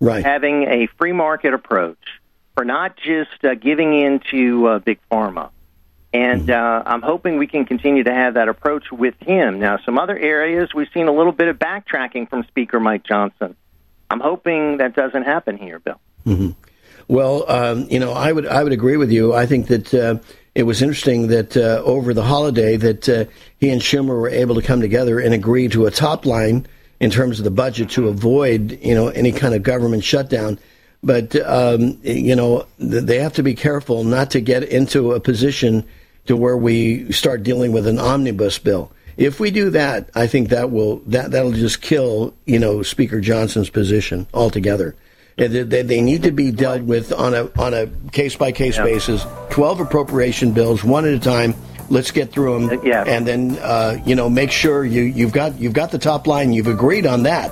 right. 0.00 0.24
having 0.24 0.64
a 0.64 0.86
free 0.98 1.12
market 1.12 1.52
approach 1.52 1.98
for 2.54 2.64
not 2.64 2.96
just 2.96 3.44
uh, 3.44 3.54
giving 3.54 3.92
in 3.92 4.20
to 4.30 4.66
uh, 4.66 4.78
big 4.78 4.98
pharma. 5.10 5.50
And 6.12 6.50
uh, 6.50 6.82
I'm 6.84 7.00
hoping 7.00 7.38
we 7.38 7.46
can 7.46 7.64
continue 7.64 8.04
to 8.04 8.12
have 8.12 8.34
that 8.34 8.48
approach 8.48 8.92
with 8.92 9.14
him. 9.20 9.58
Now, 9.58 9.78
some 9.84 9.98
other 9.98 10.16
areas 10.16 10.74
we've 10.74 10.88
seen 10.92 11.08
a 11.08 11.12
little 11.12 11.32
bit 11.32 11.48
of 11.48 11.58
backtracking 11.58 12.28
from 12.28 12.44
Speaker 12.44 12.78
Mike 12.80 13.04
Johnson. 13.04 13.56
I'm 14.10 14.20
hoping 14.20 14.76
that 14.76 14.94
doesn't 14.94 15.22
happen 15.22 15.56
here, 15.56 15.78
Bill. 15.78 16.00
Mm-hmm. 16.26 16.50
Well, 17.08 17.50
um, 17.50 17.86
you 17.90 17.98
know, 17.98 18.12
I 18.12 18.30
would 18.30 18.46
I 18.46 18.62
would 18.62 18.72
agree 18.72 18.96
with 18.96 19.10
you. 19.10 19.34
I 19.34 19.46
think 19.46 19.68
that 19.68 19.94
uh, 19.94 20.18
it 20.54 20.64
was 20.64 20.82
interesting 20.82 21.28
that 21.28 21.56
uh, 21.56 21.82
over 21.84 22.12
the 22.12 22.22
holiday 22.22 22.76
that 22.76 23.08
uh, 23.08 23.24
he 23.58 23.70
and 23.70 23.80
Schumer 23.80 24.08
were 24.08 24.28
able 24.28 24.54
to 24.56 24.62
come 24.62 24.80
together 24.80 25.18
and 25.18 25.34
agree 25.34 25.68
to 25.68 25.86
a 25.86 25.90
top 25.90 26.26
line 26.26 26.66
in 27.00 27.10
terms 27.10 27.38
of 27.38 27.44
the 27.44 27.50
budget 27.50 27.90
to 27.90 28.08
avoid 28.08 28.78
you 28.82 28.94
know 28.94 29.08
any 29.08 29.32
kind 29.32 29.54
of 29.54 29.62
government 29.62 30.04
shutdown. 30.04 30.58
But 31.02 31.34
um, 31.36 31.98
you 32.02 32.36
know, 32.36 32.66
they 32.78 33.18
have 33.18 33.32
to 33.34 33.42
be 33.42 33.54
careful 33.54 34.04
not 34.04 34.30
to 34.32 34.40
get 34.40 34.62
into 34.62 35.12
a 35.12 35.20
position 35.20 35.86
to 36.26 36.36
where 36.36 36.56
we 36.56 37.10
start 37.12 37.42
dealing 37.42 37.72
with 37.72 37.86
an 37.86 37.98
omnibus 37.98 38.58
bill. 38.58 38.92
If 39.16 39.40
we 39.40 39.50
do 39.50 39.70
that, 39.70 40.10
I 40.14 40.26
think 40.26 40.48
that 40.48 40.70
will 40.70 40.96
that 41.06 41.30
that'll 41.32 41.52
just 41.52 41.82
kill 41.82 42.34
you 42.46 42.58
know 42.58 42.82
Speaker 42.82 43.20
Johnson's 43.20 43.70
position 43.70 44.26
altogether. 44.32 44.96
They, 45.36 45.82
they 45.82 46.00
need 46.00 46.24
to 46.24 46.30
be 46.30 46.50
dealt 46.50 46.82
with 46.82 47.12
on 47.12 47.34
a 47.34 47.50
on 47.58 47.74
a 47.74 47.86
case 48.10 48.36
by 48.36 48.52
case 48.52 48.78
basis. 48.78 49.24
Twelve 49.50 49.80
appropriation 49.80 50.52
bills, 50.52 50.84
one 50.84 51.06
at 51.06 51.14
a 51.14 51.18
time. 51.18 51.54
Let's 51.88 52.10
get 52.10 52.32
through 52.32 52.66
them, 52.66 52.80
yeah. 52.84 53.04
and 53.06 53.26
then 53.26 53.58
uh, 53.60 53.98
you 54.06 54.14
know 54.14 54.30
make 54.30 54.50
sure 54.50 54.84
you 54.84 55.02
you've 55.02 55.32
got 55.32 55.58
you've 55.58 55.72
got 55.72 55.90
the 55.90 55.98
top 55.98 56.26
line. 56.26 56.52
You've 56.52 56.68
agreed 56.68 57.06
on 57.06 57.24
that. 57.24 57.50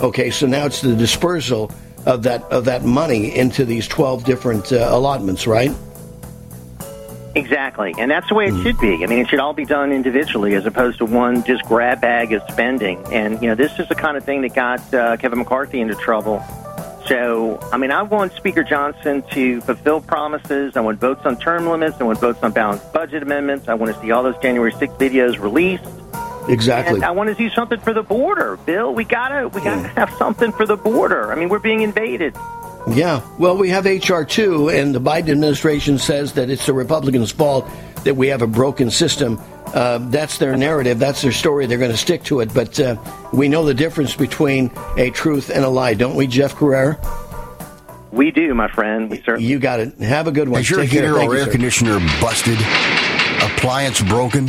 Okay, 0.00 0.30
so 0.30 0.46
now 0.46 0.66
it's 0.66 0.80
the 0.80 0.96
dispersal 0.96 1.70
of 2.04 2.24
that 2.24 2.42
of 2.44 2.64
that 2.64 2.84
money 2.84 3.36
into 3.36 3.64
these 3.64 3.86
twelve 3.86 4.24
different 4.24 4.72
uh, 4.72 4.88
allotments, 4.90 5.46
right? 5.46 5.72
Exactly, 7.36 7.94
and 7.98 8.10
that's 8.10 8.26
the 8.28 8.34
way 8.34 8.46
it 8.46 8.54
mm. 8.54 8.62
should 8.62 8.78
be. 8.78 9.04
I 9.04 9.06
mean, 9.06 9.18
it 9.18 9.28
should 9.28 9.40
all 9.40 9.52
be 9.52 9.66
done 9.66 9.92
individually 9.92 10.54
as 10.54 10.64
opposed 10.64 10.98
to 10.98 11.04
one 11.04 11.44
just 11.44 11.64
grab 11.64 12.00
bag 12.00 12.32
of 12.32 12.42
spending. 12.50 13.04
And 13.12 13.42
you 13.42 13.48
know, 13.48 13.54
this 13.54 13.78
is 13.78 13.86
the 13.88 13.94
kind 13.94 14.16
of 14.16 14.24
thing 14.24 14.40
that 14.40 14.54
got 14.54 14.94
uh, 14.94 15.16
Kevin 15.18 15.38
McCarthy 15.38 15.80
into 15.80 15.94
trouble. 15.96 16.42
So, 17.06 17.60
I 17.72 17.76
mean, 17.76 17.92
I 17.92 18.02
want 18.02 18.32
Speaker 18.32 18.64
Johnson 18.64 19.22
to 19.30 19.60
fulfill 19.60 20.00
promises. 20.00 20.76
I 20.76 20.80
want 20.80 20.98
votes 20.98 21.24
on 21.24 21.38
term 21.38 21.68
limits. 21.68 21.98
I 22.00 22.04
want 22.04 22.18
votes 22.18 22.42
on 22.42 22.52
balanced 22.52 22.92
budget 22.92 23.22
amendments. 23.22 23.68
I 23.68 23.74
want 23.74 23.94
to 23.94 24.00
see 24.00 24.10
all 24.10 24.24
those 24.24 24.38
January 24.38 24.72
6th 24.72 24.98
videos 24.98 25.38
released. 25.38 25.84
Exactly. 26.48 26.96
And 26.96 27.04
I 27.04 27.10
want 27.10 27.28
to 27.28 27.36
see 27.36 27.54
something 27.54 27.78
for 27.80 27.92
the 27.92 28.02
border, 28.02 28.56
Bill. 28.56 28.94
We 28.94 29.04
gotta, 29.04 29.48
we 29.48 29.60
gotta 29.60 29.86
have 29.88 30.10
something 30.18 30.52
for 30.52 30.66
the 30.66 30.76
border. 30.76 31.30
I 31.30 31.36
mean, 31.36 31.48
we're 31.48 31.58
being 31.58 31.82
invaded. 31.82 32.34
Yeah. 32.88 33.20
Well, 33.38 33.56
we 33.56 33.70
have 33.70 33.84
HR 33.84 34.22
two, 34.22 34.68
and 34.68 34.94
the 34.94 35.00
Biden 35.00 35.30
administration 35.30 35.98
says 35.98 36.34
that 36.34 36.50
it's 36.50 36.66
the 36.66 36.72
Republicans' 36.72 37.32
fault 37.32 37.68
that 38.04 38.14
we 38.14 38.28
have 38.28 38.42
a 38.42 38.46
broken 38.46 38.90
system. 38.90 39.40
Uh, 39.74 39.98
that's 39.98 40.38
their 40.38 40.56
narrative. 40.56 40.98
That's 40.98 41.22
their 41.22 41.32
story. 41.32 41.66
They're 41.66 41.78
going 41.78 41.90
to 41.90 41.96
stick 41.96 42.22
to 42.24 42.40
it. 42.40 42.54
But 42.54 42.78
uh, 42.78 42.96
we 43.32 43.48
know 43.48 43.64
the 43.64 43.74
difference 43.74 44.14
between 44.14 44.70
a 44.96 45.10
truth 45.10 45.50
and 45.50 45.64
a 45.64 45.68
lie, 45.68 45.94
don't 45.94 46.14
we, 46.14 46.28
Jeff 46.28 46.54
Crouere? 46.54 46.98
We 48.12 48.30
do, 48.30 48.54
my 48.54 48.68
friend. 48.68 49.10
We 49.10 49.18
certainly. 49.18 49.46
You 49.46 49.58
got 49.58 49.80
it. 49.80 49.98
Have 49.98 50.28
a 50.28 50.32
good 50.32 50.48
one. 50.48 50.60
Is 50.60 50.70
your 50.70 50.84
heater 50.84 51.18
or 51.18 51.36
air 51.36 51.48
conditioner 51.48 51.98
busted? 52.20 52.58
Appliance 53.42 54.00
broken? 54.00 54.48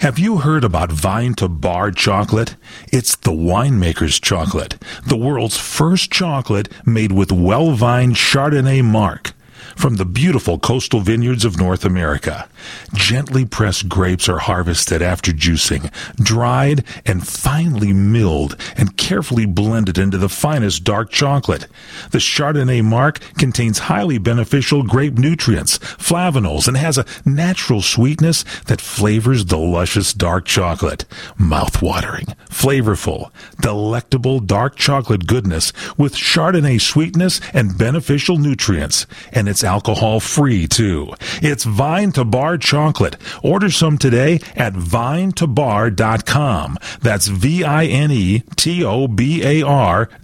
Have 0.00 0.18
you 0.18 0.38
heard 0.38 0.64
about 0.64 0.90
Vine 0.90 1.34
to 1.34 1.46
Bar 1.46 1.90
chocolate? 1.90 2.56
It's 2.90 3.16
the 3.16 3.32
winemaker's 3.32 4.18
chocolate, 4.18 4.82
the 5.06 5.14
world's 5.14 5.58
first 5.58 6.10
chocolate 6.10 6.70
made 6.86 7.12
with 7.12 7.30
well-vined 7.30 8.14
Chardonnay 8.14 8.82
marc 8.82 9.34
from 9.76 9.96
the 9.96 10.06
beautiful 10.06 10.58
coastal 10.58 11.00
vineyards 11.00 11.44
of 11.44 11.58
North 11.58 11.84
America. 11.84 12.48
Gently 12.94 13.44
pressed 13.44 13.88
grapes 13.88 14.28
are 14.28 14.38
harvested 14.38 15.02
after 15.02 15.32
juicing, 15.32 15.92
dried 16.16 16.84
and 17.06 17.26
finely 17.26 17.92
milled 17.92 18.56
and 18.76 18.96
carefully 18.96 19.46
blended 19.46 19.98
into 19.98 20.18
the 20.18 20.28
finest 20.28 20.84
dark 20.84 21.10
chocolate. 21.10 21.66
The 22.10 22.18
Chardonnay 22.18 22.82
marc 22.82 23.20
contains 23.38 23.80
highly 23.80 24.18
beneficial 24.18 24.82
grape 24.82 25.18
nutrients, 25.18 25.78
flavanols, 25.78 26.68
and 26.68 26.76
has 26.76 26.98
a 26.98 27.06
natural 27.24 27.82
sweetness 27.82 28.44
that 28.66 28.80
flavors 28.80 29.46
the 29.46 29.58
luscious 29.58 30.12
dark 30.12 30.44
chocolate. 30.44 31.04
Mouth-watering, 31.38 32.26
flavorful, 32.48 33.30
delectable 33.60 34.40
dark 34.40 34.76
chocolate 34.76 35.26
goodness 35.26 35.72
with 35.96 36.14
Chardonnay 36.14 36.80
sweetness 36.80 37.40
and 37.52 37.76
beneficial 37.78 38.36
nutrients. 38.36 39.06
And 39.32 39.48
it's 39.48 39.64
alcohol 39.64 40.20
free 40.20 40.66
too. 40.66 41.14
It's 41.42 41.64
Vine 41.64 42.12
to 42.12 42.24
Bar 42.24 42.49
chocolate. 42.58 43.16
Order 43.42 43.70
some 43.70 43.98
today 43.98 44.40
at 44.54 44.74
vinetobar.com. 44.74 46.78
That's 47.00 47.26
V-I-N-E-T-O-B-A-R 47.28 47.80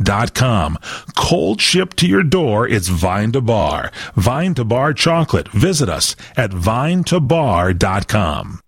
dot 0.02 0.34
com. 0.34 0.78
Cold 1.16 1.60
shipped 1.60 1.96
to 1.98 2.06
your 2.06 2.22
door. 2.22 2.68
It's 2.68 2.88
Vine 2.88 3.32
to 3.32 3.40
Bar. 3.40 3.90
Vine 4.14 4.54
to 4.54 4.64
Bar 4.64 4.92
chocolate. 4.94 5.48
Visit 5.48 5.88
us 5.88 6.14
at 6.36 6.50
vinetobar.com. 6.50 8.60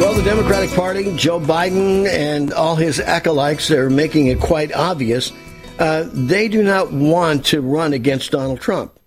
Well, 0.00 0.12
the 0.12 0.22
Democratic 0.22 0.70
Party, 0.70 1.14
Joe 1.16 1.40
Biden, 1.40 2.06
and 2.06 2.52
all 2.52 2.76
his 2.76 3.00
acolytes 3.00 3.70
are 3.70 3.88
making 3.88 4.26
it 4.26 4.40
quite 4.40 4.72
obvious. 4.72 5.32
Uh, 5.78 6.08
they 6.12 6.48
do 6.48 6.62
not 6.62 6.92
want 6.92 7.46
to 7.46 7.60
run 7.60 7.92
against 7.92 8.30
Donald 8.30 8.60
Trump. 8.60 8.98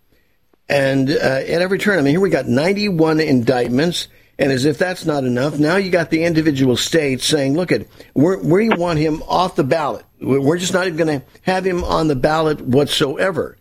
And 0.70 1.10
uh, 1.10 1.14
at 1.14 1.62
every 1.62 1.80
turn, 1.80 1.98
I 1.98 2.02
mean, 2.02 2.12
here 2.12 2.20
we 2.20 2.30
got 2.30 2.48
91 2.48 3.20
indictments. 3.22 4.10
And 4.40 4.52
as 4.52 4.66
if 4.66 4.78
that's 4.78 5.06
not 5.06 5.24
enough, 5.24 5.58
now 5.58 5.78
you 5.78 5.90
got 5.90 6.10
the 6.10 6.24
individual 6.24 6.78
states 6.78 7.26
saying, 7.26 7.56
look, 7.56 7.72
at 7.72 7.88
we 8.14 8.70
want 8.70 9.00
him 9.00 9.24
off 9.24 9.56
the 9.56 9.64
ballot. 9.64 10.06
We're 10.22 10.58
just 10.58 10.74
not 10.74 10.88
even 10.88 10.98
going 10.98 11.22
to 11.22 11.26
have 11.44 11.66
him 11.66 11.84
on 11.84 12.08
the 12.08 12.16
ballot 12.16 12.62
whatsoever. 12.62 13.58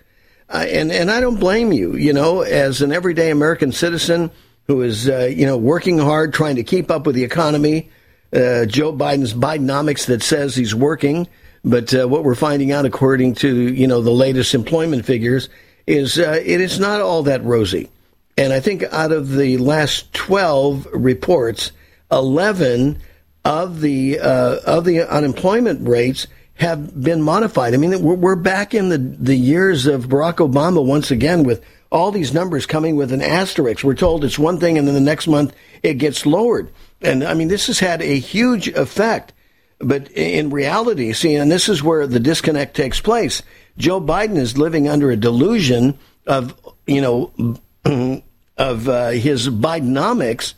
Uh, 0.48 0.66
and, 0.68 0.92
and 0.92 1.10
I 1.10 1.20
don't 1.20 1.40
blame 1.40 1.72
you, 1.72 1.94
you 1.94 2.12
know, 2.12 2.42
as 2.42 2.82
an 2.82 2.92
everyday 2.92 3.30
American 3.30 3.72
citizen 3.72 4.30
who 4.66 4.82
is, 4.82 5.08
uh, 5.08 5.30
you 5.32 5.46
know, 5.46 5.56
working 5.56 5.98
hard, 5.98 6.34
trying 6.34 6.56
to 6.56 6.64
keep 6.64 6.90
up 6.90 7.06
with 7.06 7.14
the 7.14 7.24
economy. 7.24 7.88
Uh, 8.32 8.66
Joe 8.66 8.92
Biden's 8.92 9.32
Bidenomics 9.32 10.06
that 10.06 10.22
says 10.22 10.54
he's 10.56 10.74
working. 10.74 11.28
But 11.66 11.92
uh, 11.92 12.06
what 12.06 12.22
we're 12.22 12.36
finding 12.36 12.70
out, 12.70 12.86
according 12.86 13.34
to, 13.36 13.52
you 13.52 13.88
know, 13.88 14.00
the 14.00 14.12
latest 14.12 14.54
employment 14.54 15.04
figures, 15.04 15.48
is 15.84 16.16
uh, 16.16 16.40
it 16.42 16.60
is 16.60 16.78
not 16.78 17.00
all 17.00 17.24
that 17.24 17.42
rosy. 17.42 17.90
And 18.38 18.52
I 18.52 18.60
think 18.60 18.84
out 18.84 19.10
of 19.10 19.32
the 19.32 19.58
last 19.58 20.14
12 20.14 20.86
reports, 20.92 21.72
11 22.12 23.00
of 23.44 23.80
the 23.80 24.20
uh, 24.20 24.58
of 24.64 24.84
the 24.84 25.02
unemployment 25.02 25.88
rates 25.88 26.28
have 26.54 27.02
been 27.02 27.20
modified. 27.20 27.74
I 27.74 27.78
mean, 27.78 28.00
we're, 28.00 28.14
we're 28.14 28.36
back 28.36 28.72
in 28.72 28.88
the, 28.88 28.98
the 28.98 29.36
years 29.36 29.86
of 29.86 30.06
Barack 30.06 30.36
Obama 30.36 30.84
once 30.84 31.10
again 31.10 31.42
with 31.42 31.64
all 31.90 32.12
these 32.12 32.32
numbers 32.32 32.64
coming 32.64 32.94
with 32.94 33.12
an 33.12 33.22
asterisk. 33.22 33.82
We're 33.82 33.94
told 33.94 34.24
it's 34.24 34.38
one 34.38 34.60
thing 34.60 34.78
and 34.78 34.86
then 34.86 34.94
the 34.94 35.00
next 35.00 35.26
month 35.26 35.54
it 35.82 35.94
gets 35.94 36.26
lowered. 36.26 36.70
And 37.02 37.24
I 37.24 37.34
mean, 37.34 37.48
this 37.48 37.66
has 37.66 37.80
had 37.80 38.02
a 38.02 38.18
huge 38.18 38.68
effect. 38.68 39.32
But 39.78 40.10
in 40.12 40.50
reality, 40.50 41.12
see, 41.12 41.34
and 41.34 41.50
this 41.50 41.68
is 41.68 41.82
where 41.82 42.06
the 42.06 42.20
disconnect 42.20 42.74
takes 42.74 43.00
place. 43.00 43.42
Joe 43.76 44.00
Biden 44.00 44.38
is 44.38 44.56
living 44.56 44.88
under 44.88 45.10
a 45.10 45.16
delusion 45.16 45.98
of, 46.26 46.58
you 46.86 47.00
know, 47.02 47.60
of 48.56 48.88
uh, 48.88 49.10
his 49.10 49.48
Bidenomics, 49.48 50.54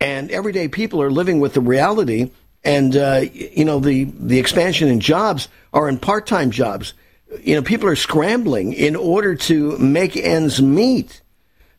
and 0.00 0.30
everyday 0.30 0.68
people 0.68 1.02
are 1.02 1.10
living 1.10 1.40
with 1.40 1.54
the 1.54 1.60
reality. 1.60 2.30
And 2.64 2.96
uh, 2.96 3.22
you 3.32 3.64
know, 3.64 3.78
the 3.78 4.04
the 4.04 4.38
expansion 4.38 4.88
in 4.88 5.00
jobs 5.00 5.48
are 5.72 5.88
in 5.88 5.98
part 5.98 6.26
time 6.26 6.50
jobs. 6.50 6.94
You 7.42 7.56
know, 7.56 7.62
people 7.62 7.88
are 7.88 7.96
scrambling 7.96 8.72
in 8.72 8.96
order 8.96 9.34
to 9.34 9.78
make 9.78 10.16
ends 10.16 10.60
meet. 10.60 11.20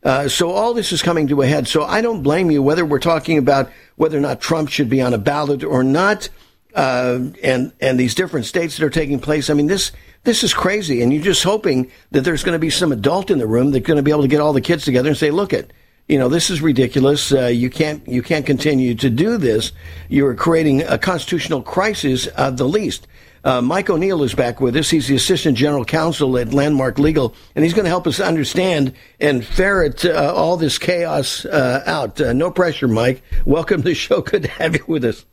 Uh, 0.03 0.27
so 0.29 0.51
all 0.51 0.73
this 0.73 0.91
is 0.91 1.01
coming 1.01 1.27
to 1.27 1.41
a 1.41 1.47
head. 1.47 1.67
So 1.67 1.83
I 1.83 2.01
don't 2.01 2.23
blame 2.23 2.51
you 2.51 2.61
whether 2.61 2.85
we're 2.85 2.99
talking 2.99 3.37
about 3.37 3.69
whether 3.95 4.17
or 4.17 4.21
not 4.21 4.39
Trump 4.39 4.69
should 4.69 4.89
be 4.89 5.01
on 5.01 5.13
a 5.13 5.17
ballot 5.17 5.63
or 5.63 5.83
not, 5.83 6.29
uh, 6.75 7.19
and 7.43 7.73
and 7.79 7.99
these 7.99 8.15
different 8.15 8.45
states 8.45 8.77
that 8.77 8.85
are 8.85 8.89
taking 8.89 9.19
place. 9.19 9.49
I 9.49 9.53
mean, 9.53 9.67
this 9.67 9.91
this 10.23 10.43
is 10.43 10.53
crazy, 10.53 11.01
and 11.01 11.13
you're 11.13 11.23
just 11.23 11.43
hoping 11.43 11.91
that 12.11 12.21
there's 12.21 12.43
going 12.43 12.55
to 12.55 12.59
be 12.59 12.69
some 12.69 12.91
adult 12.91 13.31
in 13.31 13.39
the 13.39 13.47
room 13.47 13.71
that's 13.71 13.85
going 13.85 13.97
to 13.97 14.03
be 14.03 14.11
able 14.11 14.23
to 14.23 14.27
get 14.27 14.41
all 14.41 14.53
the 14.53 14.61
kids 14.61 14.85
together 14.85 15.09
and 15.09 15.17
say, 15.17 15.31
"Look, 15.31 15.53
it, 15.53 15.71
you 16.07 16.19
know, 16.19 16.29
this 16.29 16.49
is 16.49 16.61
ridiculous. 16.61 17.31
Uh, 17.31 17.47
you 17.47 17.69
can't 17.69 18.07
you 18.07 18.21
can't 18.21 18.45
continue 18.45 18.95
to 18.95 19.09
do 19.09 19.37
this. 19.37 19.71
You're 20.09 20.35
creating 20.35 20.83
a 20.83 20.97
constitutional 20.97 21.61
crisis 21.61 22.27
at 22.35 22.57
the 22.57 22.67
least." 22.67 23.07
Uh, 23.43 23.61
Mike 23.61 23.89
O'Neill 23.89 24.23
is 24.23 24.35
back 24.35 24.59
with 24.59 24.75
us. 24.75 24.89
He's 24.89 25.07
the 25.07 25.15
Assistant 25.15 25.57
General 25.57 25.85
Counsel 25.85 26.37
at 26.37 26.53
Landmark 26.53 26.99
Legal, 26.99 27.33
and 27.55 27.63
he's 27.63 27.73
going 27.73 27.85
to 27.85 27.89
help 27.89 28.05
us 28.05 28.19
understand 28.19 28.93
and 29.21 29.45
ferret 29.45 30.03
uh, 30.03 30.33
all 30.35 30.57
this 30.57 30.77
chaos 30.77 31.45
uh, 31.45 31.81
out. 31.85 32.19
Uh, 32.19 32.33
no 32.33 32.51
pressure, 32.51 32.89
Mike. 32.89 33.21
Welcome 33.45 33.83
to 33.83 33.89
the 33.89 33.95
show. 33.95 34.19
Good 34.21 34.43
to 34.43 34.49
have 34.49 34.75
you 34.75 34.83
with 34.85 35.05
us. 35.05 35.25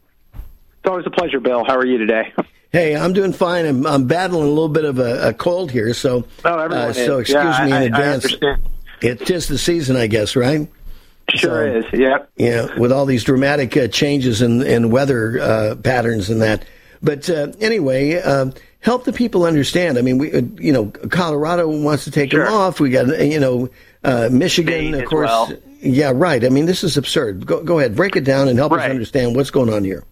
It's 0.85 0.91
always 0.91 1.07
a 1.07 1.11
pleasure, 1.11 1.41
Bill. 1.41 1.65
How 1.65 1.79
are 1.79 1.87
you 1.87 1.97
today? 1.97 2.35
Hey, 2.71 2.95
I'm 2.95 3.15
doing 3.15 3.33
fine. 3.33 3.65
I'm, 3.65 3.87
I'm 3.87 4.07
battling 4.07 4.43
a 4.43 4.51
little 4.51 4.69
bit 4.69 4.85
of 4.85 4.99
a, 4.99 5.29
a 5.29 5.33
cold 5.33 5.71
here, 5.71 5.95
so 5.95 6.27
oh, 6.45 6.59
everyone 6.59 6.89
uh, 6.89 6.93
so 6.93 7.21
excuse 7.21 7.43
yeah, 7.43 7.65
me 7.65 7.73
I, 7.73 7.77
in 7.79 7.83
advance. 7.95 8.35
It's 9.01 9.25
just 9.25 9.49
the 9.49 9.57
season, 9.57 9.97
I 9.97 10.09
guess, 10.09 10.37
right? 10.37 10.71
Sure 11.31 11.81
so, 11.83 11.89
is. 11.89 11.99
Yep. 11.99 12.33
Yeah, 12.37 12.79
with 12.79 12.93
all 12.93 13.07
these 13.07 13.25
dramatic 13.25 13.75
uh, 13.79 13.89
changes 13.89 14.43
in 14.43 14.61
in 14.61 14.91
weather 14.91 15.41
uh, 15.41 15.75
patterns 15.77 16.29
and 16.29 16.43
that. 16.43 16.67
But 17.03 17.31
uh, 17.31 17.53
anyway, 17.61 18.17
um, 18.21 18.53
help 18.81 19.05
the 19.05 19.15
people 19.15 19.45
understand. 19.45 19.97
I 19.97 20.03
mean, 20.03 20.19
we, 20.19 20.35
uh, 20.35 20.43
you 20.59 20.73
know, 20.75 20.89
Colorado 21.09 21.67
wants 21.67 22.05
to 22.05 22.11
take 22.11 22.31
sure. 22.31 22.45
them 22.45 22.53
off. 22.53 22.79
We 22.79 22.91
got, 22.91 23.07
you 23.25 23.41
know, 23.41 23.71
uh, 24.05 24.29
Michigan, 24.31 24.93
State 24.93 25.03
of 25.03 25.09
course. 25.09 25.31
Well. 25.31 25.53
Yeah, 25.81 26.13
right. 26.15 26.45
I 26.45 26.51
mean, 26.51 26.67
this 26.67 26.85
is 26.85 26.99
absurd. 26.99 27.47
Go, 27.47 27.63
go 27.63 27.79
ahead, 27.79 27.97
break 27.97 28.17
it 28.17 28.25
down 28.25 28.49
and 28.49 28.59
help 28.59 28.73
right. 28.73 28.85
us 28.85 28.91
understand 28.91 29.35
what's 29.35 29.51
going 29.51 29.73
on 29.73 29.83
here. 29.83 30.05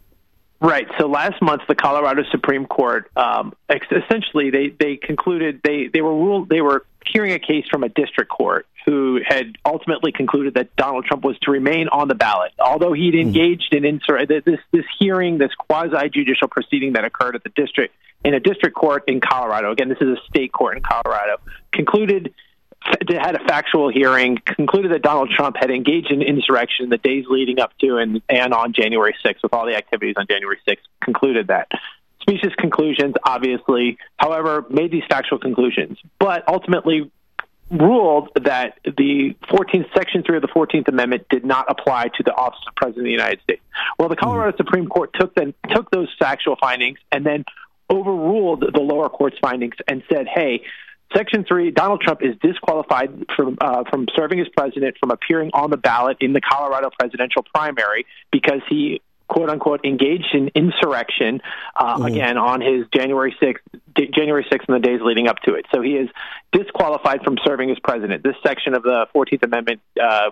Right. 0.63 0.87
So 0.97 1.09
last 1.09 1.43
month, 1.43 1.63
the 1.67 1.75
Colorado 1.75 2.23
Supreme 2.31 2.67
Court 2.67 3.11
um, 3.17 3.53
essentially 3.69 4.51
they 4.51 4.69
they 4.69 4.97
concluded 4.97 5.61
they 5.65 5.89
they 5.93 6.01
were 6.01 6.15
ruled 6.15 6.49
they 6.49 6.61
were 6.61 6.87
hearing 7.05 7.33
a 7.33 7.41
case 7.41 7.65
from 7.69 7.83
a 7.83 7.89
district 7.89 8.31
court 8.31 8.65
who 8.87 9.19
had 9.27 9.57
ultimately 9.65 10.13
concluded 10.13 10.55
that 10.55 10.75
Donald 10.77 11.05
Trump 11.05 11.25
was 11.25 11.37
to 11.41 11.51
remain 11.51 11.89
on 11.89 12.07
the 12.07 12.15
ballot, 12.15 12.53
although 12.61 12.93
he'd 12.93 13.15
hmm. 13.15 13.21
engaged 13.21 13.75
in 13.75 13.83
insur- 13.83 14.29
this 14.29 14.61
this 14.71 14.85
hearing, 15.01 15.39
this 15.39 15.53
quasi 15.57 16.09
judicial 16.11 16.47
proceeding 16.47 16.93
that 16.93 17.05
occurred 17.05 17.35
at 17.35 17.43
the 17.43 17.51
district 17.57 17.93
in 18.25 18.33
a 18.33 18.41
district 18.41 18.77
court 18.77 19.03
in 19.09 19.21
Colorado. 19.21 19.73
Again, 19.73 19.89
this 19.89 19.99
is 20.01 20.17
a 20.17 20.21
state 20.31 20.53
court 20.53 20.77
in 20.77 20.83
Colorado. 20.85 21.39
Concluded 21.73 22.33
had 23.09 23.35
a 23.35 23.45
factual 23.47 23.91
hearing, 23.91 24.39
concluded 24.45 24.93
that 24.93 25.03
Donald 25.03 25.31
Trump 25.31 25.57
had 25.59 25.71
engaged 25.71 26.11
in 26.11 26.23
insurrection 26.23 26.89
the 26.89 26.99
days 26.99 27.25
leading 27.29 27.61
up 27.61 27.77
to 27.79 27.97
and, 27.97 28.23
and 28.29 28.53
on 28.53 28.73
January 28.73 29.15
6th, 29.25 29.43
with 29.43 29.53
all 29.53 29.67
the 29.67 29.77
activities 29.77 30.15
on 30.17 30.27
January 30.29 30.59
6th, 30.67 30.79
concluded 31.01 31.49
that. 31.49 31.69
Specious 32.21 32.55
conclusions, 32.57 33.15
obviously, 33.25 33.99
however, 34.17 34.65
made 34.71 34.93
these 34.93 35.03
factual 35.09 35.39
conclusions, 35.39 35.99
but 36.19 36.47
ultimately 36.49 37.11
ruled 37.73 38.29
that 38.45 38.79
the 38.85 39.35
14th 39.51 39.87
Section 39.97 40.23
3 40.23 40.37
of 40.37 40.43
the 40.43 40.49
14th 40.49 40.89
Amendment 40.89 41.27
did 41.31 41.45
not 41.45 41.67
apply 41.71 42.09
to 42.17 42.23
the 42.23 42.33
office 42.33 42.61
of 42.69 42.75
President 42.75 43.01
of 43.01 43.05
the 43.05 43.11
United 43.11 43.41
States. 43.43 43.63
Well, 43.99 44.09
the 44.09 44.17
Colorado 44.17 44.51
mm-hmm. 44.53 44.59
Supreme 44.59 44.87
Court 44.89 45.11
took, 45.15 45.35
then, 45.35 45.55
took 45.71 45.91
those 45.91 46.09
factual 46.19 46.57
findings 46.61 46.99
and 47.11 47.25
then 47.25 47.45
overruled 47.91 48.61
the 48.61 48.81
lower 48.81 49.09
court's 49.09 49.39
findings 49.41 49.75
and 49.89 50.03
said, 50.11 50.27
hey, 50.33 50.63
Section 51.15 51.45
three: 51.45 51.71
Donald 51.71 52.01
Trump 52.01 52.23
is 52.23 52.37
disqualified 52.43 53.27
from 53.37 53.59
uh, 53.61 53.85
from 53.91 54.07
serving 54.15 54.41
as 54.41 54.49
president 54.57 54.97
from 54.99 55.11
appearing 55.11 55.51
on 55.53 55.71
the 55.71 55.77
ballot 55.77 56.17
in 56.21 56.33
the 56.33 56.41
Colorado 56.41 56.91
presidential 56.99 57.45
primary 57.55 58.07
because 58.31 58.61
he 58.69 59.01
quote 59.29 59.49
unquote 59.49 59.85
engaged 59.85 60.35
in 60.35 60.51
insurrection 60.55 61.41
uh, 61.77 61.97
mm. 61.97 62.07
again 62.07 62.37
on 62.37 62.61
his 62.61 62.87
January 62.95 63.35
6th 63.41 63.61
January 64.15 64.45
6th 64.51 64.69
and 64.69 64.77
the 64.77 64.87
days 64.87 65.01
leading 65.03 65.29
up 65.29 65.39
to 65.45 65.55
it. 65.55 65.67
So 65.75 65.81
he 65.81 65.93
is 65.93 66.09
disqualified 66.53 67.23
from 67.23 67.37
serving 67.45 67.71
as 67.71 67.79
president. 67.79 68.23
This 68.23 68.37
section 68.45 68.75
of 68.75 68.83
the 68.83 69.07
14th 69.15 69.43
Amendment 69.43 69.81
uh, 70.03 70.31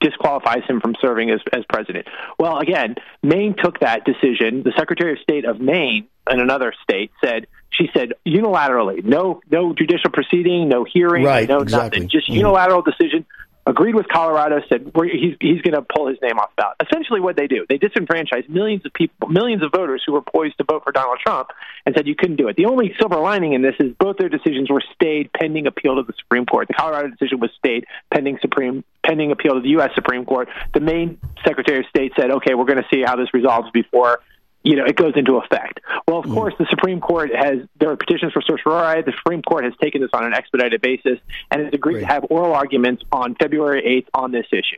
disqualifies 0.00 0.62
him 0.68 0.80
from 0.80 0.94
serving 1.00 1.30
as, 1.30 1.40
as 1.52 1.64
president. 1.68 2.06
Well, 2.38 2.58
again, 2.58 2.96
Maine 3.22 3.54
took 3.62 3.80
that 3.80 4.04
decision. 4.04 4.62
The 4.62 4.72
Secretary 4.76 5.12
of 5.12 5.18
State 5.18 5.44
of 5.44 5.60
Maine 5.60 6.06
and 6.26 6.40
another 6.40 6.72
state 6.82 7.10
said 7.24 7.46
she 7.70 7.88
said 7.94 8.12
unilaterally, 8.26 9.04
no 9.04 9.40
no 9.50 9.74
judicial 9.74 10.10
proceeding, 10.10 10.68
no 10.68 10.84
hearing, 10.84 11.24
right, 11.24 11.48
no 11.48 11.60
exactly. 11.60 12.00
nothing, 12.00 12.08
just 12.08 12.28
mm 12.28 12.34
unilateral 12.40 12.82
decision 12.82 13.26
agreed 13.66 13.94
with 13.94 14.08
Colorado, 14.08 14.60
said 14.68 14.90
he's, 14.94 15.36
he's 15.40 15.62
going 15.62 15.74
to 15.74 15.82
pull 15.82 16.08
his 16.08 16.18
name 16.22 16.38
off 16.38 16.50
the 16.56 16.62
ballot. 16.62 16.76
Essentially, 16.82 17.20
what 17.20 17.36
they 17.36 17.46
do, 17.46 17.66
they 17.68 17.78
disenfranchise 17.78 18.48
millions 18.48 18.84
of 18.84 18.92
people, 18.92 19.28
millions 19.28 19.62
of 19.62 19.70
voters 19.72 20.02
who 20.04 20.12
were 20.12 20.22
poised 20.22 20.56
to 20.58 20.64
vote 20.64 20.82
for 20.84 20.92
Donald 20.92 21.18
Trump, 21.24 21.48
and 21.86 21.94
said 21.94 22.06
you 22.06 22.14
couldn't 22.14 22.36
do 22.36 22.48
it. 22.48 22.56
The 22.56 22.66
only 22.66 22.92
silver 22.98 23.18
lining 23.20 23.52
in 23.52 23.62
this 23.62 23.74
is 23.78 23.94
both 23.98 24.16
their 24.18 24.28
decisions 24.28 24.70
were 24.70 24.82
stayed 24.94 25.30
pending 25.32 25.66
appeal 25.66 25.96
to 25.96 26.02
the 26.02 26.14
Supreme 26.18 26.46
Court. 26.46 26.68
The 26.68 26.74
Colorado 26.74 27.08
decision 27.08 27.40
was 27.40 27.50
stayed 27.58 27.86
pending 28.12 28.38
Supreme 28.40 28.84
pending 29.04 29.32
appeal 29.32 29.54
to 29.54 29.60
the 29.60 29.70
U.S. 29.70 29.90
Supreme 29.94 30.24
Court. 30.24 30.48
The 30.74 30.80
Maine 30.80 31.18
Secretary 31.46 31.80
of 31.80 31.86
State 31.86 32.12
said, 32.18 32.30
okay, 32.30 32.54
we're 32.54 32.66
going 32.66 32.82
to 32.82 32.88
see 32.92 33.02
how 33.04 33.16
this 33.16 33.32
resolves 33.32 33.70
before 33.70 34.20
you 34.62 34.76
know, 34.76 34.84
it 34.84 34.96
goes 34.96 35.14
into 35.16 35.36
effect. 35.36 35.80
Well, 36.06 36.18
of 36.18 36.26
mm. 36.26 36.34
course, 36.34 36.54
the 36.58 36.66
Supreme 36.68 37.00
Court 37.00 37.30
has, 37.34 37.60
there 37.78 37.90
are 37.90 37.96
petitions 37.96 38.32
for 38.32 38.42
certiorari. 38.42 39.02
The 39.02 39.12
Supreme 39.16 39.42
Court 39.42 39.64
has 39.64 39.72
taken 39.80 40.02
this 40.02 40.10
on 40.12 40.24
an 40.24 40.34
expedited 40.34 40.82
basis 40.82 41.18
and 41.50 41.64
has 41.64 41.72
agreed 41.72 41.94
Great. 41.94 42.00
to 42.02 42.06
have 42.06 42.26
oral 42.28 42.52
arguments 42.52 43.02
on 43.10 43.34
February 43.36 44.04
8th 44.04 44.08
on 44.12 44.32
this 44.32 44.46
issue. 44.52 44.76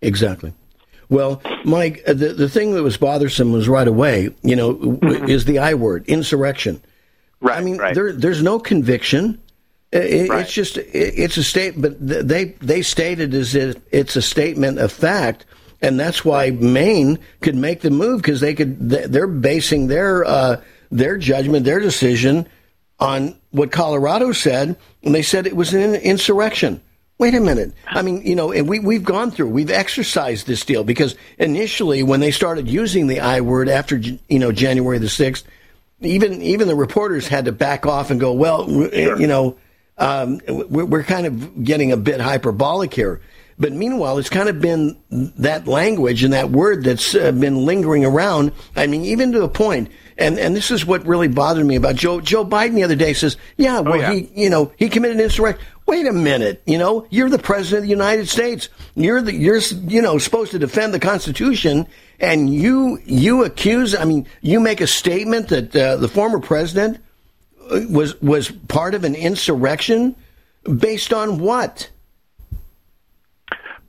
Exactly. 0.00 0.52
Well, 1.08 1.42
Mike, 1.64 2.02
uh, 2.06 2.14
the, 2.14 2.32
the 2.32 2.48
thing 2.48 2.74
that 2.74 2.82
was 2.82 2.96
bothersome 2.96 3.52
was 3.52 3.68
right 3.68 3.86
away, 3.86 4.34
you 4.42 4.56
know, 4.56 4.74
mm-hmm. 4.74 5.28
is 5.28 5.44
the 5.44 5.60
I 5.60 5.74
word, 5.74 6.06
insurrection. 6.08 6.82
Right. 7.40 7.58
I 7.58 7.60
mean, 7.60 7.76
right. 7.76 7.94
there, 7.94 8.12
there's 8.12 8.42
no 8.42 8.58
conviction. 8.58 9.40
It, 9.92 10.30
right. 10.30 10.40
It's 10.40 10.52
just, 10.52 10.78
it, 10.78 10.88
it's 10.94 11.36
a 11.36 11.44
statement, 11.44 11.98
but 12.00 12.28
they, 12.28 12.44
they 12.44 12.82
stated 12.82 13.34
as 13.34 13.54
if 13.54 13.76
it's 13.92 14.16
a 14.16 14.22
statement 14.22 14.78
of 14.78 14.90
fact 14.90 15.44
and 15.82 15.98
that's 15.98 16.24
why 16.24 16.50
Maine 16.50 17.18
could 17.40 17.56
make 17.56 17.80
the 17.80 17.90
move 17.90 18.22
because 18.22 18.40
they 18.40 18.54
could. 18.54 18.88
They're 18.88 19.26
basing 19.26 19.88
their 19.88 20.24
uh, 20.24 20.60
their 20.90 21.18
judgment, 21.18 21.64
their 21.64 21.80
decision 21.80 22.46
on 23.00 23.36
what 23.50 23.72
Colorado 23.72 24.32
said, 24.32 24.76
and 25.02 25.14
they 25.14 25.22
said 25.22 25.46
it 25.46 25.56
was 25.56 25.74
an 25.74 25.96
insurrection. 25.96 26.80
Wait 27.18 27.34
a 27.34 27.40
minute. 27.40 27.72
I 27.86 28.02
mean, 28.02 28.22
you 28.22 28.36
know, 28.36 28.52
and 28.52 28.68
we 28.68 28.78
we've 28.78 29.04
gone 29.04 29.32
through, 29.32 29.48
we've 29.48 29.70
exercised 29.70 30.46
this 30.46 30.64
deal 30.64 30.84
because 30.84 31.16
initially 31.38 32.02
when 32.02 32.20
they 32.20 32.30
started 32.30 32.68
using 32.68 33.08
the 33.08 33.20
I 33.20 33.40
word 33.40 33.68
after 33.68 33.96
you 33.96 34.38
know 34.38 34.52
January 34.52 34.98
the 34.98 35.08
sixth, 35.08 35.44
even 36.00 36.40
even 36.42 36.68
the 36.68 36.76
reporters 36.76 37.26
had 37.26 37.46
to 37.46 37.52
back 37.52 37.86
off 37.86 38.10
and 38.10 38.20
go, 38.20 38.32
well, 38.32 38.70
you 38.70 39.26
know, 39.26 39.56
um, 39.98 40.40
we're, 40.48 40.84
we're 40.84 41.02
kind 41.02 41.26
of 41.26 41.64
getting 41.64 41.92
a 41.92 41.96
bit 41.96 42.20
hyperbolic 42.20 42.94
here. 42.94 43.20
But 43.58 43.72
meanwhile, 43.72 44.18
it's 44.18 44.30
kind 44.30 44.48
of 44.48 44.60
been 44.60 44.96
that 45.10 45.66
language 45.66 46.24
and 46.24 46.32
that 46.32 46.50
word 46.50 46.84
that's 46.84 47.14
uh, 47.14 47.32
been 47.32 47.64
lingering 47.64 48.04
around. 48.04 48.52
I 48.76 48.86
mean, 48.86 49.04
even 49.04 49.32
to 49.32 49.42
a 49.42 49.48
point. 49.48 49.90
And 50.18 50.38
and 50.38 50.54
this 50.54 50.70
is 50.70 50.84
what 50.84 51.06
really 51.06 51.28
bothered 51.28 51.64
me 51.64 51.76
about 51.76 51.96
Joe 51.96 52.20
Joe 52.20 52.44
Biden 52.44 52.74
the 52.74 52.82
other 52.82 52.96
day 52.96 53.12
says, 53.12 53.36
yeah, 53.56 53.80
well, 53.80 53.94
oh, 53.94 53.96
yeah. 53.96 54.12
he 54.12 54.30
you 54.34 54.50
know 54.50 54.72
he 54.76 54.88
committed 54.88 55.20
insurrection. 55.20 55.64
Wait 55.86 56.06
a 56.06 56.12
minute, 56.12 56.62
you 56.66 56.78
know, 56.78 57.06
you're 57.10 57.28
the 57.28 57.38
president 57.38 57.78
of 57.78 57.82
the 57.84 57.90
United 57.90 58.28
States. 58.28 58.68
You're 58.94 59.20
the 59.20 59.34
you're 59.34 59.58
you 59.58 60.02
know 60.02 60.18
supposed 60.18 60.52
to 60.52 60.58
defend 60.58 60.94
the 60.94 61.00
Constitution, 61.00 61.86
and 62.20 62.52
you 62.52 63.00
you 63.04 63.44
accuse. 63.44 63.94
I 63.94 64.04
mean, 64.04 64.26
you 64.42 64.60
make 64.60 64.80
a 64.80 64.86
statement 64.86 65.48
that 65.48 65.74
uh, 65.74 65.96
the 65.96 66.08
former 66.08 66.40
president 66.40 66.98
uh, 67.70 67.80
was 67.90 68.20
was 68.20 68.50
part 68.68 68.94
of 68.94 69.04
an 69.04 69.14
insurrection 69.14 70.14
based 70.64 71.12
on 71.12 71.38
what? 71.38 71.90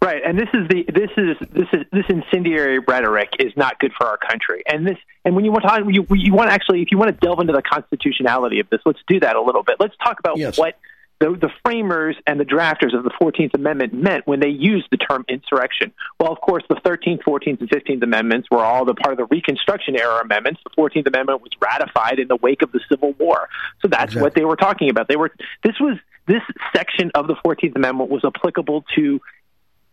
Right, 0.04 0.22
and 0.26 0.38
this 0.38 0.50
is 0.54 0.68
the 0.68 0.84
this 0.94 1.12
is 1.16 1.38
this 1.54 1.68
is 1.72 1.86
this 1.94 2.04
incendiary 2.10 2.80
rhetoric 2.80 3.30
is 3.40 3.54
not 3.56 3.80
good 3.80 3.94
for 3.98 4.06
our 4.06 4.18
country. 4.18 4.62
And 4.68 4.86
this 4.86 4.98
and 5.24 5.34
when 5.34 5.46
you 5.46 5.52
want 5.52 5.64
to 5.64 5.70
talk, 5.70 5.80
you, 5.88 6.06
you 6.12 6.34
want 6.34 6.50
to 6.50 6.54
actually 6.54 6.82
if 6.82 6.90
you 6.92 6.98
want 6.98 7.10
to 7.12 7.26
delve 7.26 7.40
into 7.40 7.54
the 7.54 7.62
constitutionality 7.62 8.60
of 8.60 8.70
this, 8.70 8.82
let's 8.86 9.00
do 9.08 9.22
that 9.22 9.38
a 9.38 9.42
little 9.42 9.64
bit. 9.64 9.78
Let's 9.80 9.96
talk 10.04 10.20
about 10.20 10.38
yes. 10.38 10.58
what 10.58 10.78
the, 11.22 11.38
the 11.40 11.50
framers 11.64 12.18
and 12.28 12.38
the 12.38 12.44
drafters 12.44 12.94
of 12.94 13.06
the 13.06 13.12
14th 13.12 13.54
Amendment 13.54 13.94
meant 13.94 14.28
when 14.28 14.42
they 14.42 14.50
used 14.50 14.88
the 14.92 14.98
term 14.98 15.24
insurrection. 15.30 15.94
Well, 16.20 16.34
of 16.34 16.42
course, 16.42 16.64
the 16.68 16.76
13th, 16.76 17.24
14th, 17.24 17.62
and 17.62 17.70
15th 17.70 18.04
Amendments 18.04 18.50
were 18.52 18.64
all 18.64 18.84
the 18.84 18.94
part 18.94 19.14
of 19.14 19.18
the 19.20 19.34
Reconstruction 19.34 19.96
era 19.98 20.20
amendments. 20.22 20.60
The 20.66 20.82
14th 20.82 21.08
Amendment 21.08 21.42
was 21.42 21.52
ratified 21.62 22.20
in 22.20 22.28
the 22.28 22.36
wake 22.36 22.62
of 22.62 22.74
the 22.74 22.82
Civil 22.90 23.14
War, 23.14 23.48
so 23.82 23.88
that's 23.88 24.04
exactly. 24.04 24.22
what 24.22 24.36
they 24.36 24.44
were 24.44 24.58
talking 24.58 24.90
about. 24.90 25.08
They 25.08 25.16
were 25.16 25.32
this 25.64 25.76
was 25.80 25.98
this 26.28 26.42
section 26.76 27.12
of 27.16 27.28
the 27.28 27.36
14th 27.36 27.76
Amendment 27.76 28.10
was 28.10 28.26
applicable 28.26 28.84
to 28.96 29.22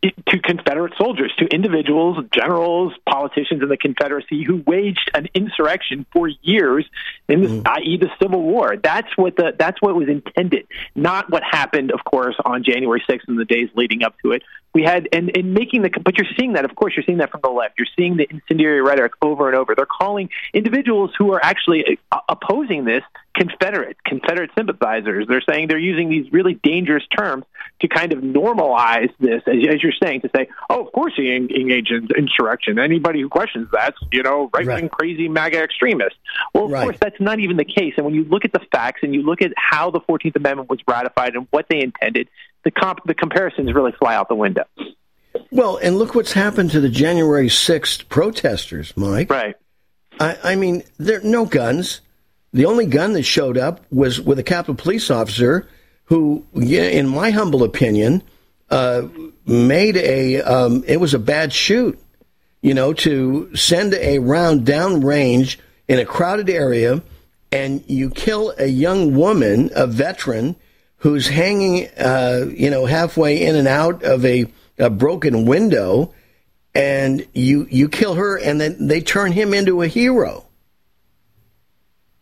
to 0.02 0.38
Confederate 0.38 0.94
soldiers, 0.96 1.32
to 1.38 1.46
individuals, 1.46 2.24
generals, 2.32 2.94
politicians 3.08 3.62
in 3.62 3.68
the 3.68 3.76
Confederacy 3.76 4.44
who 4.44 4.62
waged 4.66 5.10
an 5.14 5.28
insurrection 5.34 6.06
for 6.12 6.28
years, 6.42 6.86
in 7.28 7.40
mm. 7.40 7.62
i.e., 7.66 7.98
the 7.98 8.08
Civil 8.20 8.42
War. 8.42 8.76
That's 8.82 9.08
what 9.16 9.36
the 9.36 9.52
that's 9.58 9.80
what 9.82 9.94
was 9.94 10.08
intended, 10.08 10.66
not 10.94 11.30
what 11.30 11.42
happened, 11.42 11.90
of 11.92 12.02
course, 12.04 12.36
on 12.44 12.64
January 12.64 13.02
6th 13.08 13.28
and 13.28 13.38
the 13.38 13.44
days 13.44 13.68
leading 13.74 14.02
up 14.02 14.14
to 14.24 14.32
it. 14.32 14.42
We 14.72 14.82
had 14.82 15.08
and, 15.12 15.36
and 15.36 15.52
making 15.52 15.82
the 15.82 15.90
but 16.02 16.16
you're 16.16 16.28
seeing 16.38 16.54
that, 16.54 16.64
of 16.64 16.74
course, 16.74 16.94
you're 16.96 17.04
seeing 17.04 17.18
that 17.18 17.30
from 17.30 17.40
the 17.42 17.50
left. 17.50 17.74
You're 17.78 17.88
seeing 17.98 18.16
the 18.16 18.26
incendiary 18.30 18.80
rhetoric 18.80 19.12
over 19.20 19.48
and 19.48 19.56
over. 19.56 19.74
They're 19.74 19.86
calling 19.86 20.30
individuals 20.54 21.10
who 21.18 21.32
are 21.32 21.44
actually 21.44 21.98
uh, 22.10 22.20
opposing 22.28 22.84
this 22.84 23.02
Confederate, 23.40 23.96
Confederate 24.04 24.50
sympathizers. 24.54 25.26
They're 25.26 25.40
saying 25.48 25.68
they're 25.68 25.78
using 25.78 26.10
these 26.10 26.30
really 26.30 26.60
dangerous 26.62 27.04
terms 27.16 27.44
to 27.80 27.88
kind 27.88 28.12
of 28.12 28.18
normalize 28.18 29.10
this, 29.18 29.42
as, 29.46 29.54
as 29.66 29.82
you're 29.82 29.94
saying, 30.02 30.20
to 30.20 30.30
say, 30.36 30.48
oh, 30.68 30.84
of 30.84 30.92
course 30.92 31.14
he 31.16 31.34
engaged 31.34 31.90
in 31.90 32.06
insurrection. 32.18 32.78
Anybody 32.78 33.22
who 33.22 33.30
questions 33.30 33.68
that's, 33.72 33.96
you 34.12 34.22
know, 34.22 34.50
right 34.52 34.66
wing 34.66 34.82
right. 34.82 34.90
crazy 34.90 35.26
MAGA 35.26 35.62
extremist. 35.62 36.16
Well, 36.52 36.66
of 36.66 36.70
right. 36.72 36.82
course, 36.82 36.98
that's 37.00 37.18
not 37.18 37.40
even 37.40 37.56
the 37.56 37.64
case. 37.64 37.94
And 37.96 38.04
when 38.04 38.14
you 38.14 38.24
look 38.24 38.44
at 38.44 38.52
the 38.52 38.60
facts 38.70 39.00
and 39.02 39.14
you 39.14 39.22
look 39.22 39.40
at 39.40 39.54
how 39.56 39.90
the 39.90 40.00
14th 40.00 40.36
Amendment 40.36 40.68
was 40.68 40.80
ratified 40.86 41.34
and 41.34 41.46
what 41.50 41.64
they 41.70 41.80
intended, 41.80 42.28
the, 42.64 42.70
comp- 42.70 43.06
the 43.06 43.14
comparisons 43.14 43.72
really 43.72 43.92
fly 43.92 44.14
out 44.14 44.28
the 44.28 44.34
window. 44.34 44.64
Well, 45.50 45.78
and 45.78 45.96
look 45.96 46.14
what's 46.14 46.34
happened 46.34 46.72
to 46.72 46.80
the 46.80 46.90
January 46.90 47.48
6th 47.48 48.06
protesters, 48.10 48.94
Mike. 48.98 49.30
Right. 49.30 49.54
I, 50.20 50.36
I 50.44 50.56
mean, 50.56 50.82
there 50.98 51.20
are 51.20 51.24
no 51.24 51.46
guns 51.46 52.02
the 52.52 52.66
only 52.66 52.86
gun 52.86 53.12
that 53.12 53.22
showed 53.22 53.56
up 53.56 53.84
was 53.90 54.20
with 54.20 54.38
a 54.38 54.42
Capitol 54.42 54.74
Police 54.74 55.10
officer 55.10 55.68
who, 56.04 56.44
in 56.54 57.08
my 57.08 57.30
humble 57.30 57.62
opinion, 57.62 58.22
uh, 58.70 59.02
made 59.46 59.96
a 59.96 60.40
um, 60.42 60.84
it 60.86 60.98
was 60.98 61.14
a 61.14 61.18
bad 61.18 61.52
shoot. 61.52 61.98
You 62.62 62.74
know, 62.74 62.92
to 62.92 63.54
send 63.56 63.94
a 63.94 64.18
round 64.18 64.66
downrange 64.66 65.56
in 65.88 65.98
a 65.98 66.04
crowded 66.04 66.50
area 66.50 67.02
and 67.52 67.82
you 67.86 68.10
kill 68.10 68.54
a 68.58 68.66
young 68.66 69.14
woman, 69.14 69.70
a 69.74 69.86
veteran, 69.86 70.56
who's 70.98 71.28
hanging, 71.28 71.88
uh, 71.98 72.46
you 72.50 72.70
know, 72.70 72.86
halfway 72.86 73.42
in 73.42 73.56
and 73.56 73.66
out 73.66 74.02
of 74.02 74.24
a, 74.24 74.46
a 74.78 74.90
broken 74.90 75.46
window, 75.46 76.12
and 76.74 77.26
you 77.32 77.66
you 77.70 77.88
kill 77.88 78.14
her, 78.14 78.38
and 78.38 78.60
then 78.60 78.86
they 78.86 79.00
turn 79.00 79.32
him 79.32 79.54
into 79.54 79.82
a 79.82 79.86
hero. 79.86 80.46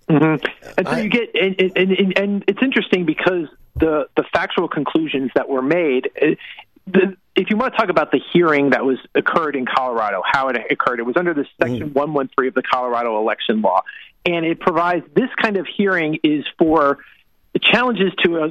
Mm-hmm. 0.09 0.47
And 0.79 0.89
so 0.89 0.95
I, 0.95 1.01
you 1.01 1.11
get, 1.11 1.35
and, 1.35 1.61
and, 1.61 1.93
and, 1.93 2.19
and, 2.19 2.45
it's 2.49 2.63
interesting 2.63 3.05
because 3.05 3.49
the 3.77 4.09
the 4.17 4.25
factual 4.33 4.69
conclusions 4.69 5.31
that 5.35 5.49
were 5.49 5.63
made. 5.63 6.11
Uh, 6.21 6.27
the, 6.87 7.17
if 7.37 7.51
you 7.51 7.57
want 7.57 7.75
to 7.75 7.79
talk 7.79 7.91
about 7.91 8.11
the 8.11 8.21
hearing 8.33 8.71
that 8.71 8.85
was 8.85 8.99
occurred 9.15 9.55
in 9.55 9.67
Colorado, 9.67 10.23
how 10.25 10.49
it 10.49 10.57
occurred, 10.71 10.99
it 10.99 11.05
was 11.05 11.17
under 11.17 11.35
the 11.35 11.45
section 11.61 11.91
mm. 11.91 11.95
113 11.95 12.49
of 12.49 12.55
the 12.55 12.63
Colorado 12.63 13.19
election 13.19 13.61
law, 13.61 13.83
and 14.25 14.47
it 14.47 14.59
provides 14.59 15.05
this 15.15 15.29
kind 15.41 15.59
of 15.59 15.67
hearing 15.67 16.19
is 16.25 16.45
for 16.59 16.99
challenges 17.61 18.13
to, 18.25 18.41
uh, 18.41 18.49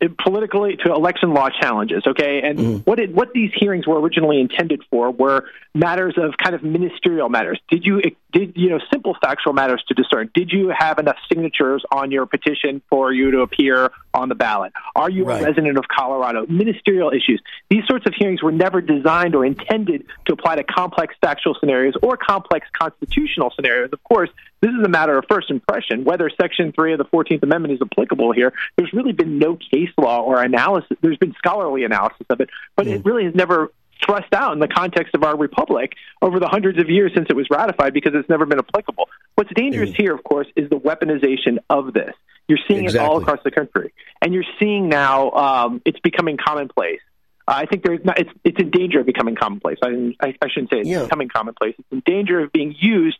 to 0.00 0.08
politically 0.22 0.76
to 0.76 0.92
election 0.92 1.32
law 1.32 1.48
challenges. 1.48 2.02
Okay, 2.06 2.42
and 2.42 2.58
mm. 2.58 2.86
what 2.86 2.98
it, 2.98 3.14
what 3.14 3.32
these 3.32 3.50
hearings 3.54 3.86
were 3.86 4.00
originally 4.00 4.40
intended 4.40 4.82
for 4.90 5.10
were 5.10 5.44
matters 5.74 6.14
of 6.16 6.34
kind 6.36 6.54
of 6.54 6.62
ministerial 6.62 7.28
matters. 7.28 7.60
Did 7.70 7.84
you 7.84 8.02
did 8.32 8.52
you 8.56 8.70
know 8.70 8.80
simple 8.92 9.16
factual 9.20 9.52
matters 9.52 9.82
to 9.88 9.94
discern? 9.94 10.30
Did 10.34 10.50
you 10.52 10.72
have 10.76 10.98
enough 10.98 11.16
signatures 11.28 11.84
on 11.90 12.10
your 12.10 12.26
petition 12.26 12.82
for 12.90 13.12
you 13.12 13.30
to 13.32 13.40
appear 13.40 13.90
on 14.12 14.28
the 14.28 14.34
ballot? 14.34 14.72
Are 14.94 15.10
you 15.10 15.24
right. 15.24 15.40
a 15.40 15.44
resident 15.44 15.78
of 15.78 15.84
Colorado? 15.88 16.46
Ministerial 16.46 17.10
issues. 17.10 17.42
These 17.70 17.84
sorts 17.88 18.06
of 18.06 18.14
hearings 18.16 18.42
were 18.42 18.52
never 18.52 18.80
designed 18.80 19.34
or 19.34 19.44
intended 19.44 20.06
to 20.26 20.34
apply 20.34 20.56
to 20.56 20.64
complex 20.64 21.14
factual 21.20 21.56
scenarios 21.58 21.94
or 22.02 22.16
complex 22.16 22.66
constitutional 22.78 23.52
scenarios. 23.56 23.90
Of 23.92 24.02
course, 24.04 24.30
this 24.60 24.70
is 24.70 24.84
a 24.84 24.88
matter 24.88 25.18
of 25.18 25.26
first 25.28 25.50
impression. 25.50 26.04
Whether 26.04 26.30
Section 26.40 26.72
3 26.72 26.94
of 26.94 26.98
the 26.98 27.04
14th 27.04 27.42
Amendment 27.42 27.74
is 27.74 27.80
applicable 27.82 28.32
here, 28.34 28.52
there's 28.76 28.92
really 28.92 29.12
been 29.12 29.38
no 29.38 29.56
case 29.56 29.90
law 29.98 30.20
or 30.20 30.42
analysis. 30.42 30.96
There's 31.00 31.18
been 31.18 31.34
scholarly 31.38 31.84
analysis 31.84 32.26
of 32.30 32.40
it, 32.40 32.50
but 32.76 32.86
mm. 32.86 32.96
it 32.96 33.04
really 33.04 33.24
has 33.24 33.34
never 33.34 33.72
thrust 34.04 34.32
out 34.34 34.52
in 34.52 34.58
the 34.58 34.68
context 34.68 35.14
of 35.14 35.22
our 35.22 35.36
republic 35.36 35.92
over 36.20 36.38
the 36.38 36.48
hundreds 36.48 36.78
of 36.78 36.90
years 36.90 37.12
since 37.14 37.26
it 37.30 37.36
was 37.36 37.46
ratified 37.50 37.94
because 37.94 38.12
it's 38.14 38.28
never 38.28 38.44
been 38.44 38.58
applicable. 38.58 39.08
What's 39.34 39.50
dangerous 39.54 39.90
mm. 39.90 39.96
here, 39.96 40.14
of 40.14 40.22
course, 40.24 40.46
is 40.56 40.68
the 40.68 40.76
weaponization 40.76 41.58
of 41.70 41.92
this. 41.92 42.14
You're 42.48 42.58
seeing 42.68 42.84
exactly. 42.84 43.06
it 43.06 43.10
all 43.10 43.22
across 43.22 43.38
the 43.42 43.50
country, 43.50 43.94
and 44.20 44.34
you're 44.34 44.44
seeing 44.60 44.88
now 44.88 45.30
um, 45.30 45.82
it's 45.84 46.00
becoming 46.00 46.36
commonplace. 46.36 47.00
I 47.46 47.66
think 47.66 47.84
there's 47.84 48.04
not, 48.04 48.18
it's 48.18 48.30
it's 48.42 48.58
in 48.58 48.70
danger 48.70 49.00
of 49.00 49.06
becoming 49.06 49.34
commonplace. 49.34 49.78
I, 49.82 50.14
I, 50.20 50.34
I 50.40 50.48
shouldn't 50.48 50.70
say 50.70 50.80
it's 50.80 50.88
yeah. 50.88 51.02
becoming 51.02 51.28
commonplace. 51.28 51.74
It's 51.78 51.88
in 51.92 52.02
danger 52.04 52.40
of 52.40 52.52
being 52.52 52.74
used 52.78 53.18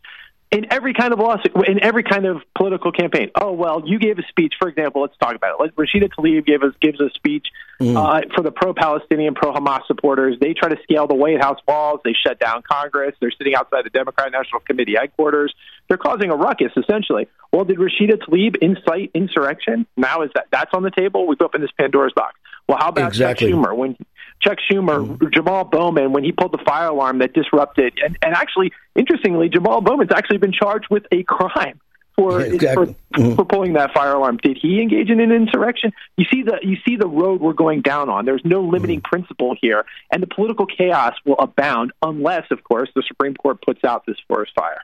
in 0.51 0.71
every 0.71 0.93
kind 0.93 1.11
of 1.11 1.19
lawsuit, 1.19 1.51
in 1.67 1.83
every 1.83 2.03
kind 2.03 2.25
of 2.25 2.41
political 2.55 2.91
campaign. 2.91 3.31
Oh 3.39 3.51
well, 3.51 3.81
you 3.85 3.99
gave 3.99 4.19
a 4.19 4.23
speech. 4.29 4.53
For 4.59 4.69
example, 4.69 5.01
let's 5.01 5.17
talk 5.17 5.35
about 5.35 5.59
it. 5.59 5.75
Rashida 5.75 6.09
Tlaib 6.17 6.45
gave 6.45 6.63
us 6.63 6.73
gives 6.79 6.99
a 7.01 7.09
speech 7.15 7.47
mm. 7.79 7.95
uh, 7.95 8.21
for 8.35 8.43
the 8.43 8.51
pro-Palestinian, 8.51 9.33
pro-Hamas 9.33 9.85
supporters. 9.87 10.37
They 10.39 10.53
try 10.53 10.69
to 10.69 10.77
scale 10.83 11.07
the 11.07 11.15
White 11.15 11.41
House 11.41 11.59
walls. 11.67 11.99
They 12.03 12.13
shut 12.13 12.39
down 12.39 12.61
Congress. 12.61 13.15
They're 13.19 13.31
sitting 13.31 13.55
outside 13.55 13.85
the 13.85 13.89
Democrat 13.89 14.31
National 14.31 14.61
Committee 14.61 14.95
headquarters. 14.99 15.53
They're 15.87 15.97
causing 15.97 16.29
a 16.29 16.35
ruckus, 16.35 16.71
essentially. 16.77 17.27
Well, 17.51 17.65
did 17.65 17.77
Rashida 17.77 18.19
Tlaib 18.27 18.57
incite 18.57 19.11
insurrection? 19.13 19.87
Now 19.97 20.21
is 20.21 20.31
that 20.35 20.47
that's 20.51 20.71
on 20.73 20.83
the 20.83 20.91
table? 20.91 21.27
We've 21.27 21.41
opened 21.41 21.63
this 21.63 21.71
Pandora's 21.77 22.13
box. 22.15 22.35
Well, 22.67 22.77
how 22.79 22.89
about 22.89 23.09
exactly. 23.09 23.51
Chuck 23.51 23.59
Schumer 23.59 23.75
when 23.75 23.95
Chuck 24.41 24.57
Schumer, 24.69 25.05
mm-hmm. 25.05 25.25
Jamal 25.33 25.63
Bowman, 25.63 26.11
when 26.11 26.23
he 26.23 26.31
pulled 26.31 26.51
the 26.51 26.63
fire 26.65 26.87
alarm 26.87 27.19
that 27.19 27.33
disrupted, 27.33 27.93
and, 28.03 28.17
and 28.21 28.35
actually, 28.35 28.71
interestingly, 28.95 29.49
Jamal 29.49 29.81
Bowman's 29.81 30.11
actually 30.13 30.37
been 30.37 30.53
charged 30.53 30.87
with 30.89 31.03
a 31.11 31.23
crime 31.23 31.79
for 32.15 32.41
yeah, 32.41 32.53
exactly. 32.53 32.95
for, 33.13 33.19
mm-hmm. 33.19 33.35
for 33.35 33.45
pulling 33.45 33.73
that 33.73 33.93
fire 33.93 34.13
alarm. 34.13 34.37
Did 34.37 34.57
he 34.61 34.81
engage 34.81 35.09
in 35.09 35.19
an 35.19 35.31
insurrection? 35.31 35.91
You 36.17 36.25
see 36.31 36.43
the 36.43 36.59
you 36.61 36.77
see 36.87 36.95
the 36.95 37.07
road 37.07 37.41
we're 37.41 37.53
going 37.53 37.81
down 37.81 38.09
on. 38.09 38.25
There's 38.25 38.45
no 38.45 38.61
limiting 38.61 38.99
mm-hmm. 38.99 39.09
principle 39.09 39.55
here, 39.61 39.85
and 40.11 40.21
the 40.21 40.27
political 40.27 40.65
chaos 40.65 41.13
will 41.25 41.39
abound 41.39 41.91
unless, 42.01 42.45
of 42.51 42.63
course, 42.63 42.89
the 42.95 43.03
Supreme 43.07 43.35
Court 43.35 43.61
puts 43.61 43.83
out 43.83 44.05
this 44.05 44.17
forest 44.27 44.53
fire. 44.57 44.81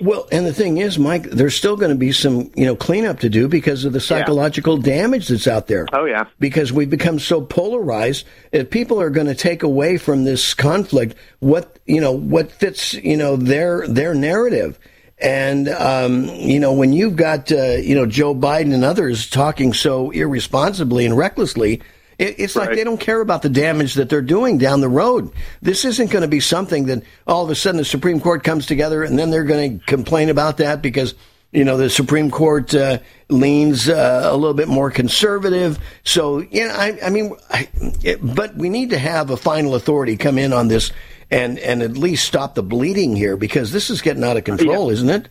Well, 0.00 0.26
and 0.32 0.44
the 0.44 0.52
thing 0.52 0.78
is, 0.78 0.98
Mike, 0.98 1.22
there's 1.30 1.54
still 1.54 1.76
going 1.76 1.90
to 1.90 1.96
be 1.96 2.10
some, 2.10 2.50
you 2.56 2.66
know, 2.66 2.74
cleanup 2.74 3.20
to 3.20 3.28
do 3.28 3.46
because 3.46 3.84
of 3.84 3.92
the 3.92 4.00
psychological 4.00 4.78
yeah. 4.78 4.96
damage 4.96 5.28
that's 5.28 5.46
out 5.46 5.68
there. 5.68 5.86
Oh 5.92 6.04
yeah. 6.04 6.24
Because 6.40 6.72
we've 6.72 6.90
become 6.90 7.20
so 7.20 7.40
polarized, 7.40 8.26
if 8.50 8.70
people 8.70 9.00
are 9.00 9.10
going 9.10 9.28
to 9.28 9.36
take 9.36 9.62
away 9.62 9.96
from 9.96 10.24
this 10.24 10.52
conflict 10.52 11.14
what, 11.38 11.78
you 11.86 12.00
know, 12.00 12.10
what 12.10 12.50
fits, 12.50 12.94
you 12.94 13.16
know, 13.16 13.36
their 13.36 13.86
their 13.86 14.14
narrative. 14.14 14.78
And 15.18 15.68
um, 15.68 16.24
you 16.24 16.58
know, 16.58 16.72
when 16.72 16.92
you've 16.92 17.14
got 17.14 17.52
uh, 17.52 17.76
you 17.76 17.94
know 17.94 18.04
Joe 18.04 18.34
Biden 18.34 18.74
and 18.74 18.84
others 18.84 19.30
talking 19.30 19.72
so 19.72 20.10
irresponsibly 20.10 21.06
and 21.06 21.16
recklessly, 21.16 21.82
it's 22.18 22.56
right. 22.56 22.68
like 22.68 22.76
they 22.76 22.84
don't 22.84 23.00
care 23.00 23.20
about 23.20 23.42
the 23.42 23.48
damage 23.48 23.94
that 23.94 24.08
they're 24.08 24.22
doing 24.22 24.58
down 24.58 24.80
the 24.80 24.88
road. 24.88 25.32
This 25.62 25.84
isn't 25.84 26.10
going 26.10 26.22
to 26.22 26.28
be 26.28 26.40
something 26.40 26.86
that 26.86 27.02
all 27.26 27.44
of 27.44 27.50
a 27.50 27.54
sudden 27.54 27.78
the 27.78 27.84
Supreme 27.84 28.20
Court 28.20 28.44
comes 28.44 28.66
together 28.66 29.02
and 29.02 29.18
then 29.18 29.30
they're 29.30 29.44
going 29.44 29.80
to 29.80 29.86
complain 29.86 30.28
about 30.28 30.58
that 30.58 30.82
because 30.82 31.14
you 31.52 31.64
know 31.64 31.76
the 31.76 31.90
Supreme 31.90 32.30
Court 32.30 32.74
uh, 32.74 32.98
leans 33.28 33.88
uh, 33.88 34.22
a 34.24 34.36
little 34.36 34.54
bit 34.54 34.68
more 34.68 34.90
conservative. 34.90 35.78
So 36.04 36.40
yeah, 36.50 36.74
I, 36.76 36.98
I 37.06 37.10
mean, 37.10 37.34
I, 37.50 37.68
it, 38.02 38.18
but 38.22 38.56
we 38.56 38.68
need 38.68 38.90
to 38.90 38.98
have 38.98 39.30
a 39.30 39.36
final 39.36 39.74
authority 39.74 40.16
come 40.16 40.38
in 40.38 40.52
on 40.52 40.68
this 40.68 40.92
and 41.30 41.58
and 41.60 41.82
at 41.82 41.96
least 41.96 42.26
stop 42.26 42.54
the 42.54 42.62
bleeding 42.62 43.16
here 43.16 43.36
because 43.36 43.72
this 43.72 43.90
is 43.90 44.02
getting 44.02 44.24
out 44.24 44.36
of 44.36 44.44
control, 44.44 44.86
yeah. 44.86 44.92
isn't 44.92 45.10
it? 45.10 45.28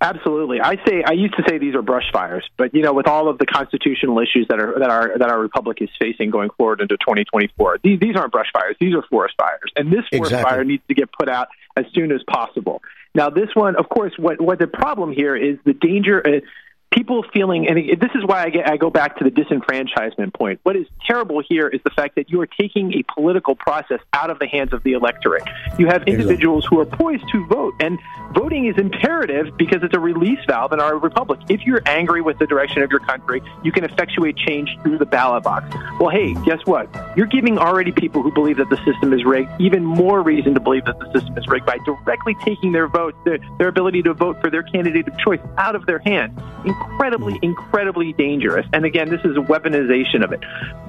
Absolutely. 0.00 0.60
I 0.60 0.76
say 0.86 1.02
I 1.06 1.12
used 1.12 1.34
to 1.36 1.44
say 1.48 1.58
these 1.58 1.74
are 1.74 1.82
brush 1.82 2.10
fires, 2.12 2.44
but 2.56 2.74
you 2.74 2.82
know, 2.82 2.92
with 2.92 3.06
all 3.06 3.28
of 3.28 3.38
the 3.38 3.46
constitutional 3.46 4.18
issues 4.18 4.46
that 4.48 4.60
are 4.60 4.78
that 4.78 4.90
are 4.90 5.18
that 5.18 5.30
our 5.30 5.40
republic 5.40 5.78
is 5.80 5.88
facing 5.98 6.30
going 6.30 6.50
forward 6.58 6.80
into 6.80 6.96
2024, 6.96 7.78
these 7.82 8.00
these 8.00 8.16
aren't 8.16 8.32
brush 8.32 8.48
fires. 8.52 8.76
These 8.80 8.94
are 8.94 9.02
forest 9.08 9.34
fires, 9.38 9.72
and 9.76 9.90
this 9.90 10.04
forest 10.12 10.32
exactly. 10.32 10.50
fire 10.50 10.64
needs 10.64 10.82
to 10.88 10.94
get 10.94 11.10
put 11.12 11.28
out 11.28 11.48
as 11.76 11.86
soon 11.94 12.12
as 12.12 12.20
possible. 12.28 12.82
Now, 13.14 13.30
this 13.30 13.48
one, 13.54 13.76
of 13.76 13.88
course, 13.88 14.12
what 14.18 14.40
what 14.40 14.58
the 14.58 14.66
problem 14.66 15.12
here 15.12 15.36
is 15.36 15.58
the 15.64 15.72
danger. 15.72 16.22
Uh, 16.26 16.40
people 16.94 17.24
feeling, 17.32 17.68
and 17.68 17.76
this 18.00 18.10
is 18.14 18.24
why 18.24 18.44
I, 18.44 18.50
get, 18.50 18.70
I 18.70 18.76
go 18.76 18.88
back 18.88 19.18
to 19.18 19.24
the 19.24 19.30
disenfranchisement 19.30 20.32
point. 20.32 20.60
What 20.62 20.76
is 20.76 20.86
terrible 21.06 21.42
here 21.46 21.68
is 21.68 21.80
the 21.82 21.90
fact 21.90 22.14
that 22.14 22.30
you 22.30 22.40
are 22.40 22.46
taking 22.46 22.94
a 22.94 23.02
political 23.12 23.56
process 23.56 24.00
out 24.12 24.30
of 24.30 24.38
the 24.38 24.46
hands 24.46 24.72
of 24.72 24.82
the 24.84 24.92
electorate. 24.92 25.42
You 25.78 25.86
have 25.88 26.04
individuals 26.04 26.64
who 26.64 26.78
are 26.80 26.86
poised 26.86 27.24
to 27.32 27.46
vote, 27.46 27.74
and 27.80 27.98
voting 28.32 28.66
is 28.66 28.78
imperative 28.78 29.56
because 29.56 29.82
it's 29.82 29.94
a 29.94 30.00
release 30.00 30.38
valve 30.46 30.72
in 30.72 30.80
our 30.80 30.96
republic. 30.96 31.40
If 31.48 31.62
you're 31.66 31.82
angry 31.86 32.22
with 32.22 32.38
the 32.38 32.46
direction 32.46 32.82
of 32.82 32.90
your 32.90 33.00
country, 33.00 33.42
you 33.62 33.72
can 33.72 33.84
effectuate 33.84 34.36
change 34.36 34.70
through 34.82 34.98
the 34.98 35.06
ballot 35.06 35.42
box. 35.42 35.74
Well, 35.98 36.10
hey, 36.10 36.34
guess 36.44 36.60
what? 36.64 36.88
You're 37.16 37.26
giving 37.26 37.58
already 37.58 37.90
people 37.90 38.22
who 38.22 38.32
believe 38.32 38.58
that 38.58 38.70
the 38.70 38.82
system 38.84 39.12
is 39.12 39.24
rigged 39.24 39.50
even 39.58 39.84
more 39.84 40.22
reason 40.22 40.54
to 40.54 40.60
believe 40.60 40.84
that 40.84 40.98
the 40.98 41.12
system 41.12 41.36
is 41.36 41.46
rigged 41.48 41.66
by 41.66 41.78
directly 41.78 42.36
taking 42.44 42.72
their 42.72 42.86
vote, 42.86 43.14
their, 43.24 43.38
their 43.58 43.68
ability 43.68 44.02
to 44.02 44.14
vote 44.14 44.40
for 44.40 44.50
their 44.50 44.62
candidate 44.62 45.08
of 45.08 45.18
choice 45.18 45.40
out 45.58 45.74
of 45.74 45.86
their 45.86 45.98
hands 45.98 46.38
incredibly, 46.84 47.38
incredibly 47.42 48.12
dangerous. 48.12 48.66
And 48.72 48.84
again, 48.84 49.10
this 49.10 49.20
is 49.24 49.36
a 49.36 49.40
weaponization 49.40 50.24
of 50.24 50.32
it. 50.32 50.40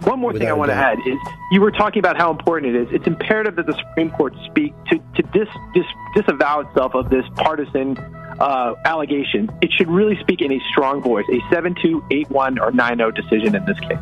One 0.05 0.19
more 0.19 0.31
Without 0.31 0.39
thing 0.39 0.49
I 0.49 0.53
want 0.53 0.69
to 0.69 0.75
add 0.75 0.99
is 1.05 1.17
you 1.51 1.61
were 1.61 1.71
talking 1.71 1.99
about 1.99 2.17
how 2.17 2.31
important 2.31 2.75
it 2.75 2.81
is. 2.81 2.87
It's 2.93 3.07
imperative 3.07 3.55
that 3.55 3.65
the 3.65 3.77
Supreme 3.77 4.11
Court 4.11 4.33
speak 4.45 4.73
to, 4.85 4.99
to 5.15 5.23
dis, 5.33 5.47
dis, 5.73 5.85
disavow 6.15 6.61
itself 6.61 6.95
of 6.95 7.09
this 7.09 7.25
partisan 7.35 7.97
uh, 8.39 8.75
allegation. 8.85 9.49
It 9.61 9.71
should 9.71 9.89
really 9.89 10.17
speak 10.19 10.41
in 10.41 10.51
a 10.51 10.59
strong 10.71 11.01
voice, 11.01 11.25
a 11.31 11.39
7 11.53 11.75
2, 11.81 12.05
8 12.11 12.29
1, 12.29 12.59
or 12.59 12.71
9 12.71 12.97
0 12.97 13.11
decision 13.11 13.55
in 13.55 13.65
this 13.65 13.79
case. 13.79 13.97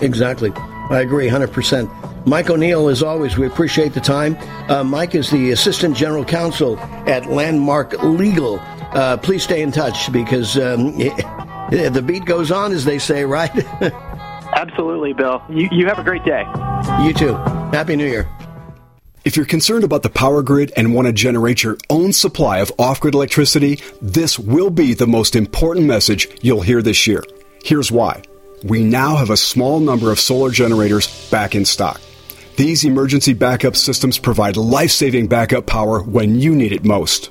Exactly. 0.00 0.52
I 0.90 1.00
agree 1.00 1.28
100%. 1.28 2.26
Mike 2.26 2.50
O'Neill, 2.50 2.88
as 2.88 3.02
always, 3.02 3.36
we 3.36 3.46
appreciate 3.46 3.92
the 3.94 4.00
time. 4.00 4.36
Uh, 4.68 4.84
Mike 4.84 5.14
is 5.14 5.30
the 5.30 5.52
Assistant 5.52 5.96
General 5.96 6.24
Counsel 6.24 6.78
at 7.06 7.26
Landmark 7.26 8.02
Legal. 8.02 8.60
Uh, 8.92 9.16
please 9.16 9.42
stay 9.42 9.62
in 9.62 9.72
touch 9.72 10.10
because 10.12 10.56
um, 10.56 10.96
the 11.70 12.04
beat 12.04 12.24
goes 12.24 12.50
on, 12.50 12.72
as 12.72 12.84
they 12.84 12.98
say, 12.98 13.24
right? 13.24 13.50
Absolutely, 14.54 15.12
Bill. 15.12 15.42
You, 15.50 15.68
you 15.70 15.86
have 15.86 15.98
a 15.98 16.04
great 16.04 16.24
day. 16.24 16.44
You 17.02 17.12
too. 17.12 17.34
Happy 17.74 17.96
New 17.96 18.06
Year. 18.06 18.28
If 19.24 19.36
you're 19.36 19.44
concerned 19.44 19.82
about 19.82 20.04
the 20.04 20.08
power 20.08 20.40
grid 20.40 20.72
and 20.76 20.94
want 20.94 21.08
to 21.08 21.12
generate 21.12 21.64
your 21.64 21.76
own 21.90 22.12
supply 22.12 22.58
of 22.58 22.70
off 22.78 23.00
grid 23.00 23.14
electricity, 23.14 23.80
this 24.00 24.38
will 24.38 24.70
be 24.70 24.94
the 24.94 25.08
most 25.08 25.34
important 25.34 25.86
message 25.86 26.28
you'll 26.42 26.62
hear 26.62 26.80
this 26.80 27.08
year. 27.08 27.24
Here's 27.64 27.90
why. 27.90 28.22
We 28.62 28.84
now 28.84 29.16
have 29.16 29.30
a 29.30 29.36
small 29.36 29.80
number 29.80 30.12
of 30.12 30.20
solar 30.20 30.50
generators 30.50 31.28
back 31.28 31.56
in 31.56 31.64
stock. 31.64 32.00
These 32.56 32.84
emergency 32.84 33.34
backup 33.34 33.74
systems 33.74 34.18
provide 34.18 34.56
life 34.56 34.92
saving 34.92 35.26
backup 35.26 35.66
power 35.66 36.02
when 36.02 36.38
you 36.38 36.54
need 36.54 36.72
it 36.72 36.84
most. 36.84 37.30